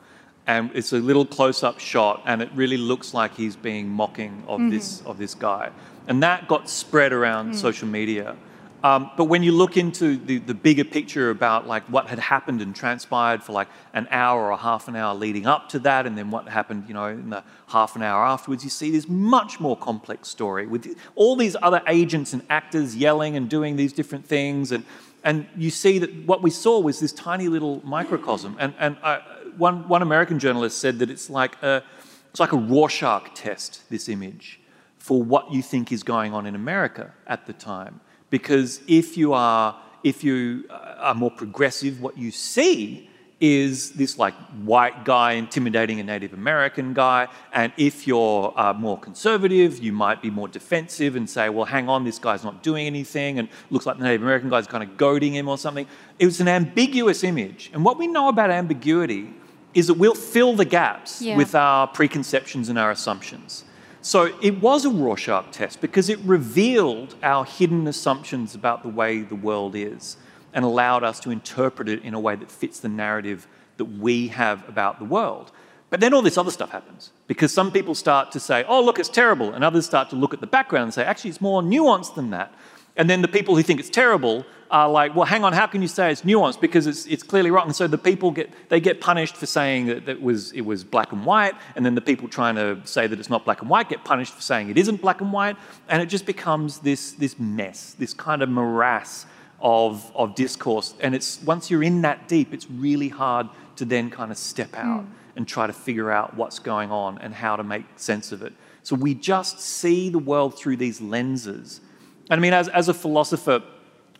and 0.47 0.71
it's 0.73 0.93
a 0.93 0.97
little 0.97 1.25
close-up 1.25 1.79
shot, 1.79 2.21
and 2.25 2.41
it 2.41 2.49
really 2.55 2.77
looks 2.77 3.13
like 3.13 3.35
he's 3.35 3.55
being 3.55 3.89
mocking 3.89 4.43
of 4.47 4.59
mm-hmm. 4.59 4.69
this 4.69 5.01
of 5.05 5.17
this 5.17 5.33
guy, 5.33 5.71
and 6.07 6.21
that 6.23 6.47
got 6.47 6.69
spread 6.69 7.11
around 7.13 7.51
mm. 7.51 7.55
social 7.55 7.87
media. 7.87 8.35
Um, 8.83 9.09
but 9.17 9.23
when 9.23 9.41
you 9.41 9.51
look 9.51 9.77
into 9.77 10.15
the, 10.15 10.37
the 10.37 10.53
bigger 10.53 10.83
picture 10.83 11.31
about 11.31 11.65
like 11.65 11.81
what 11.85 12.05
had 12.05 12.19
happened 12.19 12.61
and 12.61 12.75
transpired 12.75 13.41
for 13.41 13.51
like 13.51 13.67
an 13.93 14.07
hour 14.11 14.39
or 14.43 14.51
a 14.51 14.57
half 14.57 14.87
an 14.87 14.95
hour 14.95 15.15
leading 15.15 15.47
up 15.47 15.69
to 15.69 15.79
that, 15.79 16.05
and 16.05 16.15
then 16.15 16.29
what 16.29 16.47
happened, 16.47 16.83
you 16.87 16.93
know, 16.93 17.07
in 17.07 17.31
the 17.31 17.43
half 17.69 17.95
an 17.95 18.03
hour 18.03 18.23
afterwards, 18.23 18.63
you 18.63 18.69
see 18.69 18.91
this 18.91 19.09
much 19.09 19.59
more 19.59 19.75
complex 19.75 20.29
story 20.29 20.67
with 20.67 20.95
all 21.15 21.35
these 21.35 21.55
other 21.63 21.81
agents 21.87 22.31
and 22.33 22.43
actors 22.47 22.95
yelling 22.95 23.35
and 23.35 23.49
doing 23.49 23.75
these 23.75 23.91
different 23.91 24.23
things, 24.27 24.71
and 24.71 24.85
and 25.23 25.47
you 25.57 25.71
see 25.71 25.97
that 25.97 26.13
what 26.27 26.43
we 26.43 26.51
saw 26.51 26.79
was 26.79 26.99
this 26.99 27.11
tiny 27.11 27.47
little 27.47 27.81
microcosm, 27.83 28.55
and 28.59 28.75
and 28.77 28.97
I, 29.01 29.21
one, 29.57 29.87
one 29.87 30.01
American 30.01 30.39
journalist 30.39 30.77
said 30.77 30.99
that 30.99 31.09
it's 31.09 31.29
like, 31.29 31.61
a, 31.63 31.83
it's 32.29 32.39
like 32.39 32.53
a 32.53 32.57
Rorschach 32.57 33.33
test, 33.33 33.89
this 33.89 34.09
image, 34.09 34.59
for 34.97 35.21
what 35.21 35.51
you 35.51 35.61
think 35.61 35.91
is 35.91 36.03
going 36.03 36.33
on 36.33 36.45
in 36.45 36.55
America 36.55 37.13
at 37.27 37.45
the 37.45 37.53
time. 37.53 38.01
Because 38.29 38.81
if 38.87 39.17
you 39.17 39.33
are, 39.33 39.75
if 40.03 40.23
you 40.23 40.65
are 40.69 41.15
more 41.15 41.31
progressive, 41.31 42.01
what 42.01 42.17
you 42.17 42.31
see 42.31 43.09
is 43.41 43.91
this 43.91 44.17
like 44.17 44.33
white 44.63 45.03
guy 45.03 45.33
intimidating 45.33 45.99
a 45.99 46.03
Native 46.03 46.33
American 46.33 46.93
guy. 46.93 47.27
And 47.53 47.73
if 47.77 48.07
you're 48.07 48.53
uh, 48.55 48.73
more 48.73 48.97
conservative, 48.97 49.79
you 49.79 49.91
might 49.91 50.21
be 50.21 50.29
more 50.29 50.47
defensive 50.47 51.15
and 51.15 51.29
say, 51.29 51.49
well, 51.49 51.65
hang 51.65 51.89
on, 51.89 52.03
this 52.05 52.17
guy's 52.17 52.43
not 52.43 52.63
doing 52.63 52.87
anything. 52.87 53.39
And 53.39 53.49
looks 53.69 53.85
like 53.85 53.97
the 53.97 54.03
Native 54.03 54.21
American 54.21 54.49
guy's 54.49 54.67
kind 54.67 54.83
of 54.83 54.97
goading 54.97 55.35
him 55.35 55.49
or 55.49 55.57
something. 55.57 55.85
It 56.17 56.25
was 56.25 56.39
an 56.39 56.47
ambiguous 56.47 57.23
image. 57.23 57.71
And 57.73 57.83
what 57.83 57.97
we 57.97 58.07
know 58.07 58.29
about 58.29 58.51
ambiguity 58.51 59.33
is 59.75 59.87
that 59.87 59.95
we'll 59.95 60.15
fill 60.15 60.55
the 60.55 60.65
gaps 60.65 61.21
yeah. 61.21 61.35
with 61.35 61.53
our 61.53 61.85
preconceptions 61.87 62.69
and 62.69 62.79
our 62.79 62.89
assumptions. 62.89 63.65
So 64.01 64.35
it 64.41 64.61
was 64.61 64.85
a 64.85 64.89
Rorschach 64.89 65.51
test 65.51 65.81
because 65.81 66.09
it 66.09 66.19
revealed 66.19 67.15
our 67.21 67.43
hidden 67.43 67.87
assumptions 67.87 68.55
about 68.55 68.83
the 68.83 68.89
way 68.89 69.21
the 69.21 69.35
world 69.35 69.75
is 69.75 70.17
and 70.53 70.63
allowed 70.63 71.03
us 71.03 71.19
to 71.21 71.31
interpret 71.31 71.89
it 71.89 72.03
in 72.03 72.13
a 72.13 72.19
way 72.19 72.35
that 72.35 72.49
fits 72.49 72.79
the 72.79 72.87
narrative 72.87 73.47
that 73.77 73.85
we 73.85 74.29
have 74.29 74.67
about 74.69 74.99
the 74.99 75.05
world. 75.05 75.51
But 75.89 75.99
then 75.99 76.13
all 76.13 76.21
this 76.21 76.37
other 76.37 76.51
stuff 76.51 76.71
happens 76.71 77.11
because 77.27 77.53
some 77.53 77.71
people 77.71 77.95
start 77.95 78.31
to 78.31 78.39
say, 78.39 78.63
oh, 78.67 78.83
look, 78.83 78.99
it's 78.99 79.09
terrible. 79.09 79.53
And 79.53 79.63
others 79.63 79.85
start 79.85 80.09
to 80.11 80.15
look 80.15 80.33
at 80.33 80.39
the 80.39 80.47
background 80.47 80.83
and 80.83 80.93
say, 80.93 81.03
actually, 81.03 81.31
it's 81.31 81.41
more 81.41 81.61
nuanced 81.61 82.15
than 82.15 82.29
that. 82.29 82.53
And 82.97 83.09
then 83.09 83.21
the 83.21 83.27
people 83.27 83.55
who 83.55 83.63
think 83.63 83.79
it's 83.79 83.89
terrible 83.89 84.45
are 84.71 84.89
like, 84.89 85.15
well, 85.15 85.25
hang 85.25 85.43
on, 85.43 85.53
how 85.53 85.67
can 85.67 85.81
you 85.81 85.87
say 85.87 86.11
it's 86.11 86.23
nuanced? 86.23 86.59
Because 86.59 86.87
it's, 86.87 87.05
it's 87.05 87.23
clearly 87.23 87.51
wrong. 87.51 87.67
And 87.67 87.75
so 87.75 87.87
the 87.87 87.97
people 87.97 88.31
get, 88.31 88.49
they 88.69 88.79
get 88.79 88.99
punished 88.99 89.37
for 89.37 89.45
saying 89.45 89.87
that, 89.87 90.05
that 90.05 90.21
was, 90.21 90.51
it 90.53 90.61
was 90.61 90.83
black 90.83 91.11
and 91.11 91.25
white. 91.25 91.53
And 91.75 91.85
then 91.85 91.93
the 91.93 92.01
people 92.01 92.27
trying 92.27 92.55
to 92.55 92.79
say 92.85 93.05
that 93.07 93.19
it's 93.19 93.29
not 93.29 93.45
black 93.45 93.61
and 93.61 93.69
white 93.69 93.89
get 93.89 94.03
punished 94.03 94.33
for 94.33 94.41
saying 94.41 94.69
it 94.69 94.77
isn't 94.77 95.01
black 95.01 95.21
and 95.21 95.31
white. 95.31 95.57
And 95.87 96.01
it 96.01 96.07
just 96.07 96.25
becomes 96.25 96.79
this, 96.79 97.11
this 97.11 97.37
mess, 97.37 97.95
this 97.99 98.13
kind 98.13 98.41
of 98.41 98.49
morass 98.49 99.25
of, 99.59 100.11
of 100.15 100.35
discourse. 100.35 100.93
And 100.99 101.13
it's, 101.13 101.41
once 101.43 101.69
you're 101.69 101.83
in 101.83 102.01
that 102.01 102.27
deep, 102.27 102.53
it's 102.53 102.69
really 102.69 103.09
hard 103.09 103.49
to 103.75 103.85
then 103.85 104.09
kind 104.09 104.31
of 104.31 104.37
step 104.37 104.73
out 104.75 105.03
mm. 105.03 105.09
and 105.35 105.47
try 105.47 105.67
to 105.67 105.73
figure 105.73 106.11
out 106.11 106.35
what's 106.35 106.59
going 106.59 106.91
on 106.91 107.17
and 107.19 107.33
how 107.33 107.55
to 107.55 107.63
make 107.63 107.85
sense 107.97 108.31
of 108.31 108.41
it. 108.41 108.53
So 108.83 108.95
we 108.95 109.15
just 109.15 109.59
see 109.59 110.09
the 110.09 110.19
world 110.19 110.57
through 110.57 110.77
these 110.77 111.01
lenses. 111.01 111.81
And 112.29 112.39
I 112.39 112.41
mean, 112.41 112.53
as, 112.53 112.67
as 112.69 112.89
a 112.89 112.93
philosopher, 112.93 113.61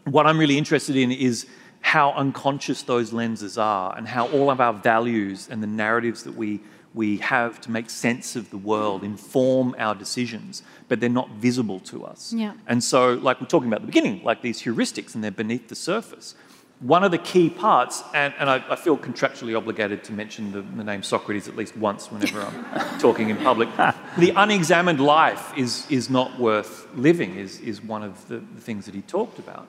what 0.06 0.28
I'm 0.28 0.38
really 0.38 0.58
interested 0.58 0.96
in 0.96 1.12
is 1.12 1.48
how 1.82 2.12
unconscious 2.14 2.82
those 2.84 3.14
lenses 3.14 3.58
are 3.58 3.96
and 3.98 4.08
how 4.08 4.28
all 4.30 4.50
of 4.50 4.60
our 4.60 4.74
values 4.74 5.48
and 5.52 5.62
the 5.62 5.68
narratives 5.68 6.24
that 6.24 6.36
we, 6.36 6.60
we 6.94 7.18
have 7.18 7.62
to 7.62 7.72
make 7.72 7.90
sense 7.90 8.36
of 8.36 8.50
the 8.50 8.58
world 8.58 9.04
inform 9.04 9.76
our 9.78 9.94
decisions, 9.94 10.64
but 10.88 11.00
they're 11.00 11.10
not 11.10 11.30
visible 11.32 11.80
to 11.82 12.04
us. 12.04 12.34
Yeah. 12.34 12.54
And 12.68 12.84
so, 12.84 13.14
like 13.14 13.40
we're 13.40 13.48
talking 13.48 13.68
about 13.68 13.78
at 13.78 13.82
the 13.82 13.88
beginning, 13.88 14.24
like 14.24 14.42
these 14.42 14.62
heuristics 14.64 15.14
and 15.14 15.24
they're 15.24 15.32
beneath 15.32 15.68
the 15.68 15.76
surface. 15.76 16.36
One 16.82 17.06
of 17.06 17.12
the 17.12 17.18
key 17.18 17.50
parts, 17.50 18.04
and, 18.14 18.34
and 18.38 18.50
I, 18.50 18.64
I 18.70 18.76
feel 18.76 18.98
contractually 18.98 19.56
obligated 19.56 20.04
to 20.06 20.14
mention 20.14 20.52
the, 20.52 20.62
the, 20.62 20.84
name 20.84 21.04
Socrates 21.04 21.48
at 21.48 21.56
least 21.56 21.78
once 21.78 22.12
whenever 22.12 22.42
I'm 22.42 23.00
talking 23.00 23.30
in 23.30 23.38
public, 23.38 23.70
the 24.18 24.34
unexamined 24.36 25.00
life 25.00 25.58
is, 25.58 25.90
is 25.90 26.10
not 26.10 26.38
worth 26.38 26.88
living, 26.94 27.36
is, 27.36 27.62
is 27.62 27.82
one 27.82 28.04
of 28.04 28.28
the, 28.28 28.40
the 28.40 28.62
things 28.62 28.86
that 28.86 28.94
he 28.94 29.02
talked 29.02 29.40
about. 29.40 29.68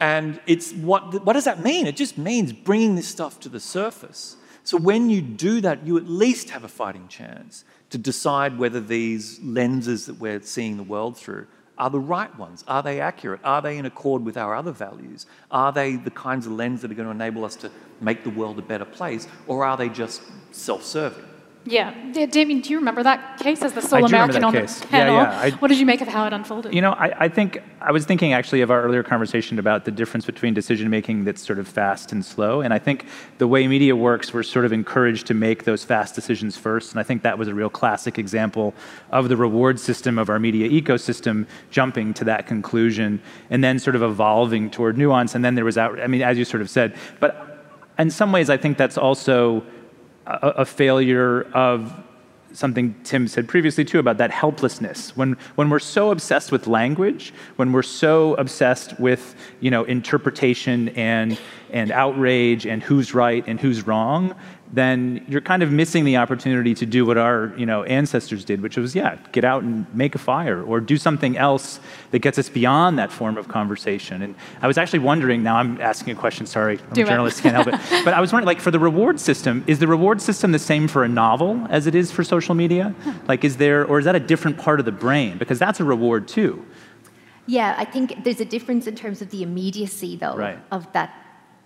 And 0.00 0.40
it's 0.46 0.72
what, 0.72 1.24
what 1.24 1.34
does 1.34 1.44
that 1.44 1.62
mean? 1.62 1.86
It 1.86 1.96
just 1.96 2.18
means 2.18 2.52
bringing 2.52 2.96
this 2.96 3.06
stuff 3.06 3.38
to 3.40 3.48
the 3.48 3.60
surface. 3.60 4.36
So 4.64 4.76
when 4.76 5.10
you 5.10 5.22
do 5.22 5.60
that, 5.60 5.86
you 5.86 5.96
at 5.96 6.08
least 6.08 6.50
have 6.50 6.64
a 6.64 6.68
fighting 6.68 7.06
chance 7.08 7.64
to 7.90 7.98
decide 7.98 8.58
whether 8.58 8.80
these 8.80 9.40
lenses 9.40 10.06
that 10.06 10.18
we're 10.18 10.42
seeing 10.42 10.76
the 10.76 10.82
world 10.82 11.16
through 11.16 11.46
are 11.78 11.90
the 11.90 12.00
right 12.00 12.36
ones. 12.38 12.64
Are 12.66 12.82
they 12.82 13.00
accurate? 13.00 13.40
Are 13.44 13.62
they 13.62 13.78
in 13.78 13.86
accord 13.86 14.24
with 14.24 14.36
our 14.36 14.54
other 14.54 14.72
values? 14.72 15.26
Are 15.50 15.72
they 15.72 15.96
the 15.96 16.10
kinds 16.10 16.46
of 16.46 16.52
lens 16.52 16.82
that 16.82 16.90
are 16.90 16.94
going 16.94 17.06
to 17.06 17.14
enable 17.14 17.44
us 17.44 17.56
to 17.56 17.70
make 18.00 18.24
the 18.24 18.30
world 18.30 18.58
a 18.58 18.62
better 18.62 18.84
place? 18.84 19.28
Or 19.46 19.64
are 19.64 19.76
they 19.76 19.88
just 19.88 20.22
self 20.50 20.82
serving? 20.82 21.27
Yeah, 21.70 21.92
Damien, 22.12 22.62
do 22.62 22.70
you 22.70 22.78
remember 22.78 23.02
that 23.02 23.38
case 23.38 23.60
as 23.60 23.74
the 23.74 23.82
sole 23.82 24.04
American 24.04 24.42
on 24.42 24.52
case. 24.54 24.80
the 24.80 24.86
panel? 24.86 25.16
Yeah, 25.16 25.30
yeah. 25.30 25.40
I, 25.40 25.50
what 25.58 25.68
did 25.68 25.78
you 25.78 25.84
make 25.84 26.00
of 26.00 26.08
how 26.08 26.26
it 26.26 26.32
unfolded? 26.32 26.72
You 26.72 26.80
know, 26.80 26.92
I, 26.92 27.24
I, 27.24 27.28
think 27.28 27.62
I 27.82 27.92
was 27.92 28.06
thinking 28.06 28.32
actually 28.32 28.62
of 28.62 28.70
our 28.70 28.82
earlier 28.82 29.02
conversation 29.02 29.58
about 29.58 29.84
the 29.84 29.90
difference 29.90 30.24
between 30.24 30.54
decision 30.54 30.88
making 30.88 31.24
that's 31.24 31.44
sort 31.44 31.58
of 31.58 31.68
fast 31.68 32.10
and 32.10 32.24
slow. 32.24 32.62
And 32.62 32.72
I 32.72 32.78
think 32.78 33.04
the 33.36 33.46
way 33.46 33.68
media 33.68 33.94
works, 33.94 34.32
we're 34.32 34.44
sort 34.44 34.64
of 34.64 34.72
encouraged 34.72 35.26
to 35.26 35.34
make 35.34 35.64
those 35.64 35.84
fast 35.84 36.14
decisions 36.14 36.56
first. 36.56 36.92
And 36.92 37.00
I 37.00 37.02
think 37.02 37.22
that 37.22 37.36
was 37.36 37.48
a 37.48 37.54
real 37.54 37.70
classic 37.70 38.18
example 38.18 38.72
of 39.10 39.28
the 39.28 39.36
reward 39.36 39.78
system 39.78 40.18
of 40.18 40.30
our 40.30 40.38
media 40.38 40.70
ecosystem 40.70 41.46
jumping 41.70 42.14
to 42.14 42.24
that 42.24 42.46
conclusion 42.46 43.20
and 43.50 43.62
then 43.62 43.78
sort 43.78 43.94
of 43.94 44.02
evolving 44.02 44.70
toward 44.70 44.96
nuance. 44.96 45.34
And 45.34 45.44
then 45.44 45.54
there 45.54 45.66
was 45.66 45.76
out. 45.76 46.00
I 46.00 46.06
mean, 46.06 46.22
as 46.22 46.38
you 46.38 46.46
sort 46.46 46.62
of 46.62 46.70
said, 46.70 46.96
but 47.20 47.44
in 47.98 48.10
some 48.10 48.32
ways, 48.32 48.48
I 48.48 48.56
think 48.56 48.78
that's 48.78 48.96
also 48.96 49.64
a, 50.28 50.48
a 50.58 50.64
failure 50.64 51.42
of 51.54 51.92
something 52.52 52.94
Tim 53.04 53.28
said 53.28 53.46
previously 53.48 53.84
too 53.84 53.98
about 53.98 54.18
that 54.18 54.30
helplessness. 54.30 55.16
When 55.16 55.36
when 55.56 55.70
we're 55.70 55.78
so 55.78 56.10
obsessed 56.10 56.52
with 56.52 56.66
language, 56.66 57.32
when 57.56 57.72
we're 57.72 57.82
so 57.82 58.34
obsessed 58.34 58.98
with 58.98 59.34
you 59.60 59.70
know 59.70 59.84
interpretation 59.84 60.90
and 60.90 61.38
and 61.70 61.90
outrage 61.90 62.66
and 62.66 62.82
who's 62.82 63.14
right 63.14 63.44
and 63.46 63.60
who's 63.60 63.86
wrong, 63.86 64.34
then 64.72 65.24
you're 65.28 65.40
kind 65.40 65.62
of 65.62 65.72
missing 65.72 66.04
the 66.04 66.16
opportunity 66.18 66.74
to 66.74 66.84
do 66.84 67.06
what 67.06 67.16
our 67.16 67.52
you 67.56 67.64
know 67.64 67.84
ancestors 67.84 68.44
did, 68.44 68.60
which 68.60 68.76
was 68.76 68.94
yeah, 68.94 69.16
get 69.32 69.44
out 69.44 69.62
and 69.62 69.86
make 69.94 70.14
a 70.14 70.18
fire 70.18 70.62
or 70.62 70.80
do 70.80 70.96
something 70.96 71.36
else 71.38 71.80
that 72.10 72.18
gets 72.18 72.38
us 72.38 72.48
beyond 72.48 72.98
that 72.98 73.10
form 73.10 73.36
of 73.38 73.48
conversation. 73.48 74.22
And 74.22 74.34
I 74.60 74.66
was 74.66 74.76
actually 74.76 75.00
wondering. 75.00 75.42
Now 75.42 75.56
I'm 75.56 75.80
asking 75.80 76.12
a 76.16 76.16
question. 76.16 76.46
Sorry, 76.46 76.78
I'm 76.78 76.92
do 76.92 77.02
a 77.02 77.06
journalist, 77.06 77.42
can't 77.42 77.54
help 77.54 77.68
it. 77.68 77.80
But 78.04 78.14
I 78.14 78.20
was 78.20 78.32
wondering, 78.32 78.46
like, 78.46 78.60
for 78.60 78.70
the 78.70 78.78
reward 78.78 79.20
system, 79.20 79.64
is 79.66 79.78
the 79.78 79.88
reward 79.88 80.20
system 80.22 80.52
the 80.52 80.58
same 80.58 80.88
for 80.88 81.04
a 81.04 81.08
novel 81.08 81.66
as 81.68 81.86
it 81.86 81.94
is 81.94 82.10
for 82.12 82.22
social 82.24 82.54
media? 82.54 82.94
Like, 83.26 83.44
is 83.44 83.56
there 83.56 83.84
or 83.86 83.98
is 83.98 84.04
that 84.04 84.14
a 84.14 84.20
different 84.20 84.58
part 84.58 84.80
of 84.80 84.86
the 84.86 84.92
brain? 84.92 85.38
Because 85.38 85.58
that's 85.58 85.80
a 85.80 85.84
reward 85.84 86.28
too. 86.28 86.64
Yeah, 87.46 87.74
I 87.78 87.86
think 87.86 88.24
there's 88.24 88.40
a 88.40 88.44
difference 88.44 88.86
in 88.86 88.94
terms 88.94 89.22
of 89.22 89.30
the 89.30 89.42
immediacy, 89.42 90.16
though, 90.16 90.36
Right. 90.36 90.58
of 90.70 90.92
that 90.92 91.10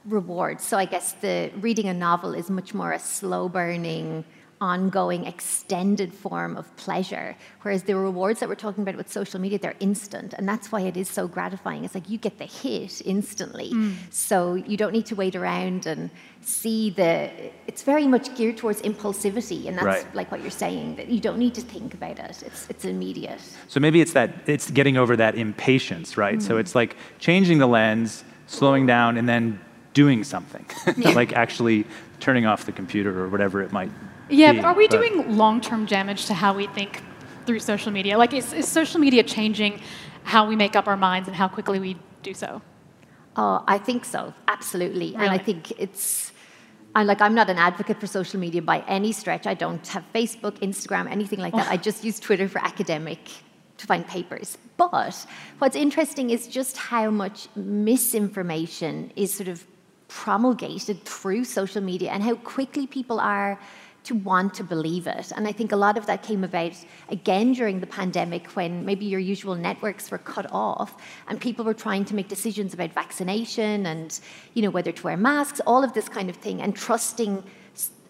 reward. 0.05 0.61
So 0.61 0.77
I 0.79 0.85
guess 0.85 1.13
the 1.15 1.51
reading 1.61 1.87
a 1.89 1.95
novel 1.95 2.35
is 2.35 2.51
much 2.51 2.75
more 2.75 2.93
a 2.93 2.99
slow 2.99 3.49
burning, 3.49 4.25
ongoing, 4.61 5.27
extended 5.27 6.15
form 6.15 6.57
of 6.57 6.75
pleasure. 6.77 7.37
Whereas 7.63 7.83
the 7.83 7.97
rewards 7.97 8.39
that 8.41 8.49
we're 8.49 8.55
talking 8.55 8.83
about 8.83 8.97
with 8.97 9.11
social 9.11 9.41
media, 9.41 9.59
they're 9.59 9.75
instant. 9.81 10.35
And 10.35 10.49
that's 10.49 10.71
why 10.71 10.83
it 10.83 10.97
is 10.97 11.09
so 11.09 11.27
gratifying. 11.27 11.85
It's 11.85 11.95
like 11.95 12.09
you 12.09 12.17
get 12.19 12.39
the 12.39 12.45
hit 12.47 13.03
instantly. 13.05 13.71
Mm. 13.73 13.95
So 14.11 14.55
you 14.55 14.77
don't 14.77 14.93
need 14.93 15.07
to 15.07 15.17
wait 15.17 15.35
around 15.35 15.87
and 15.87 16.11
see 16.41 16.91
the 16.91 17.31
it's 17.69 17.83
very 17.83 18.07
much 18.09 18.35
geared 18.37 18.57
towards 18.57 18.83
impulsivity 18.83 19.69
and 19.69 19.77
that's 19.79 19.87
Right. 20.05 20.15
like 20.15 20.33
what 20.33 20.41
you're 20.43 20.51
saying 20.51 20.97
that 20.97 21.09
you 21.09 21.21
don't 21.21 21.39
need 21.39 21.55
to 21.55 21.61
think 21.61 21.95
about 21.95 22.19
it 22.19 22.43
it's 22.45 22.67
it's 22.69 22.85
immediate 22.85 23.41
So 23.69 23.79
maybe 23.79 24.01
it's 24.01 24.13
that 24.15 24.31
it's 24.47 24.69
getting 24.69 24.97
over 24.97 25.15
that 25.17 25.37
impatience, 25.37 26.17
right? 26.17 26.39
Mm. 26.39 26.43
So 26.43 26.57
it's 26.57 26.75
like 26.75 26.97
changing 27.21 27.59
the 27.59 27.69
lens, 27.69 28.25
slowing 28.49 28.87
down, 28.87 29.17
and 29.19 29.29
then 29.29 29.61
doing 29.95 30.25
something, 30.25 30.65
like 31.15 31.33
actually 31.33 31.87
turning 32.21 32.47
off 32.47 32.67
the 32.67 32.73
computer 32.73 33.23
or 33.23 33.29
whatever 33.29 33.63
it 33.63 33.73
might. 33.73 33.91
Yeah, 34.29 34.53
be. 34.53 34.59
but 34.59 34.65
are 34.67 34.75
we 34.75 34.89
doing 34.89 35.37
long-term 35.37 35.87
damage 35.87 36.27
to 36.27 36.35
how 36.35 36.55
we 36.55 36.67
think 36.69 37.03
through 37.47 37.61
social 37.61 37.93
media? 37.93 38.17
Like, 38.17 38.33
is, 38.33 38.53
is 38.53 38.69
social 38.69 39.01
media 39.01 39.23
changing 39.23 39.81
how 40.25 40.47
we 40.47 40.57
make 40.57 40.77
up 40.77 40.87
our 40.87 40.97
minds 40.97 41.29
and 41.29 41.37
how 41.37 41.49
quickly 41.49 41.79
we 41.79 41.97
do 42.23 42.33
so? 42.33 42.63
Oh, 43.37 43.65
I 43.67 43.79
think 43.79 44.05
so, 44.05 44.35
absolutely. 44.49 45.15
And 45.15 45.25
I 45.25 45.39
think 45.39 45.73
it's, 45.79 46.33
I'm 46.95 47.07
like, 47.07 47.21
I'm 47.21 47.35
not 47.35 47.49
an 47.49 47.59
advocate 47.59 47.99
for 47.99 48.07
social 48.07 48.39
media 48.39 48.63
by 48.63 48.81
any 48.87 49.13
stretch. 49.13 49.47
I 49.47 49.55
don't 49.55 49.87
have 49.89 50.05
Facebook, 50.15 50.59
Instagram, 50.61 51.11
anything 51.11 51.41
like 51.41 51.55
that. 51.55 51.67
Oh. 51.67 51.73
I 51.73 51.77
just 51.77 52.05
use 52.05 52.21
Twitter 52.21 52.49
for 52.49 52.59
academic 52.59 53.19
to 53.79 53.87
find 53.87 54.07
papers. 54.07 54.59
But 54.77 55.27
what's 55.59 55.77
interesting 55.77 56.31
is 56.31 56.47
just 56.47 56.77
how 56.77 57.11
much 57.11 57.49
misinformation 57.57 59.13
is 59.17 59.33
sort 59.33 59.49
of 59.49 59.67
promulgated 60.13 61.03
through 61.05 61.43
social 61.43 61.81
media 61.81 62.11
and 62.11 62.23
how 62.23 62.35
quickly 62.35 62.87
people 62.87 63.19
are 63.19 63.59
to 64.05 64.15
want 64.15 64.53
to 64.53 64.65
believe 64.65 65.07
it. 65.07 65.33
And 65.35 65.49
I 65.49 65.53
think 65.53 65.73
a 65.73 65.77
lot 65.77 65.97
of 65.97 66.05
that 66.07 66.23
came 66.23 66.45
about 66.45 66.73
again 67.09 67.53
during 67.55 67.81
the 67.81 67.87
pandemic 67.87 68.47
when 68.49 68.85
maybe 68.85 69.07
your 69.07 69.21
usual 69.21 69.55
networks 69.55 70.11
were 70.11 70.19
cut 70.19 70.47
off 70.53 71.01
and 71.29 71.41
people 71.41 71.65
were 71.65 71.75
trying 71.75 72.05
to 72.07 72.15
make 72.15 72.29
decisions 72.29 72.75
about 72.75 72.93
vaccination 72.93 73.87
and 73.87 74.21
you 74.55 74.63
know 74.63 74.71
whether 74.71 74.93
to 74.93 75.03
wear 75.03 75.17
masks, 75.17 75.61
all 75.67 75.83
of 75.83 75.95
this 75.95 76.09
kind 76.09 76.29
of 76.29 76.37
thing 76.37 76.61
and 76.61 76.77
trusting 76.77 77.43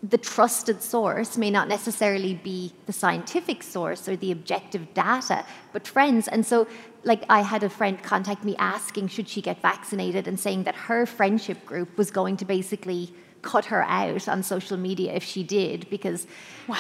the 0.03 0.19
trusted 0.19 0.83
source 0.83 1.39
may 1.39 1.51
not 1.51 1.69
necessarily 1.69 2.35
be 2.35 2.73
the 2.87 2.93
scientific 2.93 3.63
source 3.63 4.09
or 4.09 4.17
the 4.17 4.33
objective 4.33 4.93
data, 4.95 5.45
but 5.73 5.87
friends. 5.87 6.27
And 6.27 6.45
so, 6.45 6.67
like, 7.05 7.25
I 7.29 7.41
had 7.41 7.63
a 7.63 7.69
friend 7.69 8.03
contact 8.03 8.45
me 8.45 8.55
asking 8.59 9.09
should 9.09 9.29
she 9.29 9.43
get 9.43 9.61
vaccinated 9.61 10.29
and 10.29 10.39
saying 10.39 10.65
that 10.65 10.75
her 10.75 11.07
friendship 11.07 11.65
group 11.67 11.97
was 11.99 12.11
going 12.11 12.37
to 12.39 12.45
basically 12.45 13.13
cut 13.43 13.65
her 13.67 13.83
out 13.85 14.29
on 14.29 14.43
social 14.43 14.77
media 14.77 15.13
if 15.13 15.25
she 15.25 15.43
did 15.43 15.89
because 15.91 16.27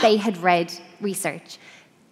they 0.00 0.16
had 0.16 0.36
read 0.38 0.72
research 1.00 1.58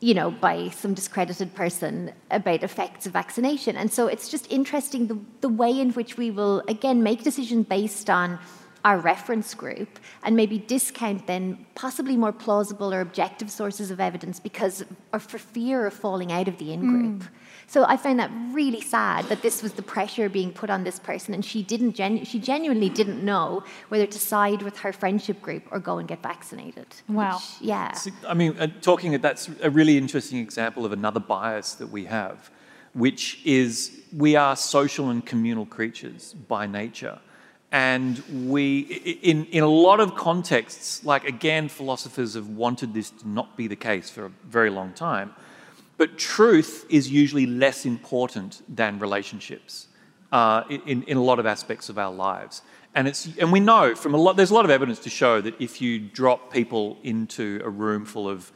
you 0.00 0.14
know, 0.14 0.30
by 0.30 0.70
some 0.70 0.94
discredited 0.94 1.54
person 1.54 2.10
about 2.30 2.62
effects 2.62 3.06
of 3.06 3.12
vaccination. 3.12 3.76
And 3.76 3.92
so 3.92 4.06
it's 4.06 4.30
just 4.30 4.50
interesting 4.50 5.06
the, 5.06 5.18
the 5.42 5.48
way 5.48 5.78
in 5.78 5.90
which 5.90 6.16
we 6.16 6.30
will, 6.30 6.62
again, 6.68 7.02
make 7.02 7.22
decisions 7.22 7.66
based 7.66 8.08
on 8.08 8.38
our 8.82 8.98
reference 8.98 9.52
group 9.52 9.98
and 10.22 10.34
maybe 10.34 10.58
discount 10.58 11.26
then 11.26 11.66
possibly 11.74 12.16
more 12.16 12.32
plausible 12.32 12.94
or 12.94 13.02
objective 13.02 13.50
sources 13.50 13.90
of 13.90 14.00
evidence 14.00 14.40
because 14.40 14.84
or 15.12 15.18
for 15.18 15.36
fear 15.36 15.86
of 15.86 15.92
falling 15.92 16.32
out 16.32 16.48
of 16.48 16.56
the 16.56 16.72
in 16.72 16.80
group. 16.80 17.22
Mm. 17.22 17.28
So 17.70 17.84
I 17.84 17.96
found 17.96 18.18
that 18.18 18.32
really 18.50 18.80
sad 18.80 19.26
that 19.26 19.42
this 19.42 19.62
was 19.62 19.74
the 19.74 19.82
pressure 19.82 20.28
being 20.28 20.52
put 20.52 20.70
on 20.70 20.82
this 20.82 20.98
person 20.98 21.34
and 21.34 21.44
she 21.44 21.62
didn't 21.62 21.92
genu- 21.92 22.24
she 22.24 22.40
genuinely 22.40 22.88
didn't 22.88 23.24
know 23.24 23.62
whether 23.90 24.06
to 24.06 24.18
side 24.18 24.60
with 24.62 24.78
her 24.78 24.92
friendship 24.92 25.40
group 25.40 25.62
or 25.70 25.78
go 25.78 25.98
and 25.98 26.08
get 26.08 26.20
vaccinated. 26.20 26.88
Wow. 27.08 27.36
Which, 27.36 27.44
yeah. 27.60 27.92
So, 27.92 28.10
I 28.26 28.34
mean, 28.34 28.58
uh, 28.58 28.66
talking, 28.80 29.14
at 29.14 29.22
that's 29.22 29.48
a 29.62 29.70
really 29.70 29.96
interesting 29.96 30.40
example 30.40 30.84
of 30.84 30.90
another 30.90 31.20
bias 31.20 31.74
that 31.74 31.86
we 31.86 32.06
have, 32.06 32.50
which 32.92 33.40
is 33.44 34.00
we 34.16 34.34
are 34.34 34.56
social 34.56 35.10
and 35.10 35.24
communal 35.24 35.64
creatures 35.64 36.34
by 36.48 36.66
nature. 36.66 37.20
And 37.70 38.20
we, 38.48 38.80
in, 39.22 39.46
in 39.46 39.62
a 39.62 39.68
lot 39.68 40.00
of 40.00 40.16
contexts, 40.16 41.04
like 41.04 41.22
again, 41.24 41.68
philosophers 41.68 42.34
have 42.34 42.48
wanted 42.48 42.94
this 42.94 43.10
to 43.10 43.28
not 43.28 43.56
be 43.56 43.68
the 43.68 43.76
case 43.76 44.10
for 44.10 44.24
a 44.24 44.32
very 44.48 44.70
long 44.70 44.92
time, 44.92 45.36
but 46.00 46.16
truth 46.16 46.86
is 46.88 47.10
usually 47.10 47.44
less 47.44 47.84
important 47.84 48.62
than 48.74 48.98
relationships 48.98 49.88
uh, 50.32 50.62
in, 50.86 51.02
in 51.02 51.18
a 51.18 51.22
lot 51.22 51.38
of 51.38 51.44
aspects 51.44 51.90
of 51.90 51.98
our 51.98 52.10
lives. 52.10 52.62
And, 52.94 53.06
it's, 53.06 53.28
and 53.38 53.52
we 53.52 53.60
know 53.60 53.94
from 53.94 54.14
a 54.14 54.16
lot, 54.16 54.38
there's 54.38 54.50
a 54.50 54.54
lot 54.54 54.64
of 54.64 54.70
evidence 54.70 54.98
to 55.00 55.10
show 55.10 55.42
that 55.42 55.60
if 55.60 55.82
you 55.82 55.98
drop 55.98 56.50
people 56.50 56.96
into 57.02 57.60
a 57.62 57.68
room 57.68 58.06
full 58.06 58.30
of 58.30 58.50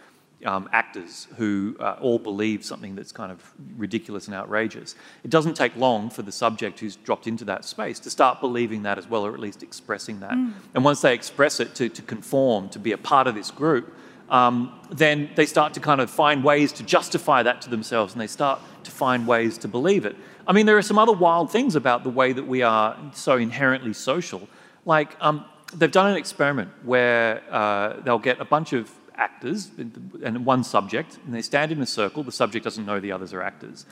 um, 0.46 0.70
actors 0.72 1.28
who 1.36 1.76
uh, 1.80 1.96
all 2.00 2.18
believe 2.18 2.64
something 2.64 2.94
that's 2.94 3.12
kind 3.12 3.30
of 3.30 3.52
ridiculous 3.76 4.26
and 4.26 4.34
outrageous, 4.34 4.94
it 5.22 5.28
doesn't 5.28 5.52
take 5.54 5.76
long 5.76 6.08
for 6.08 6.22
the 6.22 6.32
subject 6.32 6.80
who's 6.80 6.96
dropped 6.96 7.26
into 7.26 7.44
that 7.44 7.66
space 7.66 8.00
to 8.00 8.08
start 8.08 8.40
believing 8.40 8.84
that 8.84 8.96
as 8.96 9.06
well, 9.06 9.26
or 9.26 9.34
at 9.34 9.40
least 9.40 9.62
expressing 9.62 10.20
that. 10.20 10.32
And 10.72 10.82
once 10.82 11.02
they 11.02 11.12
express 11.12 11.60
it 11.60 11.74
to, 11.74 11.90
to 11.90 12.00
conform, 12.00 12.70
to 12.70 12.78
be 12.78 12.92
a 12.92 12.98
part 12.98 13.26
of 13.26 13.34
this 13.34 13.50
group, 13.50 13.94
um, 14.30 14.78
then 14.90 15.30
they 15.34 15.46
start 15.46 15.74
to 15.74 15.80
kind 15.80 16.00
of 16.00 16.10
find 16.10 16.42
ways 16.42 16.72
to 16.72 16.82
justify 16.82 17.42
that 17.42 17.60
to 17.62 17.70
themselves 17.70 18.12
and 18.12 18.20
they 18.20 18.26
start 18.26 18.60
to 18.84 18.90
find 18.90 19.26
ways 19.26 19.58
to 19.58 19.68
believe 19.68 20.06
it. 20.06 20.16
I 20.46 20.52
mean, 20.52 20.66
there 20.66 20.76
are 20.76 20.82
some 20.82 20.98
other 20.98 21.12
wild 21.12 21.50
things 21.50 21.76
about 21.76 22.04
the 22.04 22.10
way 22.10 22.32
that 22.32 22.46
we 22.46 22.62
are 22.62 22.96
so 23.12 23.36
inherently 23.36 23.92
social. 23.92 24.48
Like, 24.84 25.16
um, 25.20 25.44
they've 25.74 25.90
done 25.90 26.10
an 26.10 26.16
experiment 26.16 26.70
where 26.82 27.42
uh, 27.50 28.00
they'll 28.00 28.18
get 28.18 28.40
a 28.40 28.44
bunch 28.44 28.72
of 28.72 28.90
actors 29.16 29.70
and 29.78 30.44
one 30.44 30.64
subject, 30.64 31.18
and 31.24 31.34
they 31.34 31.42
stand 31.42 31.72
in 31.72 31.80
a 31.80 31.86
circle. 31.86 32.22
The 32.22 32.32
subject 32.32 32.64
doesn't 32.64 32.84
know 32.84 33.00
the 33.00 33.12
others 33.12 33.32
are 33.32 33.42
actors. 33.42 33.86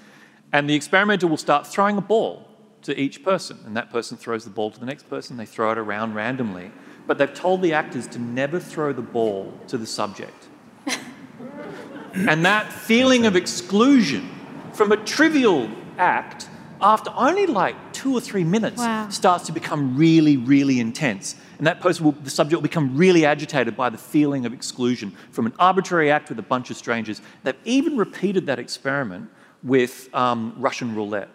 And 0.53 0.69
the 0.69 0.75
experimenter 0.75 1.27
will 1.27 1.37
start 1.37 1.67
throwing 1.67 1.97
a 1.97 2.03
ball 2.03 2.49
to 2.83 2.99
each 2.99 3.23
person, 3.25 3.59
and 3.65 3.77
that 3.77 3.91
person 3.91 4.17
throws 4.17 4.45
the 4.45 4.51
ball 4.51 4.71
to 4.71 4.81
the 4.81 4.87
next 4.87 5.09
person. 5.09 5.37
They 5.37 5.47
throw 5.47 5.73
it 5.73 5.79
around 5.79 6.15
randomly. 6.15 6.73
But 7.07 7.19
they've 7.19 7.33
told 7.35 7.63
the 7.63 7.73
actors 7.73 8.07
to 8.09 8.19
never 8.19 8.61
throw 8.61 8.93
the 8.93 9.03
ball 9.03 9.53
to 9.69 9.77
the 9.79 9.87
subject. 9.87 10.49
and 12.15 12.45
that 12.45 12.73
feeling 12.73 13.27
of 13.27 13.37
exclusion 13.37 14.29
from 14.73 14.93
a 14.93 14.97
trivial 14.97 15.69
act, 15.99 16.49
after 16.81 17.11
only 17.15 17.47
like 17.47 17.77
two 17.93 18.15
or 18.15 18.21
three 18.21 18.45
minutes, 18.45 18.79
Wow. 18.79 19.09
starts 19.09 19.47
to 19.47 19.53
become 19.53 19.97
really, 19.97 20.37
really 20.37 20.81
intense. 20.81 21.37
And 21.59 21.67
that 21.67 21.81
person 21.81 22.05
will, 22.05 22.13
the 22.13 22.31
subject 22.31 22.57
will 22.57 22.63
become 22.63 22.97
really 22.97 23.25
agitated 23.25 23.77
by 23.77 23.89
the 23.91 23.99
feeling 23.99 24.47
of 24.47 24.53
exclusion 24.53 25.13
from 25.31 25.47
an 25.47 25.53
arbitrary 25.59 26.11
act 26.11 26.29
with 26.29 26.39
a 26.39 26.43
bunch 26.43 26.71
of 26.71 26.77
strangers. 26.77 27.21
They've 27.45 27.55
even 27.65 27.97
repeated 27.97 28.47
that 28.47 28.59
experiment 28.59 29.31
with 29.63 30.09
um, 30.13 30.55
Russian 30.59 30.95
roulette, 30.95 31.29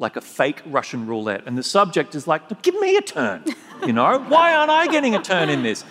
like 0.00 0.16
a 0.16 0.20
fake 0.20 0.62
Russian 0.66 1.06
roulette. 1.06 1.42
And 1.46 1.56
the 1.56 1.62
subject 1.62 2.16
is 2.16 2.26
like, 2.26 2.62
give 2.62 2.74
me 2.80 2.96
a 2.96 3.02
turn. 3.02 3.44
You 3.86 3.94
know, 3.94 4.18
why 4.28 4.52
aren't 4.52 4.70
I 4.70 4.88
getting 4.88 5.14
a 5.14 5.22
turn 5.22 5.48
in 5.48 5.62
this? 5.62 5.86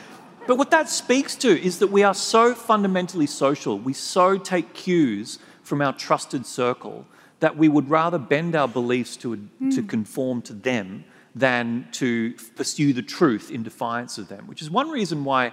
But 0.45 0.59
what 0.59 0.69
that 0.69 0.89
speaks 0.89 1.35
to 1.37 1.49
is 1.59 1.79
that 1.79 1.87
we 1.87 2.03
are 2.03 2.13
so 2.13 2.53
fundamentally 2.53 3.25
social, 3.25 3.79
we 3.79 3.93
so 3.93 4.37
take 4.37 4.75
cues 4.75 5.39
from 5.63 5.81
our 5.81 5.91
trusted 5.93 6.45
circle 6.45 7.07
that 7.39 7.57
we 7.57 7.67
would 7.67 7.89
rather 7.89 8.19
bend 8.19 8.55
our 8.55 8.67
beliefs 8.67 9.17
to, 9.17 9.35
to 9.71 9.81
hmm. 9.81 9.87
conform 9.87 10.43
to 10.43 10.53
them 10.53 11.03
than 11.33 11.87
to 11.93 12.35
pursue 12.55 12.93
the 12.93 13.01
truth 13.01 13.49
in 13.49 13.63
defiance 13.63 14.19
of 14.19 14.27
them, 14.27 14.45
which 14.45 14.61
is 14.61 14.69
one 14.69 14.91
reason 14.91 15.23
why 15.23 15.51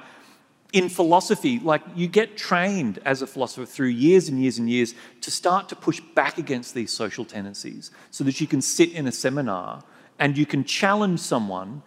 in 0.73 0.89
philosophy, 0.89 1.59
like 1.61 1.83
you 1.95 2.09
get 2.09 2.37
trained 2.37 2.99
as 3.05 3.23
a 3.23 3.27
philosopher 3.27 3.67
through 3.67 3.89
years 3.89 4.29
and 4.29 4.41
years 4.41 4.59
and 4.59 4.69
years 4.69 4.95
to 5.21 5.31
start 5.31 5.69
to 5.69 5.77
push 5.77 6.01
back 6.14 6.39
against 6.39 6.75
these 6.75 6.91
social 6.91 7.25
tendencies 7.25 7.91
so 8.11 8.25
that 8.25 8.41
you 8.41 8.47
can 8.47 8.61
sit 8.61 8.93
in 8.93 9.07
a 9.07 9.12
seminar 9.12 9.83
and 10.19 10.37
you 10.37 10.47
can 10.47 10.64
challenge 10.64 11.21
someone 11.21 11.83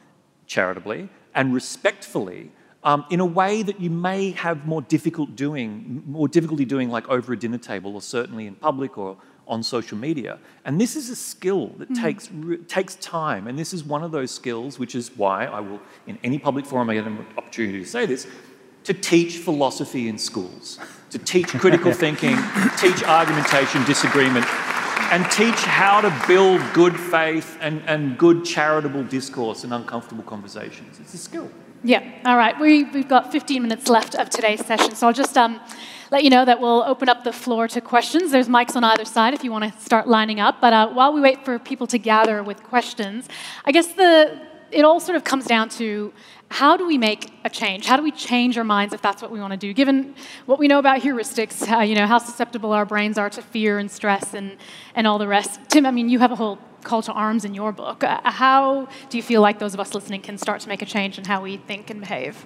charitably 0.47 1.09
and 1.35 1.53
respectfully 1.53 2.51
um, 2.83 3.05
in 3.09 3.19
a 3.19 3.25
way 3.25 3.61
that 3.61 3.79
you 3.81 3.89
may 3.89 4.31
have 4.31 4.65
more 4.65 4.81
difficult 4.81 5.35
doing, 5.35 6.01
more 6.07 6.27
difficulty 6.27 6.63
doing, 6.65 6.89
like 6.89 7.07
over 7.09 7.33
a 7.33 7.37
dinner 7.37 7.57
table, 7.57 7.93
or 7.93 8.01
certainly 8.01 8.47
in 8.47 8.55
public 8.55 8.97
or 8.97 9.17
on 9.47 9.63
social 9.63 9.97
media. 9.97 10.39
And 10.63 10.79
this 10.79 10.95
is 10.95 11.09
a 11.09 11.15
skill 11.15 11.73
that 11.77 11.89
mm. 11.89 12.01
takes 12.01 12.29
takes 12.67 12.95
time, 12.95 13.47
and 13.47 13.59
this 13.59 13.73
is 13.73 13.83
one 13.83 14.03
of 14.03 14.11
those 14.11 14.31
skills, 14.31 14.79
which 14.79 14.95
is 14.95 15.11
why 15.17 15.45
I 15.45 15.59
will, 15.59 15.81
in 16.07 16.17
any 16.23 16.39
public 16.39 16.65
forum 16.65 16.89
I 16.89 16.93
get 16.93 17.05
an 17.05 17.25
opportunity 17.37 17.79
to 17.79 17.85
say 17.85 18.05
this, 18.05 18.27
to 18.89 18.93
teach 18.95 19.37
philosophy 19.37 20.09
in 20.09 20.17
schools, 20.17 20.79
to 21.11 21.19
teach 21.19 21.49
critical 21.49 21.93
thinking, 22.05 22.35
teach 22.79 23.03
argumentation, 23.03 23.85
disagreement, 23.85 24.47
and 25.11 25.29
teach 25.29 25.61
how 25.61 26.01
to 26.01 26.11
build 26.27 26.59
good 26.73 26.99
faith 26.99 27.55
and, 27.61 27.83
and 27.85 28.17
good 28.17 28.43
charitable 28.43 29.03
discourse 29.03 29.63
and 29.63 29.75
uncomfortable 29.75 30.23
conversations. 30.23 30.99
It's 30.99 31.13
a 31.13 31.19
skill. 31.19 31.51
Yeah, 31.83 32.03
all 32.25 32.35
right. 32.35 32.59
We, 32.59 32.85
we've 32.85 33.07
got 33.07 33.31
15 33.31 33.61
minutes 33.61 33.87
left 33.89 34.15
of 34.15 34.31
today's 34.31 34.65
session, 34.65 34.95
so 34.95 35.05
I'll 35.05 35.13
just 35.13 35.37
um, 35.37 35.61
let 36.09 36.23
you 36.23 36.31
know 36.31 36.43
that 36.43 36.59
we'll 36.59 36.81
open 36.81 37.09
up 37.09 37.23
the 37.23 37.31
floor 37.31 37.67
to 37.67 37.81
questions. 37.81 38.31
There's 38.31 38.49
mics 38.49 38.75
on 38.75 38.83
either 38.83 39.05
side 39.05 39.35
if 39.35 39.43
you 39.43 39.51
want 39.51 39.71
to 39.71 39.81
start 39.81 40.07
lining 40.07 40.39
up. 40.39 40.59
But 40.61 40.73
uh, 40.73 40.87
while 40.93 41.13
we 41.13 41.21
wait 41.21 41.45
for 41.45 41.59
people 41.59 41.85
to 41.85 41.99
gather 41.99 42.41
with 42.41 42.63
questions, 42.63 43.29
I 43.65 43.71
guess 43.71 43.93
the 43.93 44.49
it 44.71 44.85
all 44.85 44.99
sort 44.99 45.15
of 45.15 45.23
comes 45.23 45.45
down 45.45 45.69
to 45.69 46.13
how 46.49 46.75
do 46.75 46.85
we 46.85 46.97
make 46.97 47.31
a 47.45 47.49
change? 47.49 47.85
How 47.85 47.95
do 47.95 48.03
we 48.03 48.11
change 48.11 48.57
our 48.57 48.63
minds 48.63 48.93
if 48.93 49.01
that's 49.01 49.21
what 49.21 49.31
we 49.31 49.39
want 49.39 49.51
to 49.51 49.57
do? 49.57 49.71
Given 49.73 50.15
what 50.45 50.59
we 50.59 50.67
know 50.67 50.79
about 50.79 51.01
heuristics, 51.01 51.71
uh, 51.71 51.81
you 51.81 51.95
know 51.95 52.07
how 52.07 52.17
susceptible 52.17 52.73
our 52.73 52.85
brains 52.85 53.17
are 53.17 53.29
to 53.29 53.41
fear 53.41 53.77
and 53.77 53.89
stress 53.89 54.33
and 54.33 54.57
and 54.95 55.05
all 55.05 55.19
the 55.19 55.27
rest. 55.27 55.59
Tim, 55.69 55.85
I 55.85 55.91
mean, 55.91 56.09
you 56.09 56.19
have 56.19 56.31
a 56.31 56.35
whole 56.35 56.57
call 56.83 57.01
to 57.03 57.13
arms 57.13 57.45
in 57.45 57.53
your 57.53 57.71
book. 57.71 58.03
Uh, 58.03 58.19
how 58.23 58.87
do 59.09 59.17
you 59.17 59.23
feel 59.23 59.41
like 59.41 59.59
those 59.59 59.73
of 59.73 59.79
us 59.79 59.93
listening 59.93 60.21
can 60.21 60.37
start 60.37 60.61
to 60.61 60.69
make 60.69 60.81
a 60.81 60.85
change 60.85 61.17
in 61.17 61.25
how 61.25 61.41
we 61.41 61.57
think 61.57 61.89
and 61.89 61.99
behave? 61.99 62.45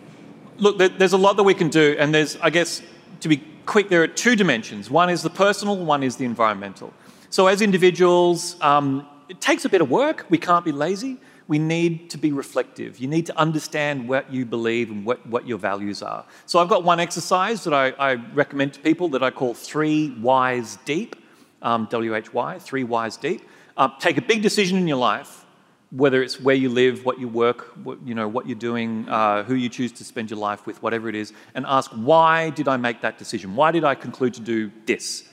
Look, 0.57 0.77
there's 0.77 1.13
a 1.13 1.17
lot 1.17 1.37
that 1.37 1.43
we 1.43 1.53
can 1.53 1.69
do, 1.69 1.95
and 1.97 2.13
there's, 2.13 2.37
I 2.37 2.49
guess, 2.49 2.83
to 3.21 3.27
be 3.27 3.41
quick, 3.65 3.89
there 3.89 4.03
are 4.03 4.07
two 4.07 4.35
dimensions. 4.35 4.89
One 4.89 5.09
is 5.09 5.23
the 5.23 5.29
personal, 5.29 5.77
one 5.77 6.03
is 6.03 6.17
the 6.17 6.25
environmental. 6.25 6.93
So, 7.29 7.47
as 7.47 7.61
individuals, 7.61 8.57
um, 8.61 9.07
it 9.29 9.41
takes 9.41 9.65
a 9.65 9.69
bit 9.69 9.81
of 9.81 9.89
work. 9.89 10.25
We 10.29 10.37
can't 10.37 10.63
be 10.63 10.71
lazy. 10.71 11.17
We 11.47 11.59
need 11.59 12.09
to 12.11 12.17
be 12.17 12.31
reflective. 12.31 12.99
You 12.99 13.07
need 13.07 13.25
to 13.25 13.37
understand 13.37 14.07
what 14.07 14.31
you 14.31 14.45
believe 14.45 14.89
and 14.89 15.05
what, 15.05 15.25
what 15.27 15.47
your 15.47 15.57
values 15.57 16.01
are. 16.01 16.25
So, 16.45 16.59
I've 16.59 16.69
got 16.69 16.83
one 16.83 16.99
exercise 16.99 17.63
that 17.65 17.73
I, 17.73 17.89
I 17.99 18.13
recommend 18.33 18.73
to 18.75 18.79
people 18.79 19.09
that 19.09 19.23
I 19.23 19.29
call 19.29 19.53
Three 19.53 20.09
Whys 20.09 20.77
Deep, 20.85 21.15
um, 21.61 21.87
W 21.91 22.15
H 22.15 22.33
Y, 22.33 22.59
Three 22.59 22.83
Whys 22.83 23.17
Deep. 23.17 23.41
Uh, 23.75 23.89
take 23.99 24.17
a 24.17 24.21
big 24.21 24.41
decision 24.41 24.77
in 24.77 24.87
your 24.87 24.97
life, 24.97 25.45
whether 25.91 26.23
it's 26.23 26.39
where 26.39 26.55
you 26.55 26.69
live, 26.69 27.05
what 27.05 27.19
you 27.19 27.27
work, 27.27 27.71
what, 27.83 28.01
you 28.07 28.15
know, 28.15 28.27
what 28.27 28.47
you're 28.47 28.55
doing, 28.55 29.07
uh, 29.09 29.43
who 29.43 29.55
you 29.55 29.69
choose 29.69 29.91
to 29.91 30.03
spend 30.03 30.29
your 30.29 30.39
life 30.39 30.65
with, 30.65 30.81
whatever 30.81 31.09
it 31.09 31.15
is, 31.15 31.33
and 31.55 31.65
ask, 31.67 31.91
why 31.91 32.49
did 32.51 32.67
I 32.67 32.77
make 32.77 33.01
that 33.01 33.17
decision? 33.17 33.55
Why 33.55 33.71
did 33.71 33.83
I 33.83 33.95
conclude 33.95 34.33
to 34.35 34.41
do 34.41 34.71
this? 34.85 35.27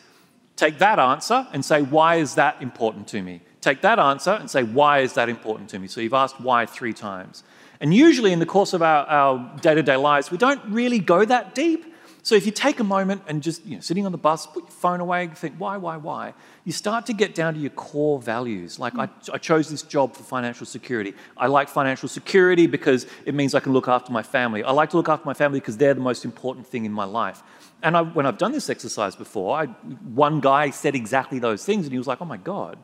Take 0.56 0.78
that 0.78 0.98
answer 0.98 1.46
and 1.52 1.64
say, 1.64 1.82
why 1.82 2.16
is 2.16 2.34
that 2.34 2.61
important 2.61 3.08
to 3.08 3.22
me? 3.22 3.40
Take 3.61 3.82
that 3.82 3.98
answer 3.98 4.32
and 4.32 4.50
say, 4.50 4.62
why 4.62 5.00
is 5.00 5.12
that 5.14 5.28
important 5.28 5.68
to 5.70 5.78
me? 5.78 5.86
So 5.86 6.00
you've 6.00 6.14
asked 6.14 6.40
why 6.40 6.66
three 6.66 6.92
times. 6.92 7.44
And 7.80 7.94
usually 7.94 8.32
in 8.32 8.38
the 8.38 8.46
course 8.46 8.72
of 8.72 8.82
our 8.82 9.56
day 9.61 9.74
to 9.74 9.82
day 9.82 9.96
lives, 9.96 10.30
we 10.30 10.38
don't 10.38 10.62
really 10.66 10.98
go 10.98 11.24
that 11.24 11.54
deep. 11.54 11.86
So 12.22 12.34
if 12.34 12.44
you 12.44 12.52
take 12.52 12.80
a 12.80 12.84
moment 12.84 13.22
and 13.26 13.42
just, 13.42 13.64
you 13.64 13.76
know, 13.76 13.80
sitting 13.80 14.04
on 14.04 14.12
the 14.12 14.18
bus, 14.18 14.46
put 14.46 14.64
your 14.64 14.70
phone 14.70 15.00
away, 15.00 15.28
think, 15.28 15.54
why, 15.56 15.78
why, 15.78 15.96
why? 15.96 16.34
You 16.64 16.72
start 16.72 17.06
to 17.06 17.14
get 17.14 17.34
down 17.34 17.54
to 17.54 17.61
your 17.61 17.70
core 17.70 18.20
values. 18.20 18.78
Like, 18.78 18.94
I, 18.98 19.08
I 19.32 19.38
chose 19.38 19.70
this 19.70 19.80
job 19.80 20.14
for 20.14 20.22
financial 20.22 20.66
security. 20.66 21.14
I 21.38 21.46
like 21.46 21.70
financial 21.70 22.11
security 22.11 22.66
because 22.66 23.06
it 23.24 23.34
means 23.34 23.54
I 23.54 23.61
can 23.61 23.72
look 23.72 23.88
after 23.88 24.12
my 24.12 24.22
family. 24.22 24.62
I 24.62 24.72
like 24.72 24.90
to 24.90 24.98
look 24.98 25.08
after 25.08 25.24
my 25.24 25.32
family 25.32 25.61
because 25.61 25.78
they're 25.78 25.94
the 25.94 26.00
most 26.00 26.26
important 26.26 26.66
thing 26.66 26.84
in 26.84 26.92
my 26.92 27.04
life. 27.04 27.42
And 27.82 27.96
I, 27.96 28.02
when 28.02 28.26
I've 28.26 28.36
done 28.36 28.52
this 28.52 28.68
exercise 28.68 29.16
before, 29.16 29.56
I, 29.56 29.64
one 29.64 30.40
guy 30.40 30.68
said 30.68 30.94
exactly 30.94 31.38
those 31.38 31.64
things, 31.64 31.86
and 31.86 31.92
he 31.92 31.98
was 31.98 32.06
like, 32.06 32.20
oh 32.20 32.26
my 32.26 32.36
God, 32.36 32.76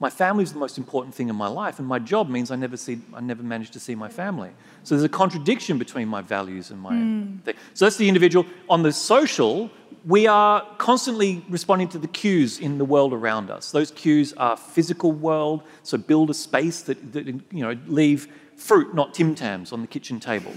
my 0.00 0.10
family 0.10 0.42
is 0.42 0.52
the 0.52 0.58
most 0.58 0.76
important 0.76 1.14
thing 1.14 1.28
in 1.28 1.36
my 1.36 1.46
life, 1.46 1.78
and 1.78 1.86
my 1.86 1.98
job 1.98 2.28
means 2.28 2.50
I 2.50 2.56
never 2.56 2.76
see, 2.76 3.00
I 3.14 3.20
never 3.20 3.42
manage 3.42 3.70
to 3.70 3.80
see 3.80 3.94
my 3.94 4.08
family. 4.08 4.50
So 4.82 4.94
there's 4.94 5.04
a 5.04 5.08
contradiction 5.08 5.78
between 5.78 6.08
my 6.08 6.20
values 6.20 6.70
and 6.70 6.80
my 6.80 6.92
mm. 6.92 7.42
thing. 7.42 7.54
So 7.74 7.84
that's 7.84 7.96
the 7.96 8.08
individual. 8.08 8.44
On 8.68 8.82
the 8.82 8.92
social, 8.92 9.70
we 10.04 10.26
are 10.26 10.66
constantly 10.78 11.44
responding 11.48 11.88
to 11.88 11.98
the 11.98 12.08
cues 12.08 12.58
in 12.58 12.78
the 12.78 12.84
world 12.84 13.12
around 13.12 13.50
us. 13.50 13.70
Those 13.70 13.90
cues 13.90 14.32
are 14.34 14.56
physical 14.56 15.12
world. 15.12 15.62
So 15.82 15.96
build 15.96 16.28
a 16.28 16.34
space 16.34 16.82
that, 16.82 17.12
that 17.12 17.26
you 17.26 17.42
know 17.52 17.76
leave 17.86 18.28
fruit, 18.56 18.94
not 18.94 19.14
Tim 19.14 19.34
Tams, 19.34 19.72
on 19.72 19.80
the 19.80 19.86
kitchen 19.86 20.20
table. 20.20 20.52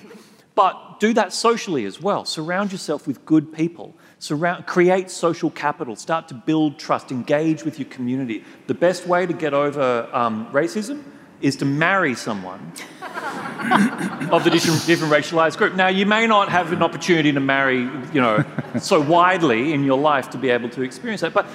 But 0.55 0.99
do 0.99 1.13
that 1.13 1.33
socially 1.33 1.85
as 1.85 2.01
well. 2.01 2.25
Surround 2.25 2.71
yourself 2.71 3.05
with 3.05 3.23
good 3.25 3.53
people. 3.53 3.95
Surround, 4.19 4.65
create 4.65 5.11
social 5.11 5.51
capital. 5.51 5.95
Start 5.95 6.27
to 6.29 6.33
build 6.33 6.79
trust. 6.79 7.11
Engage 7.11 7.63
with 7.63 7.77
your 7.77 7.87
community. 7.89 8.43
The 8.65 8.73
best 8.73 9.05
way 9.05 9.25
to 9.25 9.33
get 9.33 9.53
over 9.53 10.09
um, 10.11 10.47
racism 10.51 11.03
is 11.39 11.55
to 11.57 11.65
marry 11.65 12.15
someone 12.15 12.59
of 14.31 14.43
the 14.43 14.49
different, 14.49 14.85
different 14.87 15.13
racialized 15.13 15.57
group. 15.57 15.75
Now, 15.75 15.87
you 15.87 16.07
may 16.07 16.25
not 16.25 16.49
have 16.49 16.71
an 16.71 16.81
opportunity 16.81 17.31
to 17.31 17.39
marry, 17.39 17.81
you 17.81 18.21
know, 18.21 18.43
so 18.79 18.99
widely 18.99 19.71
in 19.73 19.83
your 19.83 19.99
life 19.99 20.31
to 20.31 20.37
be 20.39 20.49
able 20.49 20.69
to 20.69 20.81
experience 20.81 21.21
that, 21.21 21.33
but 21.33 21.45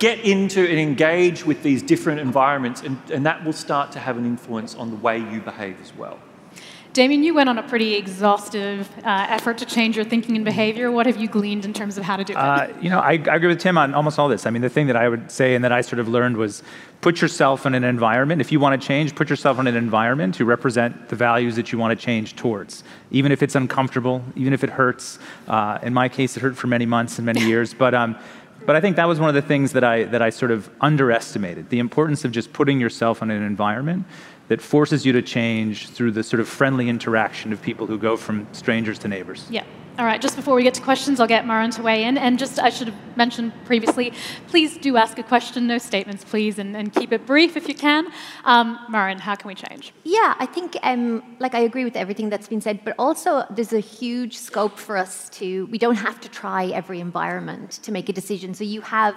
get 0.00 0.18
into 0.20 0.60
and 0.60 0.78
engage 0.78 1.46
with 1.46 1.62
these 1.62 1.82
different 1.82 2.18
environments, 2.18 2.82
and, 2.82 2.98
and 3.12 3.24
that 3.26 3.44
will 3.44 3.52
start 3.52 3.92
to 3.92 4.00
have 4.00 4.18
an 4.18 4.26
influence 4.26 4.74
on 4.74 4.90
the 4.90 4.96
way 4.96 5.18
you 5.18 5.40
behave 5.40 5.80
as 5.80 5.94
well. 5.94 6.18
Damien, 6.92 7.22
you 7.22 7.32
went 7.32 7.48
on 7.48 7.56
a 7.56 7.62
pretty 7.62 7.94
exhaustive 7.94 8.90
uh, 8.98 9.26
effort 9.30 9.56
to 9.58 9.64
change 9.64 9.96
your 9.96 10.04
thinking 10.04 10.36
and 10.36 10.44
behavior. 10.44 10.90
What 10.90 11.06
have 11.06 11.16
you 11.16 11.26
gleaned 11.26 11.64
in 11.64 11.72
terms 11.72 11.96
of 11.96 12.04
how 12.04 12.18
to 12.18 12.24
do 12.24 12.34
it? 12.34 12.36
Uh, 12.36 12.68
you 12.82 12.90
know, 12.90 12.98
I, 12.98 13.12
I, 13.12 13.36
agree 13.36 13.48
with 13.48 13.60
Tim 13.60 13.78
on 13.78 13.94
almost 13.94 14.18
all 14.18 14.28
this. 14.28 14.44
I 14.44 14.50
mean, 14.50 14.60
the 14.60 14.68
thing 14.68 14.88
that 14.88 14.96
I 14.96 15.08
would 15.08 15.30
say 15.30 15.54
and 15.54 15.64
that 15.64 15.72
I 15.72 15.80
sort 15.80 16.00
of 16.00 16.08
learned 16.08 16.36
was 16.36 16.62
put 17.00 17.22
yourself 17.22 17.64
in 17.64 17.74
an 17.74 17.82
environment. 17.82 18.42
If 18.42 18.52
you 18.52 18.60
want 18.60 18.80
to 18.80 18.86
change, 18.86 19.14
put 19.14 19.30
yourself 19.30 19.58
in 19.58 19.66
an 19.66 19.74
environment 19.74 20.34
to 20.34 20.44
represent 20.44 21.08
the 21.08 21.16
values 21.16 21.56
that 21.56 21.72
you 21.72 21.78
want 21.78 21.98
to 21.98 22.04
change 22.04 22.36
towards, 22.36 22.84
even 23.10 23.32
if 23.32 23.42
it's 23.42 23.54
uncomfortable, 23.54 24.22
even 24.36 24.52
if 24.52 24.62
it 24.62 24.68
hurts. 24.68 25.18
Uh, 25.48 25.78
in 25.82 25.94
my 25.94 26.10
case, 26.10 26.36
it 26.36 26.40
hurt 26.40 26.58
for 26.58 26.66
many 26.66 26.84
months 26.84 27.18
and 27.18 27.24
many 27.24 27.40
years, 27.40 27.72
but. 27.72 27.94
Um, 27.94 28.18
but 28.64 28.76
I 28.76 28.80
think 28.80 28.94
that 28.94 29.08
was 29.08 29.18
one 29.18 29.28
of 29.28 29.34
the 29.34 29.42
things 29.42 29.72
that 29.72 29.82
I, 29.82 30.04
that 30.04 30.22
I 30.22 30.30
sort 30.30 30.52
of 30.52 30.70
underestimated 30.80 31.68
the 31.70 31.80
importance 31.80 32.24
of 32.24 32.30
just 32.30 32.52
putting 32.52 32.80
yourself 32.80 33.20
in 33.20 33.28
an 33.28 33.42
environment 33.42 34.04
that 34.52 34.60
forces 34.60 35.06
you 35.06 35.12
to 35.14 35.22
change 35.22 35.88
through 35.88 36.10
the 36.10 36.22
sort 36.22 36.38
of 36.38 36.46
friendly 36.46 36.90
interaction 36.90 37.54
of 37.54 37.62
people 37.62 37.86
who 37.86 37.96
go 37.96 38.18
from 38.18 38.46
strangers 38.52 38.98
to 38.98 39.08
neighbors. 39.08 39.46
Yeah. 39.48 39.64
All 39.98 40.04
right, 40.04 40.20
just 40.20 40.36
before 40.36 40.54
we 40.54 40.62
get 40.62 40.74
to 40.74 40.82
questions, 40.82 41.20
I'll 41.20 41.26
get 41.26 41.46
Muireann 41.46 41.74
to 41.76 41.82
weigh 41.82 42.04
in. 42.04 42.18
And 42.18 42.38
just, 42.38 42.58
I 42.58 42.68
should 42.68 42.88
have 42.88 43.16
mentioned 43.16 43.54
previously, 43.64 44.12
please 44.48 44.76
do 44.76 44.98
ask 44.98 45.18
a 45.18 45.22
question, 45.22 45.66
no 45.66 45.78
statements, 45.78 46.22
please, 46.22 46.58
and, 46.58 46.76
and 46.76 46.92
keep 46.92 47.12
it 47.12 47.24
brief 47.24 47.56
if 47.56 47.66
you 47.66 47.74
can. 47.74 48.08
Um, 48.44 48.78
Muireann, 48.90 49.20
how 49.20 49.36
can 49.36 49.48
we 49.48 49.54
change? 49.54 49.94
Yeah, 50.04 50.34
I 50.38 50.44
think, 50.44 50.76
um, 50.82 51.22
like, 51.38 51.54
I 51.54 51.60
agree 51.60 51.84
with 51.84 51.96
everything 51.96 52.28
that's 52.28 52.48
been 52.48 52.60
said, 52.60 52.84
but 52.84 52.94
also 52.98 53.46
there's 53.48 53.72
a 53.72 53.80
huge 53.80 54.36
scope 54.36 54.78
for 54.78 54.98
us 54.98 55.30
to, 55.30 55.64
we 55.66 55.78
don't 55.78 55.96
have 55.96 56.20
to 56.20 56.28
try 56.28 56.66
every 56.66 57.00
environment 57.00 57.70
to 57.84 57.90
make 57.90 58.10
a 58.10 58.12
decision. 58.12 58.52
So 58.52 58.64
you 58.64 58.82
have 58.82 59.14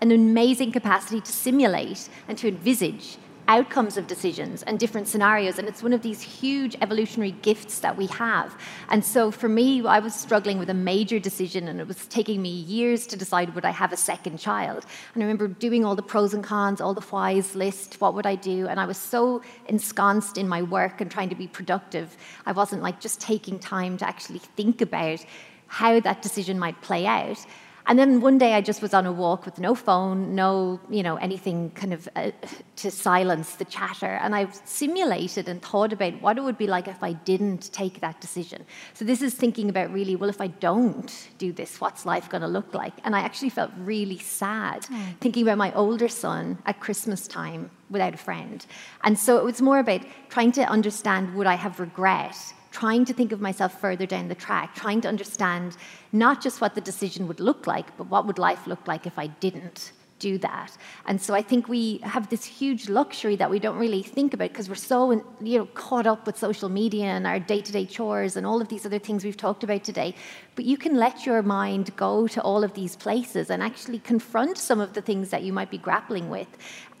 an 0.00 0.12
amazing 0.12 0.70
capacity 0.70 1.20
to 1.22 1.32
simulate 1.32 2.08
and 2.28 2.38
to 2.38 2.46
envisage 2.46 3.18
outcomes 3.48 3.96
of 3.96 4.06
decisions 4.06 4.62
and 4.64 4.78
different 4.78 5.08
scenarios. 5.08 5.58
And 5.58 5.68
it's 5.68 5.82
one 5.82 5.92
of 5.92 6.02
these 6.02 6.20
huge 6.20 6.76
evolutionary 6.80 7.32
gifts 7.32 7.80
that 7.80 7.96
we 7.96 8.06
have. 8.06 8.58
And 8.88 9.04
so 9.04 9.30
for 9.30 9.48
me, 9.48 9.86
I 9.86 9.98
was 9.98 10.14
struggling 10.14 10.58
with 10.58 10.70
a 10.70 10.74
major 10.74 11.18
decision 11.18 11.68
and 11.68 11.80
it 11.80 11.86
was 11.86 12.06
taking 12.06 12.42
me 12.42 12.50
years 12.50 13.06
to 13.08 13.16
decide 13.16 13.54
would 13.54 13.64
I 13.64 13.70
have 13.70 13.92
a 13.92 13.96
second 13.96 14.38
child. 14.38 14.84
And 15.14 15.22
I 15.22 15.26
remember 15.26 15.48
doing 15.48 15.84
all 15.84 15.94
the 15.94 16.02
pros 16.02 16.34
and 16.34 16.42
cons, 16.42 16.80
all 16.80 16.94
the 16.94 17.00
whys 17.00 17.54
list, 17.54 18.00
what 18.00 18.14
would 18.14 18.26
I 18.26 18.34
do? 18.34 18.66
And 18.66 18.80
I 18.80 18.86
was 18.86 18.98
so 18.98 19.42
ensconced 19.66 20.38
in 20.38 20.48
my 20.48 20.62
work 20.62 21.00
and 21.00 21.10
trying 21.10 21.28
to 21.28 21.36
be 21.36 21.46
productive. 21.46 22.16
I 22.46 22.52
wasn't 22.52 22.82
like 22.82 23.00
just 23.00 23.20
taking 23.20 23.58
time 23.58 23.96
to 23.98 24.06
actually 24.06 24.40
think 24.56 24.80
about 24.80 25.24
how 25.68 26.00
that 26.00 26.22
decision 26.22 26.58
might 26.58 26.80
play 26.80 27.06
out. 27.06 27.44
And 27.88 27.98
then 27.98 28.20
one 28.20 28.36
day 28.36 28.54
I 28.54 28.60
just 28.60 28.82
was 28.82 28.92
on 28.92 29.06
a 29.06 29.12
walk 29.12 29.44
with 29.44 29.60
no 29.60 29.74
phone, 29.74 30.34
no, 30.34 30.80
you 30.90 31.04
know, 31.04 31.16
anything 31.16 31.70
kind 31.70 31.94
of 31.94 32.08
uh, 32.16 32.32
to 32.76 32.90
silence 32.90 33.54
the 33.54 33.64
chatter. 33.64 34.18
And 34.22 34.34
I 34.34 34.48
simulated 34.64 35.48
and 35.48 35.62
thought 35.62 35.92
about 35.92 36.20
what 36.20 36.36
it 36.36 36.40
would 36.42 36.58
be 36.58 36.66
like 36.66 36.88
if 36.88 37.02
I 37.02 37.12
didn't 37.12 37.72
take 37.72 38.00
that 38.00 38.20
decision. 38.20 38.66
So 38.94 39.04
this 39.04 39.22
is 39.22 39.34
thinking 39.34 39.68
about 39.68 39.92
really, 39.92 40.16
well, 40.16 40.28
if 40.28 40.40
I 40.40 40.48
don't 40.48 41.28
do 41.38 41.52
this, 41.52 41.80
what's 41.80 42.04
life 42.04 42.28
going 42.28 42.42
to 42.42 42.48
look 42.48 42.74
like? 42.74 42.94
And 43.04 43.14
I 43.14 43.20
actually 43.20 43.50
felt 43.50 43.70
really 43.78 44.18
sad 44.18 44.82
mm. 44.82 45.16
thinking 45.20 45.44
about 45.44 45.58
my 45.58 45.72
older 45.74 46.08
son 46.08 46.58
at 46.66 46.80
Christmas 46.80 47.28
time 47.28 47.70
without 47.88 48.14
a 48.14 48.18
friend. 48.18 48.66
And 49.04 49.16
so 49.16 49.38
it 49.38 49.44
was 49.44 49.62
more 49.62 49.78
about 49.78 50.00
trying 50.28 50.50
to 50.52 50.62
understand 50.62 51.36
would 51.36 51.46
I 51.46 51.54
have 51.54 51.78
regret 51.78 52.36
trying 52.80 53.06
to 53.06 53.14
think 53.14 53.32
of 53.32 53.40
myself 53.40 53.80
further 53.80 54.04
down 54.04 54.28
the 54.28 54.34
track, 54.34 54.74
trying 54.74 55.00
to 55.00 55.08
understand 55.08 55.78
not 56.12 56.42
just 56.42 56.60
what 56.60 56.74
the 56.74 56.80
decision 56.82 57.26
would 57.26 57.40
look 57.40 57.66
like, 57.66 57.96
but 57.96 58.06
what 58.08 58.26
would 58.26 58.38
life 58.38 58.66
look 58.66 58.86
like 58.86 59.06
if 59.06 59.18
I 59.18 59.28
didn't 59.28 59.92
do 60.18 60.38
that. 60.38 60.76
And 61.06 61.20
so 61.20 61.34
I 61.34 61.42
think 61.42 61.68
we 61.68 61.98
have 61.98 62.28
this 62.30 62.44
huge 62.44 62.88
luxury 62.88 63.36
that 63.36 63.50
we 63.50 63.58
don't 63.58 63.76
really 63.76 64.02
think 64.02 64.32
about 64.34 64.50
because 64.50 64.68
we're 64.68 64.74
so 64.74 65.12
you 65.40 65.58
know 65.58 65.66
caught 65.74 66.06
up 66.06 66.26
with 66.26 66.38
social 66.38 66.68
media 66.68 67.06
and 67.06 67.26
our 67.26 67.38
day-to-day 67.38 67.86
chores 67.86 68.36
and 68.36 68.46
all 68.46 68.60
of 68.60 68.68
these 68.68 68.86
other 68.86 68.98
things 68.98 69.24
we've 69.24 69.36
talked 69.36 69.62
about 69.62 69.84
today. 69.84 70.14
But 70.54 70.64
you 70.64 70.78
can 70.78 70.96
let 70.96 71.26
your 71.26 71.42
mind 71.42 71.94
go 71.96 72.26
to 72.28 72.40
all 72.42 72.64
of 72.64 72.74
these 72.74 72.96
places 72.96 73.50
and 73.50 73.62
actually 73.62 73.98
confront 73.98 74.58
some 74.58 74.80
of 74.80 74.94
the 74.94 75.02
things 75.02 75.30
that 75.30 75.42
you 75.42 75.52
might 75.52 75.70
be 75.70 75.78
grappling 75.78 76.30
with. 76.30 76.48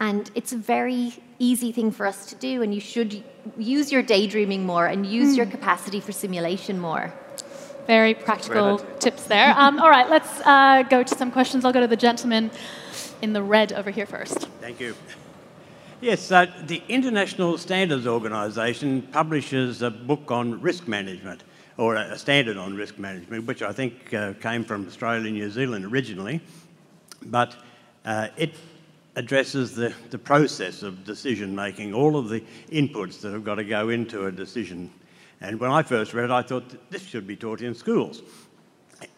And 0.00 0.30
it's 0.34 0.52
a 0.52 0.58
very 0.58 1.14
easy 1.38 1.72
thing 1.72 1.90
for 1.90 2.06
us 2.06 2.26
to 2.26 2.34
do 2.34 2.62
and 2.62 2.74
you 2.74 2.80
should 2.80 3.22
use 3.56 3.90
your 3.90 4.02
daydreaming 4.02 4.66
more 4.66 4.86
and 4.86 5.06
use 5.06 5.34
mm. 5.34 5.38
your 5.38 5.46
capacity 5.46 6.00
for 6.00 6.12
simulation 6.12 6.78
more. 6.78 7.12
Very 7.86 8.14
practical 8.14 8.78
tips 8.98 9.24
there. 9.24 9.54
Um, 9.56 9.78
all 9.78 9.88
right, 9.88 10.10
let's 10.10 10.40
uh, 10.40 10.82
go 10.90 11.04
to 11.04 11.14
some 11.14 11.30
questions. 11.30 11.64
I'll 11.64 11.72
go 11.72 11.80
to 11.80 11.86
the 11.86 11.96
gentleman 11.96 12.50
in 13.22 13.32
the 13.32 13.42
red 13.42 13.72
over 13.72 13.90
here 13.90 14.06
first. 14.06 14.48
Thank 14.60 14.80
you. 14.80 14.94
Yes, 16.00 16.30
uh, 16.30 16.46
the 16.66 16.82
International 16.88 17.56
Standards 17.56 18.06
Organisation 18.06 19.02
publishes 19.02 19.80
a 19.82 19.90
book 19.90 20.30
on 20.30 20.60
risk 20.60 20.86
management, 20.86 21.42
or 21.78 21.94
a 21.96 22.18
standard 22.18 22.58
on 22.58 22.74
risk 22.74 22.98
management, 22.98 23.46
which 23.46 23.62
I 23.62 23.72
think 23.72 24.12
uh, 24.12 24.34
came 24.34 24.62
from 24.62 24.86
Australia 24.86 25.26
and 25.26 25.34
New 25.34 25.50
Zealand 25.50 25.86
originally. 25.86 26.40
But 27.22 27.56
uh, 28.04 28.28
it 28.36 28.54
addresses 29.16 29.74
the, 29.74 29.94
the 30.10 30.18
process 30.18 30.82
of 30.82 31.04
decision 31.04 31.54
making, 31.54 31.94
all 31.94 32.16
of 32.16 32.28
the 32.28 32.44
inputs 32.70 33.20
that 33.22 33.32
have 33.32 33.44
got 33.44 33.54
to 33.54 33.64
go 33.64 33.88
into 33.88 34.26
a 34.26 34.32
decision. 34.32 34.90
And 35.40 35.58
when 35.58 35.70
I 35.70 35.82
first 35.82 36.12
read 36.12 36.26
it, 36.26 36.30
I 36.30 36.42
thought 36.42 36.90
this 36.90 37.02
should 37.02 37.26
be 37.26 37.36
taught 37.36 37.62
in 37.62 37.74
schools 37.74 38.22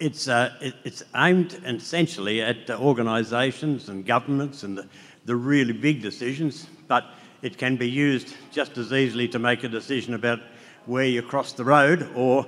it's, 0.01 0.29
uh, 0.29 0.55
it, 0.61 0.75
it's 0.85 1.03
aimed 1.17 1.61
essentially 1.65 2.43
at 2.43 2.69
uh, 2.71 2.79
organisations 2.79 3.89
and 3.89 4.05
governments 4.05 4.63
and 4.63 4.79
the, 4.79 4.87
the 5.25 5.37
really 5.37 5.73
big 5.73 6.03
decisions, 6.03 6.67
but 6.89 7.05
it 7.43 7.59
can 7.59 7.77
be 7.77 7.89
used 7.89 8.35
just 8.51 8.77
as 8.79 8.93
easily 8.93 9.29
to 9.29 9.39
make 9.39 9.63
a 9.65 9.69
decision 9.69 10.15
about 10.15 10.41
where 10.87 11.05
you 11.05 11.23
cross 11.23 11.53
the 11.53 11.65
road 11.65 12.11
or 12.15 12.47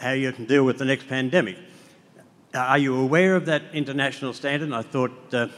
how 0.00 0.12
you 0.12 0.32
can 0.32 0.44
deal 0.46 0.64
with 0.64 0.78
the 0.78 0.84
next 0.84 1.06
pandemic. 1.08 1.56
Uh, 2.54 2.58
are 2.58 2.78
you 2.78 3.00
aware 3.00 3.36
of 3.36 3.46
that 3.46 3.62
international 3.72 4.32
standard? 4.32 4.72
I 4.72 4.82
thought 4.82 5.34
uh, 5.34 5.48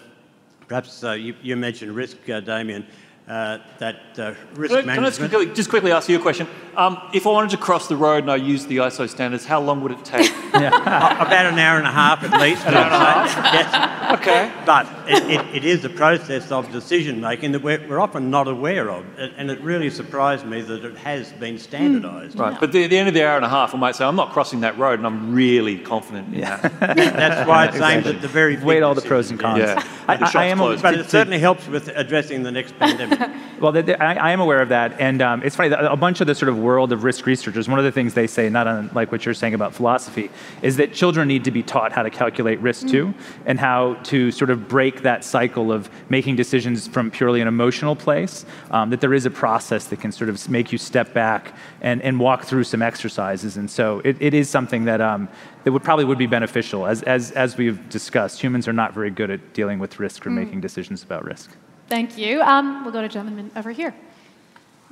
perhaps 0.68 1.04
uh, 1.04 1.12
you, 1.12 1.34
you, 1.42 1.56
mentioned 1.56 1.94
risk, 1.94 2.28
uh, 2.28 2.40
Damien 2.40 2.86
uh, 3.28 3.58
that 3.78 3.96
uh, 4.18 4.34
risk 4.54 4.72
can 4.72 4.88
I, 4.88 4.94
management. 4.94 5.32
Can 5.32 5.40
I 5.40 5.44
just 5.46 5.48
quickly, 5.48 5.54
just 5.54 5.70
quickly 5.70 5.92
ask 5.92 6.08
you 6.08 6.16
a 6.16 6.22
question? 6.22 6.46
Um, 6.76 7.00
if 7.12 7.26
I 7.26 7.30
wanted 7.30 7.50
to 7.50 7.56
cross 7.56 7.88
the 7.88 7.96
road 7.96 8.22
and 8.22 8.30
I 8.30 8.36
used 8.36 8.68
the 8.68 8.76
ISO 8.76 9.08
standards, 9.08 9.44
how 9.44 9.60
long 9.60 9.80
would 9.80 9.90
it 9.90 10.04
take? 10.04 10.30
About 10.54 11.46
an 11.46 11.58
hour 11.58 11.78
and 11.78 11.86
a 11.86 11.90
half 11.90 12.22
at 12.22 12.40
least. 12.40 12.64
an 12.66 12.74
hour 12.74 12.84
and 12.84 12.94
a 12.94 12.98
half? 12.98 13.54
yes. 13.54 14.20
Okay. 14.20 14.52
But 14.64 14.86
it, 15.08 15.24
it, 15.30 15.56
it 15.56 15.64
is 15.64 15.84
a 15.84 15.88
process 15.88 16.52
of 16.52 16.70
decision 16.70 17.20
making 17.20 17.52
that 17.52 17.62
we're, 17.62 17.84
we're, 17.88 17.98
often 17.98 18.30
not 18.30 18.46
aware 18.46 18.90
of. 18.90 19.04
And 19.18 19.50
it 19.50 19.60
really 19.60 19.90
surprised 19.90 20.46
me 20.46 20.60
that 20.60 20.84
it 20.84 20.96
has 20.98 21.32
been 21.32 21.58
standardised. 21.58 22.36
Mm. 22.36 22.40
Right. 22.40 22.60
But 22.60 22.74
at 22.74 22.90
the 22.90 22.96
end 22.96 23.08
of 23.08 23.14
the 23.14 23.26
hour 23.26 23.36
and 23.36 23.44
a 23.44 23.48
half, 23.48 23.74
I 23.74 23.78
might 23.78 23.96
say, 23.96 24.04
I'm 24.04 24.16
not 24.16 24.32
crossing 24.32 24.60
that 24.60 24.78
road 24.78 25.00
and 25.00 25.06
I'm 25.06 25.34
really 25.34 25.78
confident 25.78 26.28
in 26.28 26.40
yeah. 26.40 26.56
that. 26.58 26.96
That's 26.96 27.48
why 27.48 27.66
it's 27.66 27.76
aimed 27.80 28.06
at 28.06 28.22
the 28.22 28.28
very 28.28 28.56
Weighed 28.56 28.82
all 28.82 28.94
the 28.94 29.02
pros 29.02 29.30
and 29.30 29.40
cons. 29.40 29.58
Yeah. 29.58 29.82
I, 30.08 30.14
I, 30.14 30.30
I 30.34 30.44
am, 30.46 30.58
but 30.58 30.94
it 30.94 31.10
certainly 31.10 31.38
helps 31.38 31.66
with 31.66 31.88
addressing 31.88 32.42
the 32.42 32.52
next 32.52 32.78
pandemic. 32.78 33.18
well, 33.60 33.72
the, 33.72 33.82
the, 33.82 34.02
I, 34.02 34.14
I, 34.14 34.30
am 34.32 34.40
aware 34.40 34.60
of 34.60 34.68
that, 34.68 35.00
and 35.00 35.20
um, 35.20 35.42
it's 35.42 35.56
funny. 35.56 35.74
A 35.74 35.96
bunch 35.96 36.20
of 36.20 36.26
the 36.26 36.34
sort 36.34 36.48
of 36.48 36.58
world 36.58 36.92
of 36.92 37.02
risk 37.02 37.26
researchers, 37.26 37.68
one 37.68 37.78
of 37.78 37.84
the 37.84 37.92
things 37.92 38.14
they 38.14 38.26
say, 38.26 38.48
not 38.48 38.66
unlike 38.66 39.10
what 39.10 39.24
you're 39.24 39.34
saying 39.34 39.54
about 39.54 39.74
philosophy, 39.74 40.30
is 40.62 40.76
that 40.76 40.92
children 40.92 41.26
need 41.26 41.44
to 41.44 41.50
be 41.50 41.62
taught 41.62 41.92
how 41.92 42.02
to 42.02 42.10
calculate 42.10 42.60
risk 42.60 42.86
too, 42.86 43.06
mm-hmm. 43.06 43.42
and 43.46 43.58
how 43.58 43.94
to 44.04 44.30
sort 44.30 44.50
of 44.50 44.68
break 44.68 45.02
that 45.02 45.24
cycle 45.24 45.72
of 45.72 45.90
making 46.08 46.36
decisions 46.36 46.86
from 46.86 47.10
purely 47.10 47.40
an 47.40 47.48
emotional 47.48 47.96
place. 47.96 48.44
Um, 48.70 48.90
that 48.90 49.00
there 49.00 49.14
is 49.14 49.26
a 49.26 49.30
process 49.30 49.86
that 49.86 50.00
can 50.00 50.12
sort 50.12 50.30
of 50.30 50.48
make 50.48 50.70
you 50.70 50.78
step 50.78 51.12
back 51.12 51.54
and, 51.80 52.00
and 52.02 52.20
walk 52.20 52.44
through 52.44 52.64
some 52.64 52.82
exercises, 52.82 53.56
and 53.56 53.70
so 53.70 54.00
it, 54.04 54.16
it 54.20 54.34
is 54.34 54.48
something 54.48 54.84
that 54.84 55.00
um, 55.00 55.28
that 55.66 55.72
would 55.72 55.82
probably 55.82 56.04
would 56.04 56.16
be 56.16 56.26
beneficial. 56.26 56.86
As, 56.86 57.02
as, 57.02 57.32
as 57.32 57.56
we've 57.56 57.88
discussed, 57.88 58.40
humans 58.40 58.68
are 58.68 58.72
not 58.72 58.94
very 58.94 59.10
good 59.10 59.32
at 59.32 59.52
dealing 59.52 59.80
with 59.80 59.98
risk 59.98 60.24
or 60.24 60.30
mm. 60.30 60.34
making 60.34 60.60
decisions 60.60 61.02
about 61.02 61.24
risk. 61.24 61.50
Thank 61.88 62.16
you. 62.16 62.40
Um, 62.40 62.84
we'll 62.84 62.92
go 62.92 63.02
to 63.02 63.08
gentleman 63.08 63.50
over 63.56 63.72
here. 63.72 63.92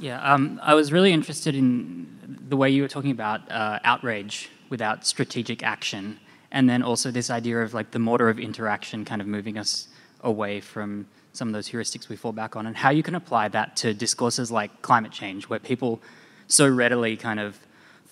Yeah, 0.01 0.20
um, 0.20 0.59
I 0.64 0.75
was 0.75 0.91
really 0.91 1.12
interested 1.12 1.55
in 1.55 2.41
the 2.49 2.57
way 2.57 2.70
you 2.70 2.83
were 2.83 2.89
talking 2.89 3.12
about 3.12 3.49
uh, 3.53 3.79
outrage 3.85 4.51
without 4.68 5.07
strategic 5.07 5.62
action, 5.62 6.18
and 6.51 6.68
then 6.68 6.83
also 6.83 7.12
this 7.12 7.31
idea 7.31 7.62
of 7.62 7.72
like 7.72 7.93
the 7.93 8.01
mortar 8.01 8.29
of 8.29 8.41
interaction 8.41 9.05
kind 9.05 9.20
of 9.20 9.29
moving 9.29 9.57
us 9.57 9.87
away 10.22 10.61
from 10.61 11.07
some 11.33 11.47
of 11.47 11.55
those 11.55 11.68
heuristics 11.68 12.09
we 12.09 12.16
fall 12.16 12.33
back 12.33 12.57
on, 12.57 12.66
and 12.66 12.77
how 12.77 12.91
you 12.91 13.05
can 13.05 13.14
apply 13.14 13.47
that 13.47 13.77
to 13.77 13.95
discourses 13.95 14.51
like 14.51 14.83
climate 14.83 15.12
change, 15.12 15.45
where 15.45 15.61
people 15.61 16.03
so 16.49 16.68
readily 16.68 17.16
kind 17.16 17.39
of 17.39 17.64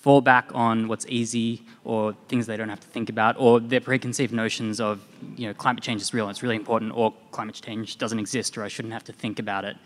fall 0.02 0.20
back 0.20 0.50
on 0.52 0.88
what's 0.88 1.06
easy 1.08 1.62
or 1.84 2.12
things 2.28 2.46
they 2.46 2.56
don't 2.56 2.68
have 2.68 2.80
to 2.80 2.88
think 2.88 3.08
about 3.08 3.36
or 3.38 3.60
their 3.60 3.80
preconceived 3.80 4.32
notions 4.32 4.80
of 4.80 5.00
you 5.36 5.46
know 5.46 5.54
climate 5.54 5.80
change 5.80 6.02
is 6.02 6.12
real 6.12 6.26
and 6.26 6.32
it's 6.32 6.42
really 6.42 6.56
important 6.56 6.92
or 6.96 7.14
climate 7.30 7.54
change 7.54 7.96
doesn't 7.98 8.18
exist 8.18 8.58
or 8.58 8.64
I 8.64 8.68
shouldn't 8.68 8.92
have 8.92 9.04
to 9.04 9.12
think 9.12 9.38
about 9.38 9.64
it 9.64 9.76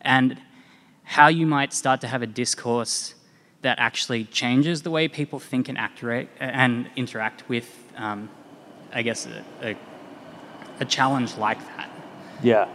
and 0.00 0.40
how 1.04 1.28
you 1.28 1.46
might 1.46 1.74
start 1.74 2.00
to 2.00 2.08
have 2.08 2.22
a 2.22 2.26
discourse 2.26 3.14
that 3.60 3.78
actually 3.78 4.24
changes 4.24 4.80
the 4.80 4.90
way 4.90 5.08
people 5.08 5.38
think 5.38 5.68
and 5.68 5.76
act 5.76 6.02
and 6.40 6.88
interact 6.96 7.46
with 7.46 7.68
um, 7.98 8.30
I 8.94 9.02
guess 9.02 9.26
a, 9.26 9.44
a, 9.62 9.76
a 10.80 10.84
challenge 10.86 11.36
like 11.36 11.58
that. 11.76 11.90
Yeah. 12.42 12.66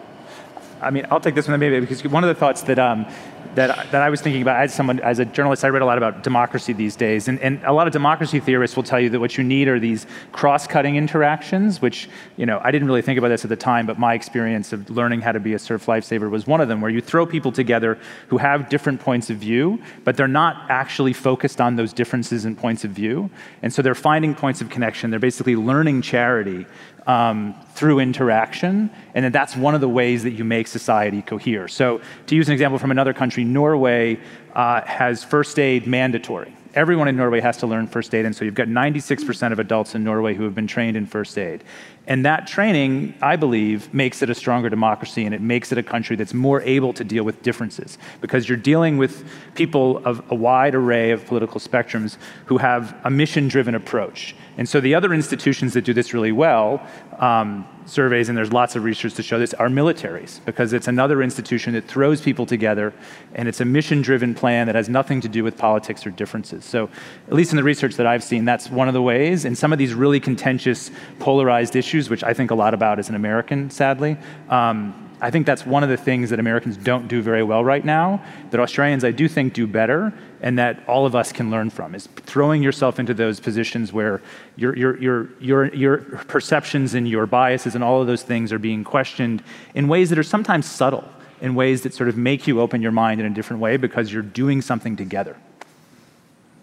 I 0.81 0.91
mean, 0.91 1.07
I'll 1.09 1.19
take 1.19 1.33
this 1.33 1.47
one 1.47 1.59
maybe 1.59 1.79
because 1.79 2.03
one 2.03 2.23
of 2.23 2.27
the 2.27 2.39
thoughts 2.39 2.61
that 2.63 2.77
um, 2.77 3.07
that, 3.55 3.91
that 3.91 4.01
I 4.01 4.09
was 4.09 4.21
thinking 4.21 4.41
about 4.41 4.61
as 4.61 4.73
someone, 4.73 4.99
as 5.01 5.19
a 5.19 5.25
journalist, 5.25 5.63
I 5.65 5.69
read 5.69 5.81
a 5.81 5.85
lot 5.85 5.97
about 5.97 6.23
democracy 6.23 6.73
these 6.73 6.95
days. 6.95 7.27
And, 7.27 7.39
and 7.39 7.61
a 7.63 7.73
lot 7.73 7.87
of 7.87 7.93
democracy 7.93 8.39
theorists 8.39 8.75
will 8.75 8.83
tell 8.83 8.99
you 8.99 9.09
that 9.09 9.19
what 9.19 9.37
you 9.37 9.43
need 9.43 9.67
are 9.67 9.79
these 9.79 10.05
cross-cutting 10.31 10.95
interactions, 10.95 11.81
which, 11.81 12.09
you 12.37 12.45
know, 12.45 12.61
I 12.63 12.71
didn't 12.71 12.87
really 12.87 13.01
think 13.01 13.17
about 13.17 13.29
this 13.29 13.43
at 13.43 13.49
the 13.49 13.55
time, 13.55 13.85
but 13.85 13.99
my 13.99 14.13
experience 14.13 14.73
of 14.73 14.89
learning 14.89 15.21
how 15.21 15.31
to 15.31 15.39
be 15.39 15.53
a 15.53 15.59
surf 15.59 15.85
lifesaver 15.85 16.29
was 16.29 16.47
one 16.47 16.61
of 16.61 16.67
them, 16.67 16.81
where 16.81 16.91
you 16.91 17.01
throw 17.01 17.25
people 17.25 17.51
together 17.51 17.97
who 18.29 18.37
have 18.37 18.69
different 18.69 18.99
points 18.99 19.29
of 19.29 19.37
view, 19.37 19.81
but 20.03 20.17
they're 20.17 20.27
not 20.27 20.69
actually 20.69 21.13
focused 21.13 21.59
on 21.59 21.75
those 21.75 21.93
differences 21.93 22.45
in 22.45 22.55
points 22.55 22.83
of 22.83 22.91
view. 22.91 23.29
And 23.61 23.73
so 23.73 23.81
they're 23.81 23.95
finding 23.95 24.33
points 24.35 24.61
of 24.61 24.69
connection. 24.69 25.11
They're 25.11 25.19
basically 25.19 25.55
learning 25.55 26.01
charity 26.01 26.65
um, 27.07 27.55
through 27.73 27.99
interaction, 27.99 28.89
and 29.15 29.25
that 29.25 29.33
that's 29.33 29.55
one 29.55 29.73
of 29.73 29.81
the 29.81 29.89
ways 29.89 30.23
that 30.23 30.31
you 30.31 30.43
make 30.43 30.67
society 30.67 31.21
cohere. 31.21 31.67
So, 31.67 32.01
to 32.27 32.35
use 32.35 32.47
an 32.47 32.53
example 32.53 32.77
from 32.77 32.91
another 32.91 33.13
country, 33.13 33.30
Norway 33.37 34.19
uh, 34.53 34.81
has 34.81 35.23
first 35.23 35.59
aid 35.59 35.87
mandatory. 35.87 36.55
Everyone 36.73 37.09
in 37.09 37.17
Norway 37.17 37.41
has 37.41 37.57
to 37.57 37.67
learn 37.67 37.85
first 37.87 38.15
aid, 38.15 38.25
and 38.25 38.33
so 38.33 38.45
you've 38.45 38.55
got 38.55 38.69
96% 38.69 39.51
of 39.51 39.59
adults 39.59 39.93
in 39.93 40.05
Norway 40.05 40.33
who 40.33 40.43
have 40.43 40.55
been 40.55 40.67
trained 40.67 40.95
in 40.95 41.05
first 41.05 41.37
aid. 41.37 41.65
And 42.07 42.25
that 42.25 42.47
training, 42.47 43.13
I 43.21 43.35
believe, 43.35 43.93
makes 43.93 44.21
it 44.21 44.29
a 44.29 44.35
stronger 44.35 44.69
democracy 44.69 45.25
and 45.25 45.35
it 45.35 45.41
makes 45.41 45.71
it 45.71 45.77
a 45.77 45.83
country 45.83 46.15
that's 46.15 46.33
more 46.33 46.61
able 46.61 46.93
to 46.93 47.03
deal 47.03 47.23
with 47.23 47.43
differences 47.43 47.97
because 48.21 48.49
you're 48.49 48.57
dealing 48.57 48.97
with 48.97 49.29
people 49.53 50.01
of 50.03 50.23
a 50.31 50.35
wide 50.35 50.73
array 50.73 51.11
of 51.11 51.25
political 51.25 51.59
spectrums 51.59 52.17
who 52.45 52.57
have 52.57 52.99
a 53.03 53.11
mission 53.11 53.47
driven 53.47 53.75
approach. 53.75 54.35
And 54.57 54.67
so 54.67 54.81
the 54.81 54.95
other 54.95 55.13
institutions 55.13 55.73
that 55.73 55.83
do 55.83 55.93
this 55.93 56.13
really 56.13 56.31
well, 56.31 56.85
um, 57.21 57.67
surveys, 57.85 58.29
and 58.29 58.37
there's 58.37 58.51
lots 58.51 58.75
of 58.75 58.83
research 58.83 59.13
to 59.13 59.23
show 59.23 59.37
this, 59.37 59.53
are 59.53 59.69
militaries, 59.69 60.43
because 60.43 60.73
it's 60.73 60.87
another 60.87 61.21
institution 61.21 61.73
that 61.73 61.87
throws 61.87 62.19
people 62.19 62.47
together, 62.47 62.93
and 63.35 63.47
it's 63.47 63.61
a 63.61 63.65
mission 63.65 64.01
driven 64.01 64.33
plan 64.33 64.65
that 64.65 64.75
has 64.75 64.89
nothing 64.89 65.21
to 65.21 65.29
do 65.29 65.43
with 65.43 65.55
politics 65.55 66.05
or 66.05 66.09
differences. 66.09 66.65
So, 66.65 66.89
at 67.27 67.33
least 67.33 67.51
in 67.51 67.57
the 67.57 67.63
research 67.63 67.95
that 67.95 68.07
I've 68.07 68.23
seen, 68.23 68.43
that's 68.43 68.69
one 68.69 68.87
of 68.87 68.95
the 68.95 69.01
ways. 69.01 69.45
And 69.45 69.55
some 69.55 69.71
of 69.71 69.77
these 69.77 69.93
really 69.93 70.19
contentious, 70.19 70.89
polarized 71.19 71.75
issues, 71.75 72.09
which 72.09 72.23
I 72.23 72.33
think 72.33 72.49
a 72.49 72.55
lot 72.55 72.73
about 72.73 72.97
as 72.97 73.07
an 73.07 73.15
American, 73.15 73.69
sadly, 73.69 74.17
um, 74.49 75.09
I 75.23 75.29
think 75.29 75.45
that's 75.45 75.67
one 75.67 75.83
of 75.83 75.89
the 75.89 75.97
things 75.97 76.31
that 76.31 76.39
Americans 76.39 76.77
don't 76.77 77.07
do 77.07 77.21
very 77.21 77.43
well 77.43 77.63
right 77.63 77.85
now, 77.85 78.23
that 78.49 78.59
Australians, 78.59 79.03
I 79.03 79.11
do 79.11 79.27
think, 79.27 79.53
do 79.53 79.67
better, 79.67 80.11
and 80.41 80.57
that 80.57 80.83
all 80.87 81.05
of 81.05 81.15
us 81.15 81.31
can 81.31 81.51
learn 81.51 81.69
from, 81.69 81.93
is 81.93 82.07
throwing 82.17 82.63
yourself 82.63 82.99
into 82.99 83.13
those 83.13 83.39
positions 83.39 83.93
where 83.93 84.21
your, 84.55 84.75
your, 84.75 84.97
your, 84.99 85.29
your, 85.39 85.73
your 85.73 85.97
perceptions 86.27 86.95
and 86.95 87.07
your 87.07 87.27
biases 87.27 87.75
and 87.75 87.83
all 87.83 88.01
of 88.01 88.07
those 88.07 88.23
things 88.23 88.51
are 88.51 88.59
being 88.59 88.83
questioned 88.83 89.43
in 89.75 89.87
ways 89.87 90.09
that 90.09 90.17
are 90.17 90.23
sometimes 90.23 90.65
subtle, 90.65 91.07
in 91.41 91.53
ways 91.53 91.83
that 91.83 91.93
sort 91.93 92.09
of 92.09 92.17
make 92.17 92.47
you 92.47 92.59
open 92.59 92.81
your 92.81 92.91
mind 92.91 93.21
in 93.21 93.27
a 93.27 93.29
different 93.29 93.61
way 93.61 93.77
because 93.77 94.11
you're 94.11 94.23
doing 94.23 94.61
something 94.61 94.97
together. 94.97 95.37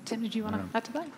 Tim, 0.05 0.23
did 0.23 0.35
you 0.35 0.43
want 0.43 0.57
to 0.57 0.77
add 0.77 0.85
to 0.85 0.93
that? 0.95 1.09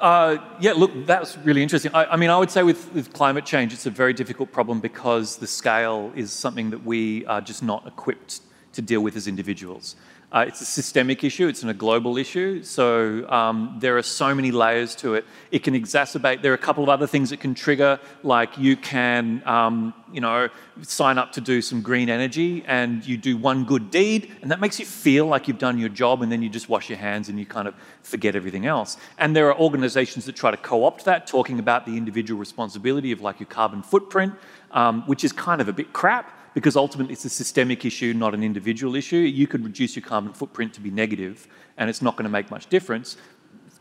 Uh, 0.00 0.36
yeah, 0.60 0.72
look, 0.72 0.90
that's 1.06 1.38
really 1.38 1.62
interesting. 1.62 1.94
I, 1.94 2.06
I, 2.06 2.16
mean, 2.16 2.28
I 2.28 2.36
would 2.36 2.50
say 2.50 2.64
with, 2.64 2.92
with 2.92 3.12
climate 3.12 3.46
change, 3.46 3.72
it's 3.72 3.86
a 3.86 3.90
very 3.90 4.12
difficult 4.12 4.50
problem 4.50 4.80
because 4.80 5.36
the 5.36 5.46
scale 5.46 6.12
is 6.16 6.32
something 6.32 6.70
that 6.70 6.84
we 6.84 7.24
are 7.26 7.40
just 7.40 7.62
not 7.62 7.86
equipped 7.86 8.40
to 8.72 8.82
deal 8.82 9.00
with 9.00 9.16
as 9.16 9.28
individuals. 9.28 9.94
Uh, 10.32 10.46
it's 10.48 10.62
a 10.62 10.64
systemic 10.64 11.22
issue, 11.24 11.46
it's 11.46 11.62
a 11.62 11.74
global 11.74 12.16
issue. 12.16 12.62
So 12.62 13.28
um, 13.28 13.76
there 13.80 13.98
are 13.98 14.02
so 14.02 14.34
many 14.34 14.50
layers 14.50 14.94
to 14.96 15.14
it. 15.14 15.26
It 15.50 15.62
can 15.62 15.74
exacerbate, 15.74 16.40
there 16.40 16.52
are 16.52 16.54
a 16.54 16.58
couple 16.58 16.82
of 16.82 16.88
other 16.88 17.06
things 17.06 17.28
that 17.30 17.40
can 17.40 17.54
trigger, 17.54 18.00
like 18.22 18.56
you 18.56 18.78
can, 18.78 19.42
um, 19.46 19.92
you 20.10 20.22
know, 20.22 20.48
sign 20.80 21.18
up 21.18 21.32
to 21.32 21.42
do 21.42 21.60
some 21.60 21.82
green 21.82 22.08
energy 22.08 22.64
and 22.66 23.06
you 23.06 23.18
do 23.18 23.36
one 23.36 23.64
good 23.64 23.90
deed, 23.90 24.32
and 24.40 24.50
that 24.50 24.58
makes 24.58 24.80
you 24.80 24.86
feel 24.86 25.26
like 25.26 25.48
you've 25.48 25.58
done 25.58 25.78
your 25.78 25.90
job, 25.90 26.22
and 26.22 26.32
then 26.32 26.42
you 26.42 26.48
just 26.48 26.68
wash 26.68 26.88
your 26.88 26.98
hands 26.98 27.28
and 27.28 27.38
you 27.38 27.44
kind 27.44 27.68
of 27.68 27.74
forget 28.02 28.34
everything 28.34 28.64
else. 28.64 28.96
And 29.18 29.36
there 29.36 29.48
are 29.50 29.58
organizations 29.58 30.24
that 30.24 30.34
try 30.34 30.50
to 30.50 30.56
co 30.56 30.84
opt 30.84 31.04
that, 31.04 31.26
talking 31.26 31.58
about 31.58 31.84
the 31.84 31.98
individual 31.98 32.40
responsibility 32.40 33.12
of 33.12 33.20
like 33.20 33.38
your 33.38 33.48
carbon 33.48 33.82
footprint, 33.82 34.32
um, 34.70 35.02
which 35.02 35.24
is 35.24 35.32
kind 35.32 35.60
of 35.60 35.68
a 35.68 35.74
bit 35.74 35.92
crap 35.92 36.38
because 36.54 36.76
ultimately 36.76 37.12
it's 37.12 37.24
a 37.24 37.30
systemic 37.30 37.84
issue, 37.84 38.12
not 38.12 38.34
an 38.34 38.42
individual 38.42 38.94
issue. 38.94 39.16
You 39.16 39.46
could 39.46 39.64
reduce 39.64 39.96
your 39.96 40.04
carbon 40.04 40.32
footprint 40.32 40.74
to 40.74 40.80
be 40.80 40.90
negative, 40.90 41.48
and 41.76 41.88
it's 41.88 42.02
not 42.02 42.16
going 42.16 42.24
to 42.24 42.30
make 42.30 42.50
much 42.50 42.66
difference. 42.66 43.16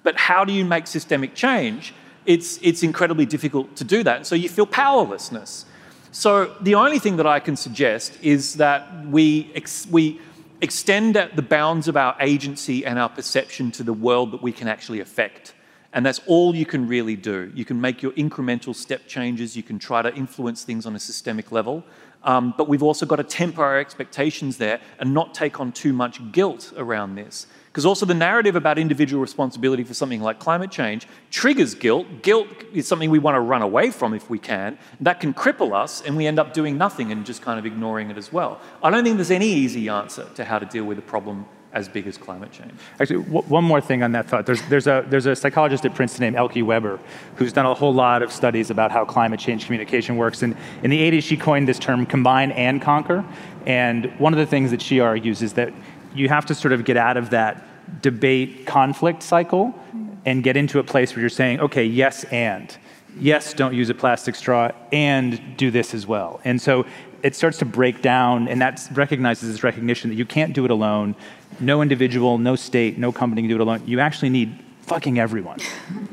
But 0.04 0.18
how 0.18 0.46
do 0.46 0.54
you 0.54 0.66
make 0.66 0.88
systemic 0.88 1.36
change? 1.36 1.94
It's, 2.26 2.60
it's 2.62 2.84
incredibly 2.84 3.26
difficult 3.26 3.76
to 3.78 3.84
do 3.84 4.04
that. 4.04 4.26
So 4.26 4.36
you 4.36 4.50
feel 4.50 4.66
powerlessness. 4.66 5.66
So 6.12 6.56
the 6.62 6.76
only 6.76 7.00
thing 7.00 7.18
that 7.18 7.28
I 7.28 7.40
can 7.40 7.56
suggest 7.56 8.18
is 8.22 8.56
that 8.56 9.08
we, 9.08 9.52
ex- 9.56 9.88
we 9.88 10.20
extend 10.62 11.16
the 11.16 11.42
bounds 11.42 11.88
of 11.88 11.98
our 11.98 12.16
agency 12.20 12.86
and 12.86 13.00
our 13.00 13.10
perception 13.10 13.72
to 13.72 13.84
the 13.84 13.94
world 13.94 14.32
that 14.32 14.42
we 14.42 14.52
can 14.52 14.68
actually 14.68 15.00
affect. 15.00 15.54
And 15.94 16.06
that's 16.06 16.22
all 16.26 16.56
you 16.56 16.66
can 16.66 16.88
really 16.88 17.16
do. 17.16 17.52
You 17.54 17.66
can 17.66 17.82
make 17.82 18.02
your 18.02 18.12
incremental 18.14 18.76
step 18.76 19.08
changes, 19.08 19.58
you 19.58 19.64
can 19.64 19.80
try 19.80 20.02
to 20.02 20.14
influence 20.14 20.64
things 20.64 20.86
on 20.86 20.96
a 20.96 21.00
systemic 21.00 21.52
level, 21.52 21.84
um, 22.24 22.54
but 22.58 22.68
we've 22.68 22.84
also 22.84 23.06
got 23.06 23.18
to 23.18 23.24
temper 23.24 23.64
our 23.64 23.80
expectations 23.80 24.58
there 24.58 24.80
and 25.00 25.14
not 25.14 25.34
take 25.34 25.60
on 25.60 25.72
too 25.72 25.94
much 25.94 26.32
guilt 26.32 26.74
around 26.78 27.16
this. 27.16 27.48
Because 27.72 27.86
also 27.86 28.06
the 28.06 28.14
narrative 28.14 28.58
about 28.58 28.78
individual 28.78 29.22
responsibility 29.22 29.86
for 29.86 29.94
something 29.94 30.22
like 30.22 30.40
climate 30.40 30.72
change 30.72 31.08
triggers 31.30 31.74
guilt. 31.74 32.06
Guilt 32.22 32.48
is 32.74 32.86
something 32.86 33.10
we 33.10 33.20
want 33.20 33.36
to 33.36 33.40
run 33.40 33.62
away 33.62 33.92
from 33.92 34.14
if 34.14 34.30
we 34.30 34.40
can. 34.40 34.78
That 35.00 35.22
can 35.22 35.34
cripple 35.34 35.74
us, 35.74 36.02
and 36.02 36.18
we 36.18 36.28
end 36.28 36.38
up 36.38 36.54
doing 36.54 36.78
nothing 36.78 37.14
and 37.14 37.26
just 37.26 37.42
kind 37.42 37.58
of 37.58 37.66
ignoring 37.66 38.12
it 38.12 38.18
as 38.18 38.34
well. 38.34 38.60
I 38.84 38.90
don't 38.90 39.06
think 39.06 39.16
there's 39.16 39.32
any 39.32 39.48
easy 39.48 39.88
answer 39.88 40.28
to 40.36 40.44
how 40.44 40.60
to 40.60 40.66
deal 40.66 40.84
with 40.84 41.00
a 41.00 41.02
problem 41.02 41.46
as 41.74 41.88
big 41.88 42.06
as 42.08 42.18
climate 42.18 42.52
change. 42.52 42.74
Actually, 43.00 43.20
one 43.20 43.64
more 43.64 43.80
thing 43.80 44.04
on 44.04 44.12
that 44.12 44.28
thought. 44.28 44.46
There's, 44.46 44.62
there's, 44.64 44.88
a, 44.88 45.06
there's 45.08 45.26
a 45.26 45.36
psychologist 45.36 45.86
at 45.86 45.96
Princeton 45.96 46.24
named 46.24 46.36
Elke 46.36 46.58
Weber 46.58 47.00
who's 47.36 47.54
done 47.54 47.66
a 47.66 47.74
whole 47.74 47.94
lot 47.94 48.22
of 48.22 48.32
studies 48.32 48.70
about 48.70 48.92
how 48.92 49.06
climate 49.06 49.40
change 49.40 49.66
communication 49.66 50.18
works. 50.18 50.44
And 50.44 50.56
in 50.84 50.90
the 50.90 51.00
80s, 51.00 51.24
she 51.24 51.38
coined 51.38 51.68
this 51.68 51.80
term 51.80 52.06
combine 52.06 52.52
and 52.52 52.82
conquer. 52.82 53.24
And 53.66 54.06
one 54.20 54.34
of 54.34 54.40
the 54.40 54.46
things 54.46 54.72
that 54.72 54.82
she 54.82 55.00
argues 55.00 55.42
is 55.42 55.54
that 55.54 55.74
you 56.14 56.28
have 56.30 56.46
to 56.48 56.56
sort 56.56 56.74
of 56.74 56.84
get 56.84 56.98
out 56.98 57.16
of 57.16 57.30
that 57.30 58.02
debate 58.02 58.66
conflict 58.66 59.24
cycle 59.24 59.74
and 60.26 60.44
get 60.44 60.58
into 60.58 60.80
a 60.80 60.84
place 60.84 61.16
where 61.16 61.22
you're 61.22 61.30
saying, 61.30 61.60
okay, 61.62 61.86
yes, 61.86 62.24
and. 62.26 62.78
Yes, 63.20 63.54
don't 63.54 63.74
use 63.74 63.90
a 63.90 63.94
plastic 63.94 64.36
straw, 64.36 64.72
and 64.92 65.58
do 65.58 65.70
this 65.70 65.94
as 65.94 66.08
well. 66.08 66.40
And 66.46 66.62
so 66.62 66.86
it 67.24 67.36
starts 67.36 67.58
to 67.60 67.66
break 67.66 68.02
down, 68.02 68.48
and 68.48 68.62
that 68.62 68.88
recognizes 68.94 69.52
this 69.52 69.64
recognition 69.64 70.10
that 70.10 70.16
you 70.16 70.26
can't 70.26 70.54
do 70.54 70.66
it 70.66 70.72
alone. 70.72 71.16
No 71.62 71.82
individual, 71.82 72.38
no 72.38 72.55
state, 72.55 72.97
no 72.97 73.12
company 73.12 73.41
can 73.43 73.49
do 73.49 73.55
it 73.55 73.62
alone. 73.62 73.84
You 73.86 73.99
actually 73.99 74.30
need 74.30 74.57
fucking 74.91 75.20
everyone. 75.20 75.59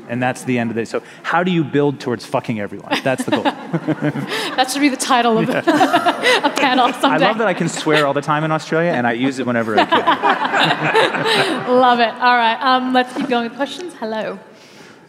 And 0.07 0.23
that's 0.23 0.43
the 0.43 0.57
end 0.57 0.71
of 0.71 0.77
it. 0.77 0.87
So, 0.87 1.03
how 1.23 1.43
do 1.43 1.51
you 1.51 1.63
build 1.63 1.99
towards 1.99 2.25
fucking 2.25 2.59
everyone? 2.59 2.97
That's 3.03 3.25
the 3.25 3.31
goal. 3.31 3.43
that 3.43 4.69
should 4.71 4.81
be 4.81 4.89
the 4.89 4.97
title 4.97 5.37
of 5.37 5.49
yeah. 5.49 5.59
a 6.45 6.49
panel 6.49 6.91
someday. 6.93 7.25
I 7.25 7.29
love 7.29 7.37
that 7.39 7.47
I 7.47 7.53
can 7.53 7.69
swear 7.69 8.07
all 8.07 8.13
the 8.13 8.21
time 8.21 8.43
in 8.43 8.51
Australia, 8.51 8.91
and 8.91 9.05
I 9.05 9.13
use 9.13 9.39
it 9.39 9.45
whenever 9.45 9.77
I 9.77 9.85
can. 9.85 11.67
love 11.85 11.99
it. 11.99 12.13
All 12.13 12.37
right, 12.37 12.59
um, 12.61 12.93
let's 12.93 13.13
keep 13.15 13.27
going 13.27 13.49
with 13.49 13.55
questions. 13.55 13.93
Hello. 13.95 14.39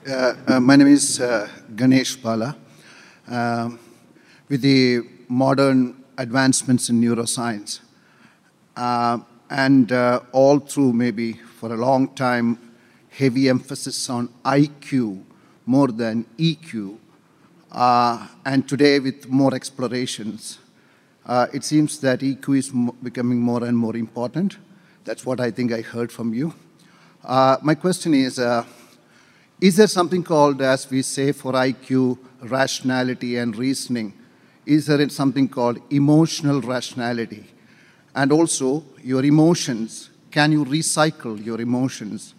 Uh, 0.09 0.35
uh, 0.49 0.61
my 0.61 0.77
name 0.77 0.89
is 0.89 1.21
uh, 1.21 1.49
Ganesh 1.77 2.17
Bala. 2.17 2.57
Um, 3.29 3.79
with 4.49 4.63
the 4.63 5.03
modern 5.29 6.03
advancements 6.19 6.91
in 6.91 7.01
neuroscience. 7.01 7.81
And 9.51 9.93
uh, 9.93 10.21
all 10.33 10.61
through 10.61 10.93
maybe 10.93 11.35
for 11.35 11.75
a 11.75 11.77
long 11.77 12.15
time, 12.15 12.59
heavy 13.11 13.49
emphasis 13.49 14.09
on 14.09 14.29
IQ 14.45 15.23
more 15.67 15.89
than 15.89 16.25
EQ. 16.39 16.97
Uh, 17.71 18.29
and 18.45 18.69
today, 18.69 18.99
with 18.99 19.29
more 19.29 19.55
explorations, 19.55 20.59
uh, 21.27 21.47
it 21.53 21.65
seems 21.65 22.01
that 22.01 22.21
EQ 22.21 22.59
is 22.59 22.73
becoming 23.03 23.41
more 23.41 23.65
and 23.65 23.77
more 23.77 23.97
important. 23.97 24.57
That's 25.05 25.27
what 25.27 25.41
I 25.41 25.51
think 25.51 25.73
I 25.73 25.81
heard 25.83 26.11
from 26.11 26.33
you. 26.33 26.55
Uh, 27.23 27.57
my 27.63 27.75
question 27.75 28.15
is 28.15 28.39
uh, 28.39 28.65
Is 29.61 29.77
there 29.77 29.87
something 29.87 30.23
called, 30.23 30.63
as 30.63 30.89
we 30.89 31.03
say 31.03 31.33
for 31.33 31.53
IQ, 31.53 32.19
rationality 32.43 33.37
and 33.37 33.55
reasoning? 33.57 34.15
is 34.67 34.87
there 34.87 35.09
something 35.09 35.49
called 35.49 35.81
emotional 35.91 36.61
rationality. 36.61 37.45
And 38.15 38.33
also, 38.33 38.85
your 39.03 39.25
emotions, 39.25 40.11
can 40.31 40.53
you 40.53 40.65
recycle 40.65 41.43
your 41.45 41.61
emotions 41.61 42.35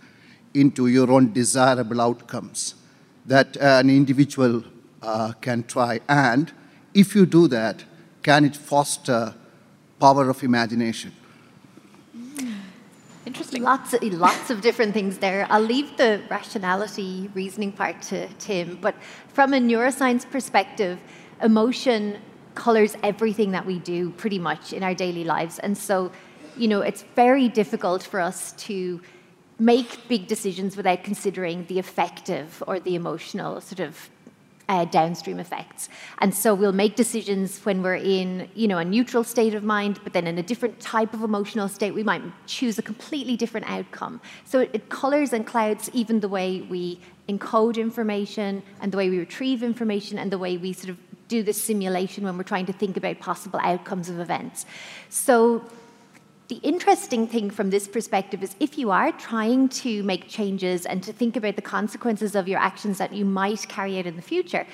into 0.53 0.87
your 0.87 1.11
own 1.11 1.31
desirable 1.31 2.01
outcomes 2.01 2.75
that 3.25 3.55
an 3.57 3.89
individual 3.89 4.63
uh, 5.01 5.33
can 5.41 5.63
try? 5.63 5.99
And 6.09 6.51
if 6.93 7.15
you 7.15 7.25
do 7.25 7.47
that, 7.47 7.83
can 8.21 8.45
it 8.45 8.55
foster 8.55 9.33
power 9.99 10.29
of 10.29 10.43
imagination? 10.43 11.13
Interesting. 13.25 13.63
Lots 13.63 13.93
of, 13.93 14.03
lots 14.03 14.49
of 14.49 14.61
different 14.61 14.93
things 14.93 15.19
there. 15.19 15.47
I'll 15.49 15.61
leave 15.61 15.95
the 15.95 16.21
rationality 16.29 17.29
reasoning 17.33 17.71
part 17.71 18.01
to 18.03 18.27
Tim, 18.39 18.77
but 18.81 18.95
from 19.29 19.53
a 19.53 19.59
neuroscience 19.59 20.29
perspective, 20.29 20.99
emotion 21.41 22.17
colors 22.55 22.95
everything 23.03 23.51
that 23.51 23.65
we 23.65 23.79
do 23.79 24.11
pretty 24.11 24.39
much 24.39 24.73
in 24.73 24.83
our 24.83 24.93
daily 24.93 25.23
lives. 25.23 25.59
And 25.59 25.77
so, 25.77 26.11
you 26.57 26.67
know, 26.67 26.81
it's 26.81 27.03
very 27.15 27.47
difficult 27.47 28.03
for 28.03 28.19
us 28.19 28.53
to 28.53 29.01
make 29.59 30.07
big 30.07 30.27
decisions 30.27 30.75
without 30.75 31.03
considering 31.03 31.65
the 31.67 31.79
affective 31.79 32.63
or 32.67 32.79
the 32.79 32.95
emotional 32.95 33.61
sort 33.61 33.79
of 33.79 34.09
uh, 34.71 34.85
downstream 34.85 35.37
effects. 35.37 35.89
And 36.19 36.33
so 36.33 36.55
we'll 36.55 36.71
make 36.71 36.95
decisions 36.95 37.59
when 37.65 37.83
we're 37.83 37.95
in, 37.95 38.49
you 38.55 38.69
know, 38.69 38.77
a 38.77 38.85
neutral 38.85 39.23
state 39.23 39.53
of 39.53 39.63
mind, 39.63 39.99
but 40.03 40.13
then 40.13 40.27
in 40.27 40.37
a 40.37 40.43
different 40.43 40.79
type 40.79 41.13
of 41.13 41.23
emotional 41.23 41.67
state, 41.67 41.93
we 41.93 42.03
might 42.03 42.21
choose 42.47 42.79
a 42.79 42.81
completely 42.81 43.35
different 43.35 43.69
outcome. 43.69 44.21
So 44.45 44.59
it, 44.59 44.69
it 44.73 44.89
colors 44.89 45.33
and 45.33 45.45
clouds 45.45 45.89
even 45.93 46.21
the 46.21 46.29
way 46.29 46.61
we 46.61 46.99
encode 47.27 47.77
information 47.77 48.63
and 48.79 48.91
the 48.93 48.97
way 48.97 49.09
we 49.09 49.19
retrieve 49.19 49.61
information 49.61 50.17
and 50.17 50.31
the 50.31 50.37
way 50.37 50.57
we 50.57 50.71
sort 50.71 50.89
of 50.89 50.97
do 51.31 51.41
this 51.41 51.59
simulation 51.71 52.25
when 52.25 52.35
we're 52.37 52.51
trying 52.53 52.69
to 52.71 52.77
think 52.81 52.97
about 52.97 53.15
possible 53.19 53.59
outcomes 53.71 54.07
of 54.09 54.19
events. 54.19 54.65
So 55.09 55.63
the 56.49 56.59
interesting 56.73 57.23
thing 57.33 57.49
from 57.49 57.69
this 57.69 57.87
perspective 57.87 58.43
is 58.43 58.51
if 58.59 58.77
you 58.77 58.91
are 58.91 59.11
trying 59.29 59.69
to 59.83 60.03
make 60.03 60.27
changes 60.27 60.85
and 60.85 61.01
to 61.07 61.13
think 61.13 61.33
about 61.37 61.55
the 61.55 61.67
consequences 61.77 62.35
of 62.35 62.49
your 62.51 62.59
actions 62.59 62.97
that 62.97 63.13
you 63.13 63.23
might 63.23 63.61
carry 63.69 63.97
out 63.97 64.05
in 64.05 64.17
the 64.17 64.27
future, 64.33 64.65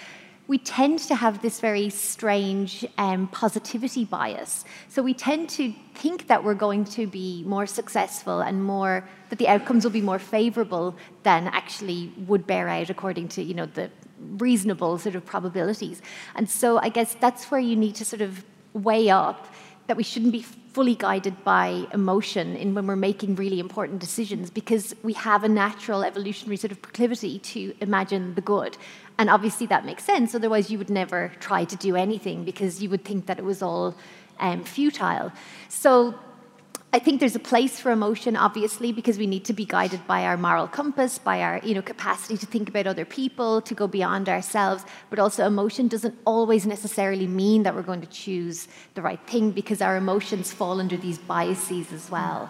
we 0.48 0.58
tend 0.58 0.98
to 1.12 1.16
have 1.24 1.42
this 1.42 1.60
very 1.60 1.90
strange 1.90 2.86
um, 2.98 3.28
positivity 3.28 4.06
bias. 4.06 4.66
So 4.88 5.04
we 5.04 5.14
tend 5.14 5.50
to 5.60 5.74
think 5.94 6.28
that 6.28 6.44
we're 6.44 6.62
going 6.68 6.86
to 7.00 7.06
be 7.06 7.44
more 7.46 7.68
successful 7.68 8.42
and 8.42 8.64
more 8.64 9.08
that 9.30 9.38
the 9.38 9.48
outcomes 9.48 9.84
will 9.84 9.98
be 10.02 10.08
more 10.12 10.20
favorable 10.38 10.96
than 11.24 11.48
actually 11.48 12.12
would 12.30 12.48
bear 12.48 12.68
out 12.70 12.90
according 12.90 13.28
to 13.36 13.44
you 13.44 13.54
know 13.54 13.68
the 13.80 13.92
reasonable 14.20 14.98
sort 14.98 15.16
of 15.16 15.26
probabilities. 15.26 16.02
And 16.36 16.50
so 16.50 16.80
I 16.80 16.90
guess 16.90 17.16
that's 17.16 17.52
where 17.52 17.60
you 17.60 17.76
need 17.76 17.96
to 17.96 18.06
sort 18.06 18.22
of 18.22 18.44
weigh 18.74 19.10
up 19.10 19.48
that 19.88 19.98
we 19.98 20.04
shouldn't 20.04 20.34
be 20.34 20.42
fully 20.42 20.96
guided 20.96 21.44
by 21.44 21.88
emotion 21.94 22.56
in 22.56 22.76
when 22.76 22.86
we're 22.86 22.96
making 22.96 23.36
really 23.36 23.60
important 23.60 24.00
decisions 24.00 24.50
because 24.50 24.94
we 25.02 25.14
have 25.14 25.44
a 25.44 25.50
natural 25.50 26.04
evolutionary 26.04 26.58
sort 26.58 26.72
of 26.72 26.82
proclivity 26.82 27.40
to 27.40 27.74
imagine 27.80 28.36
the 28.36 28.42
good. 28.42 28.78
And 29.18 29.30
obviously 29.30 29.66
that 29.68 29.86
makes 29.86 30.04
sense, 30.04 30.36
otherwise 30.36 30.70
you 30.70 30.78
would 30.78 30.90
never 30.92 31.32
try 31.40 31.64
to 31.66 31.76
do 31.76 31.96
anything 31.96 32.44
because 32.44 32.84
you 32.84 32.90
would 32.92 33.04
think 33.04 33.26
that 33.26 33.40
it 33.40 33.46
was 33.46 33.62
all 33.64 33.96
um, 34.40 34.64
futile. 34.64 35.32
So 35.70 36.14
I 36.94 37.00
think 37.00 37.20
there's 37.20 37.36
a 37.36 37.40
place 37.40 37.82
for 37.82 37.92
emotion, 37.92 38.38
obviously, 38.38 38.94
because 38.94 39.18
we 39.18 39.28
need 39.28 39.44
to 39.46 39.54
be 39.54 39.66
guided 39.66 40.08
by 40.08 40.24
our 40.24 40.38
moral 40.38 40.68
compass, 40.68 41.18
by 41.18 41.42
our 41.42 41.60
you 41.62 41.76
know, 41.76 41.82
capacity 41.82 42.38
to 42.38 42.46
think 42.46 42.70
about 42.70 42.88
other 42.88 43.04
people, 43.04 43.62
to 43.62 43.76
go 43.76 43.88
beyond 43.88 44.30
ourselves. 44.30 44.86
But 45.10 45.20
also, 45.20 45.46
emotion 45.46 45.90
doesn't 45.90 46.18
always 46.24 46.66
necessarily 46.66 47.28
mean 47.28 47.64
that 47.64 47.76
we're 47.76 47.82
going 47.82 48.00
to 48.02 48.08
choose 48.08 48.70
the 48.94 49.02
right 49.02 49.20
thing 49.28 49.52
because 49.52 49.82
our 49.82 49.98
emotions 49.98 50.54
fall 50.54 50.80
under 50.80 50.96
these 50.96 51.18
biases 51.18 51.92
as 51.92 52.10
well. 52.10 52.50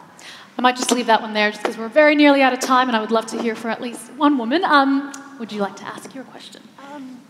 I 0.56 0.62
might 0.62 0.76
just 0.76 0.92
leave 0.92 1.08
that 1.08 1.22
one 1.22 1.34
there 1.34 1.50
just 1.50 1.64
because 1.64 1.78
we're 1.78 1.88
very 1.90 2.16
nearly 2.16 2.44
out 2.44 2.54
of 2.54 2.60
time 2.60 2.88
and 2.90 2.96
I 2.96 3.02
would 3.02 3.12
love 3.12 3.26
to 3.28 3.42
hear 3.42 3.56
from 3.56 3.72
at 3.72 3.82
least 3.82 4.12
one 4.14 4.38
woman. 4.38 4.64
Um, 4.64 5.14
would 5.40 5.52
you 5.52 5.62
like 5.62 5.76
to 5.78 5.84
ask 5.84 6.14
your 6.14 6.24
question? 6.26 6.62
Um, 6.92 7.22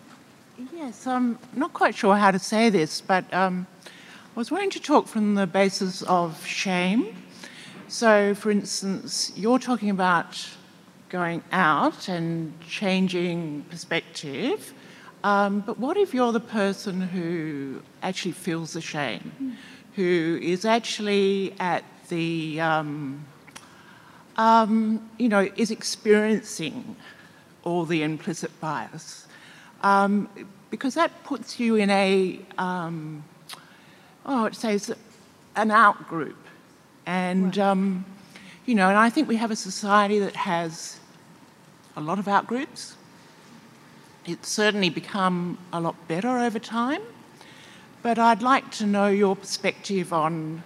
yes, 0.74 1.08
I'm 1.08 1.40
not 1.54 1.74
quite 1.74 1.96
sure 1.96 2.18
how 2.18 2.32
to 2.32 2.40
say 2.40 2.70
this, 2.70 3.00
but. 3.00 3.34
Um, 3.34 3.66
I 4.38 4.40
was 4.40 4.52
wanting 4.52 4.70
to 4.70 4.80
talk 4.80 5.08
from 5.08 5.34
the 5.34 5.48
basis 5.48 6.04
of 6.04 6.46
shame. 6.46 7.08
So, 7.88 8.36
for 8.36 8.52
instance, 8.52 9.32
you're 9.36 9.58
talking 9.58 9.90
about 9.90 10.48
going 11.10 11.42
out 11.52 12.08
and 12.08 12.54
changing 12.62 13.66
perspective. 13.72 14.76
Um, 15.24 15.62
but 15.62 15.80
what 15.80 15.98
if 15.98 16.14
you're 16.14 16.32
the 16.32 16.40
person 16.40 17.02
who 17.02 17.82
actually 18.04 18.34
feels 18.34 18.74
the 18.74 18.82
shame, 18.82 19.58
who 19.96 20.38
is 20.40 20.66
actually 20.66 21.56
at 21.60 21.84
the, 22.10 22.62
um, 22.62 23.26
um, 24.36 25.10
you 25.18 25.30
know, 25.30 25.50
is 25.56 25.72
experiencing 25.72 26.96
all 27.64 27.86
the 27.86 28.04
implicit 28.04 28.52
bias? 28.62 29.26
Um, 29.82 30.30
because 30.70 30.94
that 30.94 31.24
puts 31.24 31.60
you 31.60 31.74
in 31.76 31.90
a, 31.90 32.40
um, 32.60 33.24
oh, 34.28 34.46
it 34.46 34.56
says 34.56 34.94
an 35.56 35.72
out 35.72 36.08
group. 36.08 36.38
And, 37.06 37.56
right. 37.58 37.66
Um, 37.66 38.06
you 38.66 38.76
know, 38.76 38.90
and 38.90 38.98
I 38.98 39.10
think 39.10 39.28
we 39.28 39.38
have 39.38 39.52
a 39.52 39.56
society 39.56 40.20
that 40.20 40.36
has 40.36 41.00
a 41.96 42.02
lot 42.02 42.20
of 42.20 42.28
out 42.28 42.48
groups 42.48 42.98
it's 44.28 44.50
certainly 44.50 44.90
become 44.90 45.58
a 45.72 45.80
lot 45.80 45.96
better 46.10 46.38
over 46.38 46.60
time, 46.60 47.02
but 48.04 48.20
I'd 48.20 48.42
like 48.42 48.70
to 48.72 48.86
know 48.86 49.08
your 49.08 49.38
perspective 49.38 50.12
on 50.12 50.64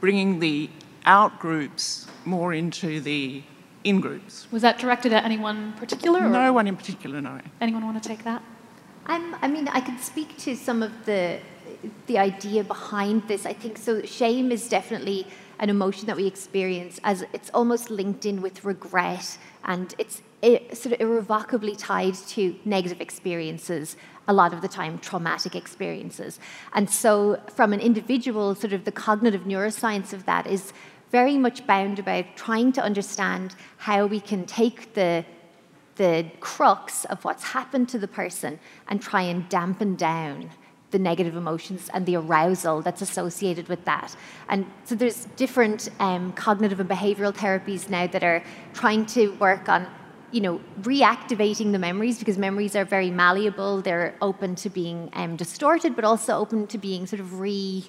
bringing 0.00 0.40
the 0.40 0.68
out 1.06 1.38
groups 1.38 2.08
more 2.24 2.52
into 2.52 3.00
the 3.00 3.44
in 3.84 4.00
groups. 4.00 4.48
Was 4.50 4.62
that 4.62 4.78
directed 4.78 5.12
at 5.12 5.24
anyone 5.24 5.72
particular? 5.74 6.28
No 6.28 6.52
one 6.52 6.66
in 6.66 6.76
particular, 6.76 7.20
no. 7.20 7.40
Anyone 7.60 7.84
want 7.84 8.02
to 8.02 8.06
take 8.06 8.24
that? 8.24 8.42
Um, 9.06 9.36
I 9.40 9.48
mean, 9.48 9.68
I 9.68 9.80
could 9.80 10.00
speak 10.00 10.36
to 10.38 10.56
some 10.56 10.82
of 10.82 11.06
the 11.06 11.38
the 12.10 12.18
idea 12.18 12.64
behind 12.64 13.22
this. 13.28 13.46
I 13.46 13.52
think 13.52 13.78
so. 13.78 14.02
Shame 14.02 14.50
is 14.50 14.68
definitely 14.68 15.28
an 15.60 15.70
emotion 15.70 16.06
that 16.06 16.16
we 16.16 16.26
experience 16.26 16.98
as 17.04 17.24
it's 17.32 17.50
almost 17.50 17.88
linked 17.88 18.26
in 18.26 18.42
with 18.42 18.64
regret, 18.64 19.38
and 19.64 19.94
it's 19.96 20.22
sort 20.72 20.92
of 20.94 21.00
irrevocably 21.00 21.76
tied 21.76 22.14
to 22.34 22.56
negative 22.64 23.00
experiences, 23.00 23.96
a 24.26 24.32
lot 24.32 24.52
of 24.52 24.60
the 24.60 24.66
time 24.66 24.98
traumatic 24.98 25.54
experiences. 25.54 26.40
And 26.72 26.90
so, 26.90 27.40
from 27.54 27.72
an 27.72 27.78
individual, 27.78 28.56
sort 28.56 28.72
of 28.72 28.84
the 28.84 28.92
cognitive 29.06 29.42
neuroscience 29.42 30.12
of 30.12 30.26
that 30.26 30.48
is 30.48 30.72
very 31.12 31.38
much 31.38 31.64
bound 31.64 32.00
about 32.00 32.24
trying 32.34 32.72
to 32.72 32.82
understand 32.82 33.54
how 33.76 34.06
we 34.06 34.18
can 34.18 34.46
take 34.46 34.94
the 34.94 35.24
the 35.94 36.24
crux 36.40 37.04
of 37.04 37.24
what's 37.24 37.44
happened 37.58 37.86
to 37.90 37.98
the 37.98 38.08
person 38.08 38.58
and 38.88 39.02
try 39.02 39.20
and 39.20 39.48
dampen 39.50 39.94
down 39.96 40.50
the 40.90 40.98
negative 40.98 41.36
emotions 41.36 41.90
and 41.94 42.06
the 42.06 42.16
arousal 42.16 42.82
that's 42.82 43.02
associated 43.02 43.68
with 43.68 43.84
that. 43.84 44.14
And 44.48 44.66
so 44.84 44.94
there's 44.94 45.26
different 45.36 45.88
um, 46.00 46.32
cognitive 46.32 46.80
and 46.80 46.88
behavioral 46.88 47.32
therapies 47.32 47.88
now 47.88 48.06
that 48.08 48.24
are 48.24 48.42
trying 48.74 49.06
to 49.06 49.28
work 49.36 49.68
on 49.68 49.86
you 50.32 50.40
know, 50.40 50.60
reactivating 50.82 51.72
the 51.72 51.78
memories 51.78 52.18
because 52.18 52.38
memories 52.38 52.76
are 52.76 52.84
very 52.84 53.10
malleable. 53.10 53.82
They're 53.82 54.14
open 54.22 54.54
to 54.56 54.70
being 54.70 55.10
um, 55.14 55.36
distorted, 55.36 55.96
but 55.96 56.04
also 56.04 56.36
open 56.36 56.66
to 56.68 56.78
being 56.78 57.06
sort 57.06 57.20
of 57.20 57.40
re 57.40 57.84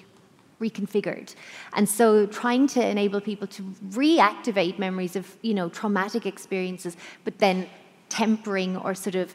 reconfigured. 0.60 1.34
And 1.72 1.88
so 1.88 2.24
trying 2.26 2.68
to 2.68 2.86
enable 2.86 3.20
people 3.20 3.48
to 3.48 3.62
reactivate 3.90 4.78
memories 4.78 5.16
of, 5.16 5.36
you 5.42 5.54
know, 5.54 5.68
traumatic 5.68 6.24
experiences, 6.24 6.96
but 7.24 7.38
then 7.38 7.68
tempering 8.08 8.76
or 8.76 8.94
sort 8.94 9.16
of 9.16 9.34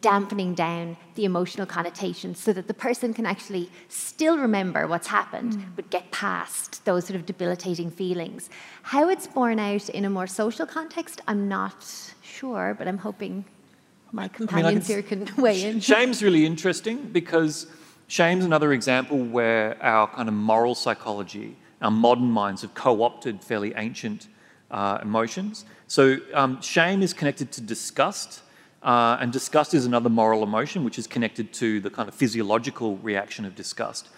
dampening 0.00 0.54
down 0.54 0.96
the 1.16 1.24
emotional 1.24 1.66
connotations 1.66 2.38
so 2.38 2.52
that 2.52 2.68
the 2.68 2.74
person 2.74 3.12
can 3.12 3.26
actually 3.26 3.68
still 3.88 4.38
remember 4.38 4.86
what's 4.86 5.08
happened 5.08 5.54
mm. 5.54 5.64
but 5.74 5.90
get 5.90 6.10
past 6.12 6.84
those 6.84 7.06
sort 7.06 7.16
of 7.16 7.26
debilitating 7.26 7.90
feelings. 7.90 8.48
How 8.82 9.08
it's 9.08 9.26
borne 9.26 9.58
out 9.58 9.88
in 9.88 10.04
a 10.04 10.10
more 10.10 10.26
social 10.26 10.66
context, 10.66 11.20
I'm 11.26 11.48
not 11.48 12.14
sure, 12.22 12.74
but 12.78 12.86
I'm 12.86 12.98
hoping 12.98 13.44
my 14.12 14.28
companions 14.28 14.90
I 14.90 14.94
mean, 14.94 15.02
here 15.04 15.26
can 15.26 15.36
weigh 15.42 15.64
in. 15.64 15.80
Shame's 15.80 16.22
really 16.22 16.46
interesting 16.46 17.08
because 17.12 17.66
shame's 18.06 18.44
another 18.44 18.72
example 18.72 19.18
where 19.18 19.82
our 19.82 20.06
kind 20.08 20.28
of 20.28 20.34
moral 20.34 20.74
psychology, 20.74 21.56
our 21.80 21.90
modern 21.90 22.30
minds 22.30 22.62
have 22.62 22.74
co 22.74 23.02
opted 23.02 23.42
fairly 23.42 23.72
ancient 23.76 24.28
uh, 24.70 24.98
emotions. 25.02 25.64
So, 25.86 26.18
um, 26.34 26.60
shame 26.62 27.02
is 27.02 27.12
connected 27.12 27.52
to 27.52 27.60
disgust. 27.60 28.42
Uh, 28.82 29.16
and 29.20 29.32
disgust 29.32 29.74
is 29.74 29.86
another 29.86 30.08
moral 30.08 30.42
emotion, 30.42 30.82
which 30.84 30.98
is 30.98 31.06
connected 31.06 31.52
to 31.52 31.80
the 31.80 31.90
kind 31.90 32.08
of 32.08 32.14
physiological 32.14 32.96
reaction 32.98 33.44
of 33.44 33.54
disgust. 33.54 34.08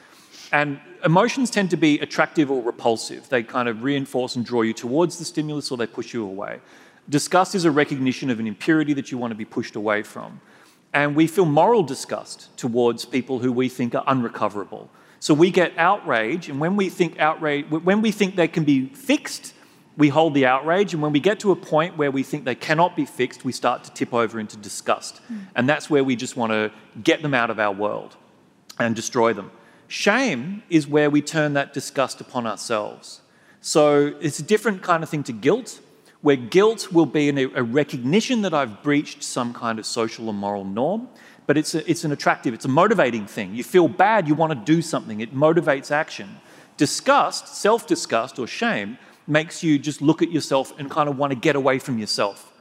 And 0.52 0.80
emotions 1.04 1.50
tend 1.50 1.70
to 1.70 1.76
be 1.76 1.98
attractive 1.98 2.50
or 2.50 2.62
repulsive. 2.62 3.28
They 3.28 3.42
kind 3.42 3.68
of 3.68 3.82
reinforce 3.82 4.36
and 4.36 4.44
draw 4.44 4.62
you 4.62 4.72
towards 4.72 5.18
the 5.18 5.24
stimulus 5.24 5.70
or 5.70 5.76
they 5.76 5.86
push 5.86 6.14
you 6.14 6.24
away. 6.24 6.60
Disgust 7.08 7.54
is 7.54 7.64
a 7.64 7.70
recognition 7.70 8.30
of 8.30 8.40
an 8.40 8.46
impurity 8.46 8.94
that 8.94 9.10
you 9.10 9.18
want 9.18 9.32
to 9.32 9.34
be 9.34 9.44
pushed 9.44 9.76
away 9.76 10.02
from. 10.02 10.40
And 10.94 11.16
we 11.16 11.26
feel 11.26 11.44
moral 11.44 11.82
disgust 11.82 12.56
towards 12.56 13.04
people 13.04 13.40
who 13.40 13.52
we 13.52 13.68
think 13.68 13.94
are 13.94 14.04
unrecoverable. 14.06 14.88
So 15.18 15.34
we 15.34 15.50
get 15.50 15.76
outrage, 15.76 16.48
and 16.48 16.60
when 16.60 16.76
we 16.76 16.88
think 16.88 17.18
outrage, 17.18 17.66
when 17.70 18.00
we 18.00 18.12
think 18.12 18.36
they 18.36 18.48
can 18.48 18.64
be 18.64 18.86
fixed, 18.86 19.54
we 19.96 20.08
hold 20.08 20.34
the 20.34 20.46
outrage, 20.46 20.92
and 20.92 21.02
when 21.02 21.12
we 21.12 21.20
get 21.20 21.40
to 21.40 21.52
a 21.52 21.56
point 21.56 21.96
where 21.96 22.10
we 22.10 22.22
think 22.22 22.44
they 22.44 22.54
cannot 22.54 22.96
be 22.96 23.04
fixed, 23.04 23.44
we 23.44 23.52
start 23.52 23.84
to 23.84 23.92
tip 23.92 24.12
over 24.12 24.40
into 24.40 24.56
disgust. 24.56 25.20
Mm. 25.32 25.46
And 25.54 25.68
that's 25.68 25.88
where 25.88 26.02
we 26.02 26.16
just 26.16 26.36
want 26.36 26.52
to 26.52 26.72
get 27.02 27.22
them 27.22 27.34
out 27.34 27.50
of 27.50 27.60
our 27.60 27.72
world 27.72 28.16
and 28.78 28.96
destroy 28.96 29.32
them. 29.32 29.52
Shame 29.86 30.62
is 30.68 30.88
where 30.88 31.10
we 31.10 31.22
turn 31.22 31.52
that 31.54 31.72
disgust 31.72 32.20
upon 32.20 32.46
ourselves. 32.46 33.20
So 33.60 34.14
it's 34.20 34.40
a 34.40 34.42
different 34.42 34.82
kind 34.82 35.02
of 35.02 35.08
thing 35.08 35.22
to 35.24 35.32
guilt 35.32 35.80
where 36.24 36.36
guilt 36.36 36.90
will 36.90 37.06
be 37.06 37.28
a 37.28 37.62
recognition 37.62 38.40
that 38.42 38.54
I've 38.54 38.82
breached 38.82 39.22
some 39.22 39.52
kind 39.52 39.78
of 39.78 39.84
social 39.84 40.26
or 40.26 40.32
moral 40.32 40.64
norm, 40.64 41.06
but 41.46 41.58
it's, 41.58 41.74
a, 41.74 41.88
it's 41.88 42.02
an 42.02 42.12
attractive, 42.12 42.54
it's 42.54 42.64
a 42.64 42.68
motivating 42.68 43.26
thing. 43.26 43.54
You 43.54 43.62
feel 43.62 43.88
bad, 43.88 44.26
you 44.26 44.34
want 44.34 44.50
to 44.50 44.72
do 44.72 44.80
something, 44.80 45.20
it 45.20 45.34
motivates 45.34 45.90
action. 45.90 46.40
Disgust, 46.78 47.48
self 47.48 47.86
disgust 47.86 48.38
or 48.38 48.46
shame, 48.46 48.96
makes 49.26 49.62
you 49.62 49.78
just 49.78 50.02
look 50.02 50.22
at 50.22 50.30
yourself 50.30 50.72
and 50.78 50.90
kind 50.90 51.08
of 51.08 51.18
want 51.18 51.30
to 51.32 51.38
get 51.38 51.56
away 51.56 51.78
from 51.78 51.98
yourself. 51.98 52.52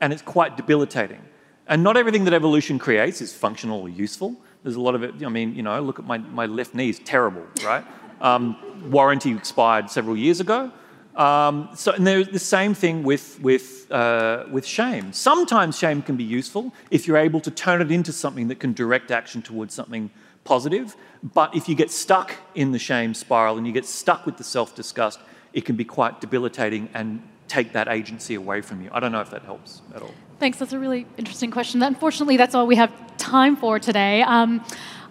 And 0.00 0.12
it's 0.12 0.22
quite 0.22 0.56
debilitating. 0.56 1.20
And 1.66 1.82
not 1.82 1.96
everything 1.96 2.24
that 2.24 2.34
evolution 2.34 2.78
creates 2.78 3.20
is 3.20 3.32
functional 3.32 3.80
or 3.80 3.88
useful. 3.88 4.36
There's 4.62 4.76
a 4.76 4.80
lot 4.80 4.94
of 4.94 5.02
it, 5.02 5.24
I 5.24 5.28
mean, 5.28 5.54
you 5.54 5.62
know, 5.62 5.80
look 5.80 5.98
at 5.98 6.06
my, 6.06 6.18
my 6.18 6.46
left 6.46 6.74
knee 6.74 6.88
is 6.88 6.98
terrible, 7.00 7.44
right? 7.64 7.84
Um, 8.20 8.56
warranty 8.88 9.34
expired 9.34 9.90
several 9.90 10.16
years 10.16 10.38
ago. 10.38 10.70
Um, 11.16 11.68
so, 11.74 11.90
and 11.90 12.06
there's 12.06 12.28
the 12.28 12.38
same 12.38 12.72
thing 12.72 13.02
with, 13.02 13.40
with, 13.40 13.90
uh, 13.90 14.44
with 14.50 14.64
shame. 14.64 15.12
Sometimes 15.12 15.76
shame 15.76 16.02
can 16.02 16.16
be 16.16 16.22
useful 16.22 16.72
if 16.92 17.08
you're 17.08 17.16
able 17.16 17.40
to 17.40 17.50
turn 17.50 17.82
it 17.82 17.90
into 17.90 18.12
something 18.12 18.46
that 18.46 18.60
can 18.60 18.72
direct 18.74 19.10
action 19.10 19.42
towards 19.42 19.74
something 19.74 20.08
positive. 20.44 20.96
But 21.22 21.54
if 21.54 21.68
you 21.68 21.74
get 21.74 21.90
stuck 21.90 22.34
in 22.54 22.72
the 22.72 22.78
shame 22.78 23.12
spiral 23.12 23.58
and 23.58 23.66
you 23.66 23.72
get 23.72 23.86
stuck 23.86 24.24
with 24.24 24.36
the 24.36 24.44
self 24.44 24.74
disgust, 24.74 25.20
it 25.52 25.64
can 25.64 25.76
be 25.76 25.84
quite 25.84 26.20
debilitating 26.20 26.88
and 26.94 27.22
take 27.48 27.72
that 27.72 27.88
agency 27.88 28.34
away 28.34 28.62
from 28.62 28.82
you. 28.82 28.88
I 28.92 29.00
don't 29.00 29.12
know 29.12 29.20
if 29.20 29.30
that 29.30 29.42
helps 29.42 29.82
at 29.94 30.02
all. 30.02 30.14
Thanks. 30.38 30.58
That's 30.58 30.72
a 30.72 30.78
really 30.78 31.06
interesting 31.18 31.50
question. 31.50 31.82
Unfortunately, 31.82 32.36
that's 32.36 32.54
all 32.54 32.66
we 32.66 32.76
have 32.76 32.92
time 33.18 33.56
for 33.56 33.78
today. 33.78 34.22
Um, 34.22 34.64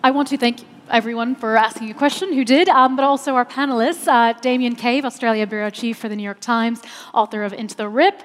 I 0.03 0.11
want 0.11 0.27
to 0.29 0.37
thank 0.37 0.59
everyone 0.89 1.35
for 1.35 1.55
asking 1.55 1.89
a 1.89 1.93
question 1.93 2.33
who 2.33 2.43
did, 2.43 2.67
um, 2.67 2.95
but 2.95 3.05
also 3.05 3.35
our 3.35 3.45
panelists 3.45 4.07
uh, 4.07 4.33
Damien 4.41 4.75
Cave, 4.75 5.05
Australia 5.05 5.47
Bureau 5.47 5.69
Chief 5.69 5.97
for 5.97 6.09
the 6.09 6.15
New 6.15 6.23
York 6.23 6.41
Times, 6.41 6.81
author 7.13 7.43
of 7.43 7.53
Into 7.53 7.75
the 7.75 7.87
Rip. 7.87 8.21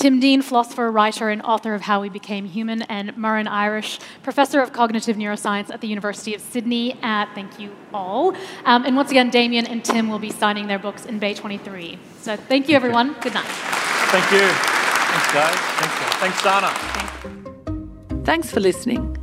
Tim 0.00 0.18
Dean, 0.18 0.40
philosopher, 0.40 0.90
writer, 0.90 1.28
and 1.28 1.42
author 1.42 1.74
of 1.74 1.82
How 1.82 2.00
We 2.00 2.08
Became 2.08 2.46
Human, 2.46 2.80
and 2.82 3.14
Muireann 3.16 3.46
Irish, 3.46 3.98
professor 4.22 4.62
of 4.62 4.72
cognitive 4.72 5.18
neuroscience 5.18 5.68
at 5.68 5.82
the 5.82 5.88
University 5.88 6.34
of 6.34 6.40
Sydney. 6.40 6.94
Uh, 7.02 7.26
thank 7.34 7.60
you 7.60 7.70
all. 7.92 8.34
Um, 8.64 8.86
and 8.86 8.96
once 8.96 9.10
again, 9.10 9.28
Damien 9.28 9.66
and 9.66 9.84
Tim 9.84 10.08
will 10.08 10.18
be 10.18 10.30
signing 10.30 10.68
their 10.68 10.78
books 10.78 11.04
in 11.04 11.18
Bay 11.18 11.34
23. 11.34 11.98
So 12.18 12.34
thank 12.34 12.66
you, 12.66 12.76
everyone. 12.76 13.14
Good 13.20 13.34
night. 13.34 13.44
Thank 13.44 14.32
you. 14.32 14.48
Thanks, 14.48 15.32
guys. 15.34 15.54
Thanks, 15.58 15.98
guys. 16.00 16.14
Thanks 16.14 16.40
Sana. 16.40 18.24
Thanks 18.24 18.50
for 18.50 18.60
listening. 18.60 19.18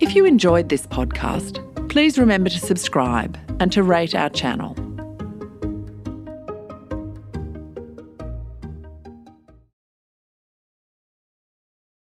If 0.00 0.14
you 0.14 0.24
enjoyed 0.24 0.70
this 0.70 0.86
podcast, 0.86 1.60
please 1.90 2.18
remember 2.18 2.48
to 2.48 2.58
subscribe 2.58 3.38
and 3.60 3.70
to 3.72 3.82
rate 3.82 4.14
our 4.14 4.30
channel. 4.30 4.74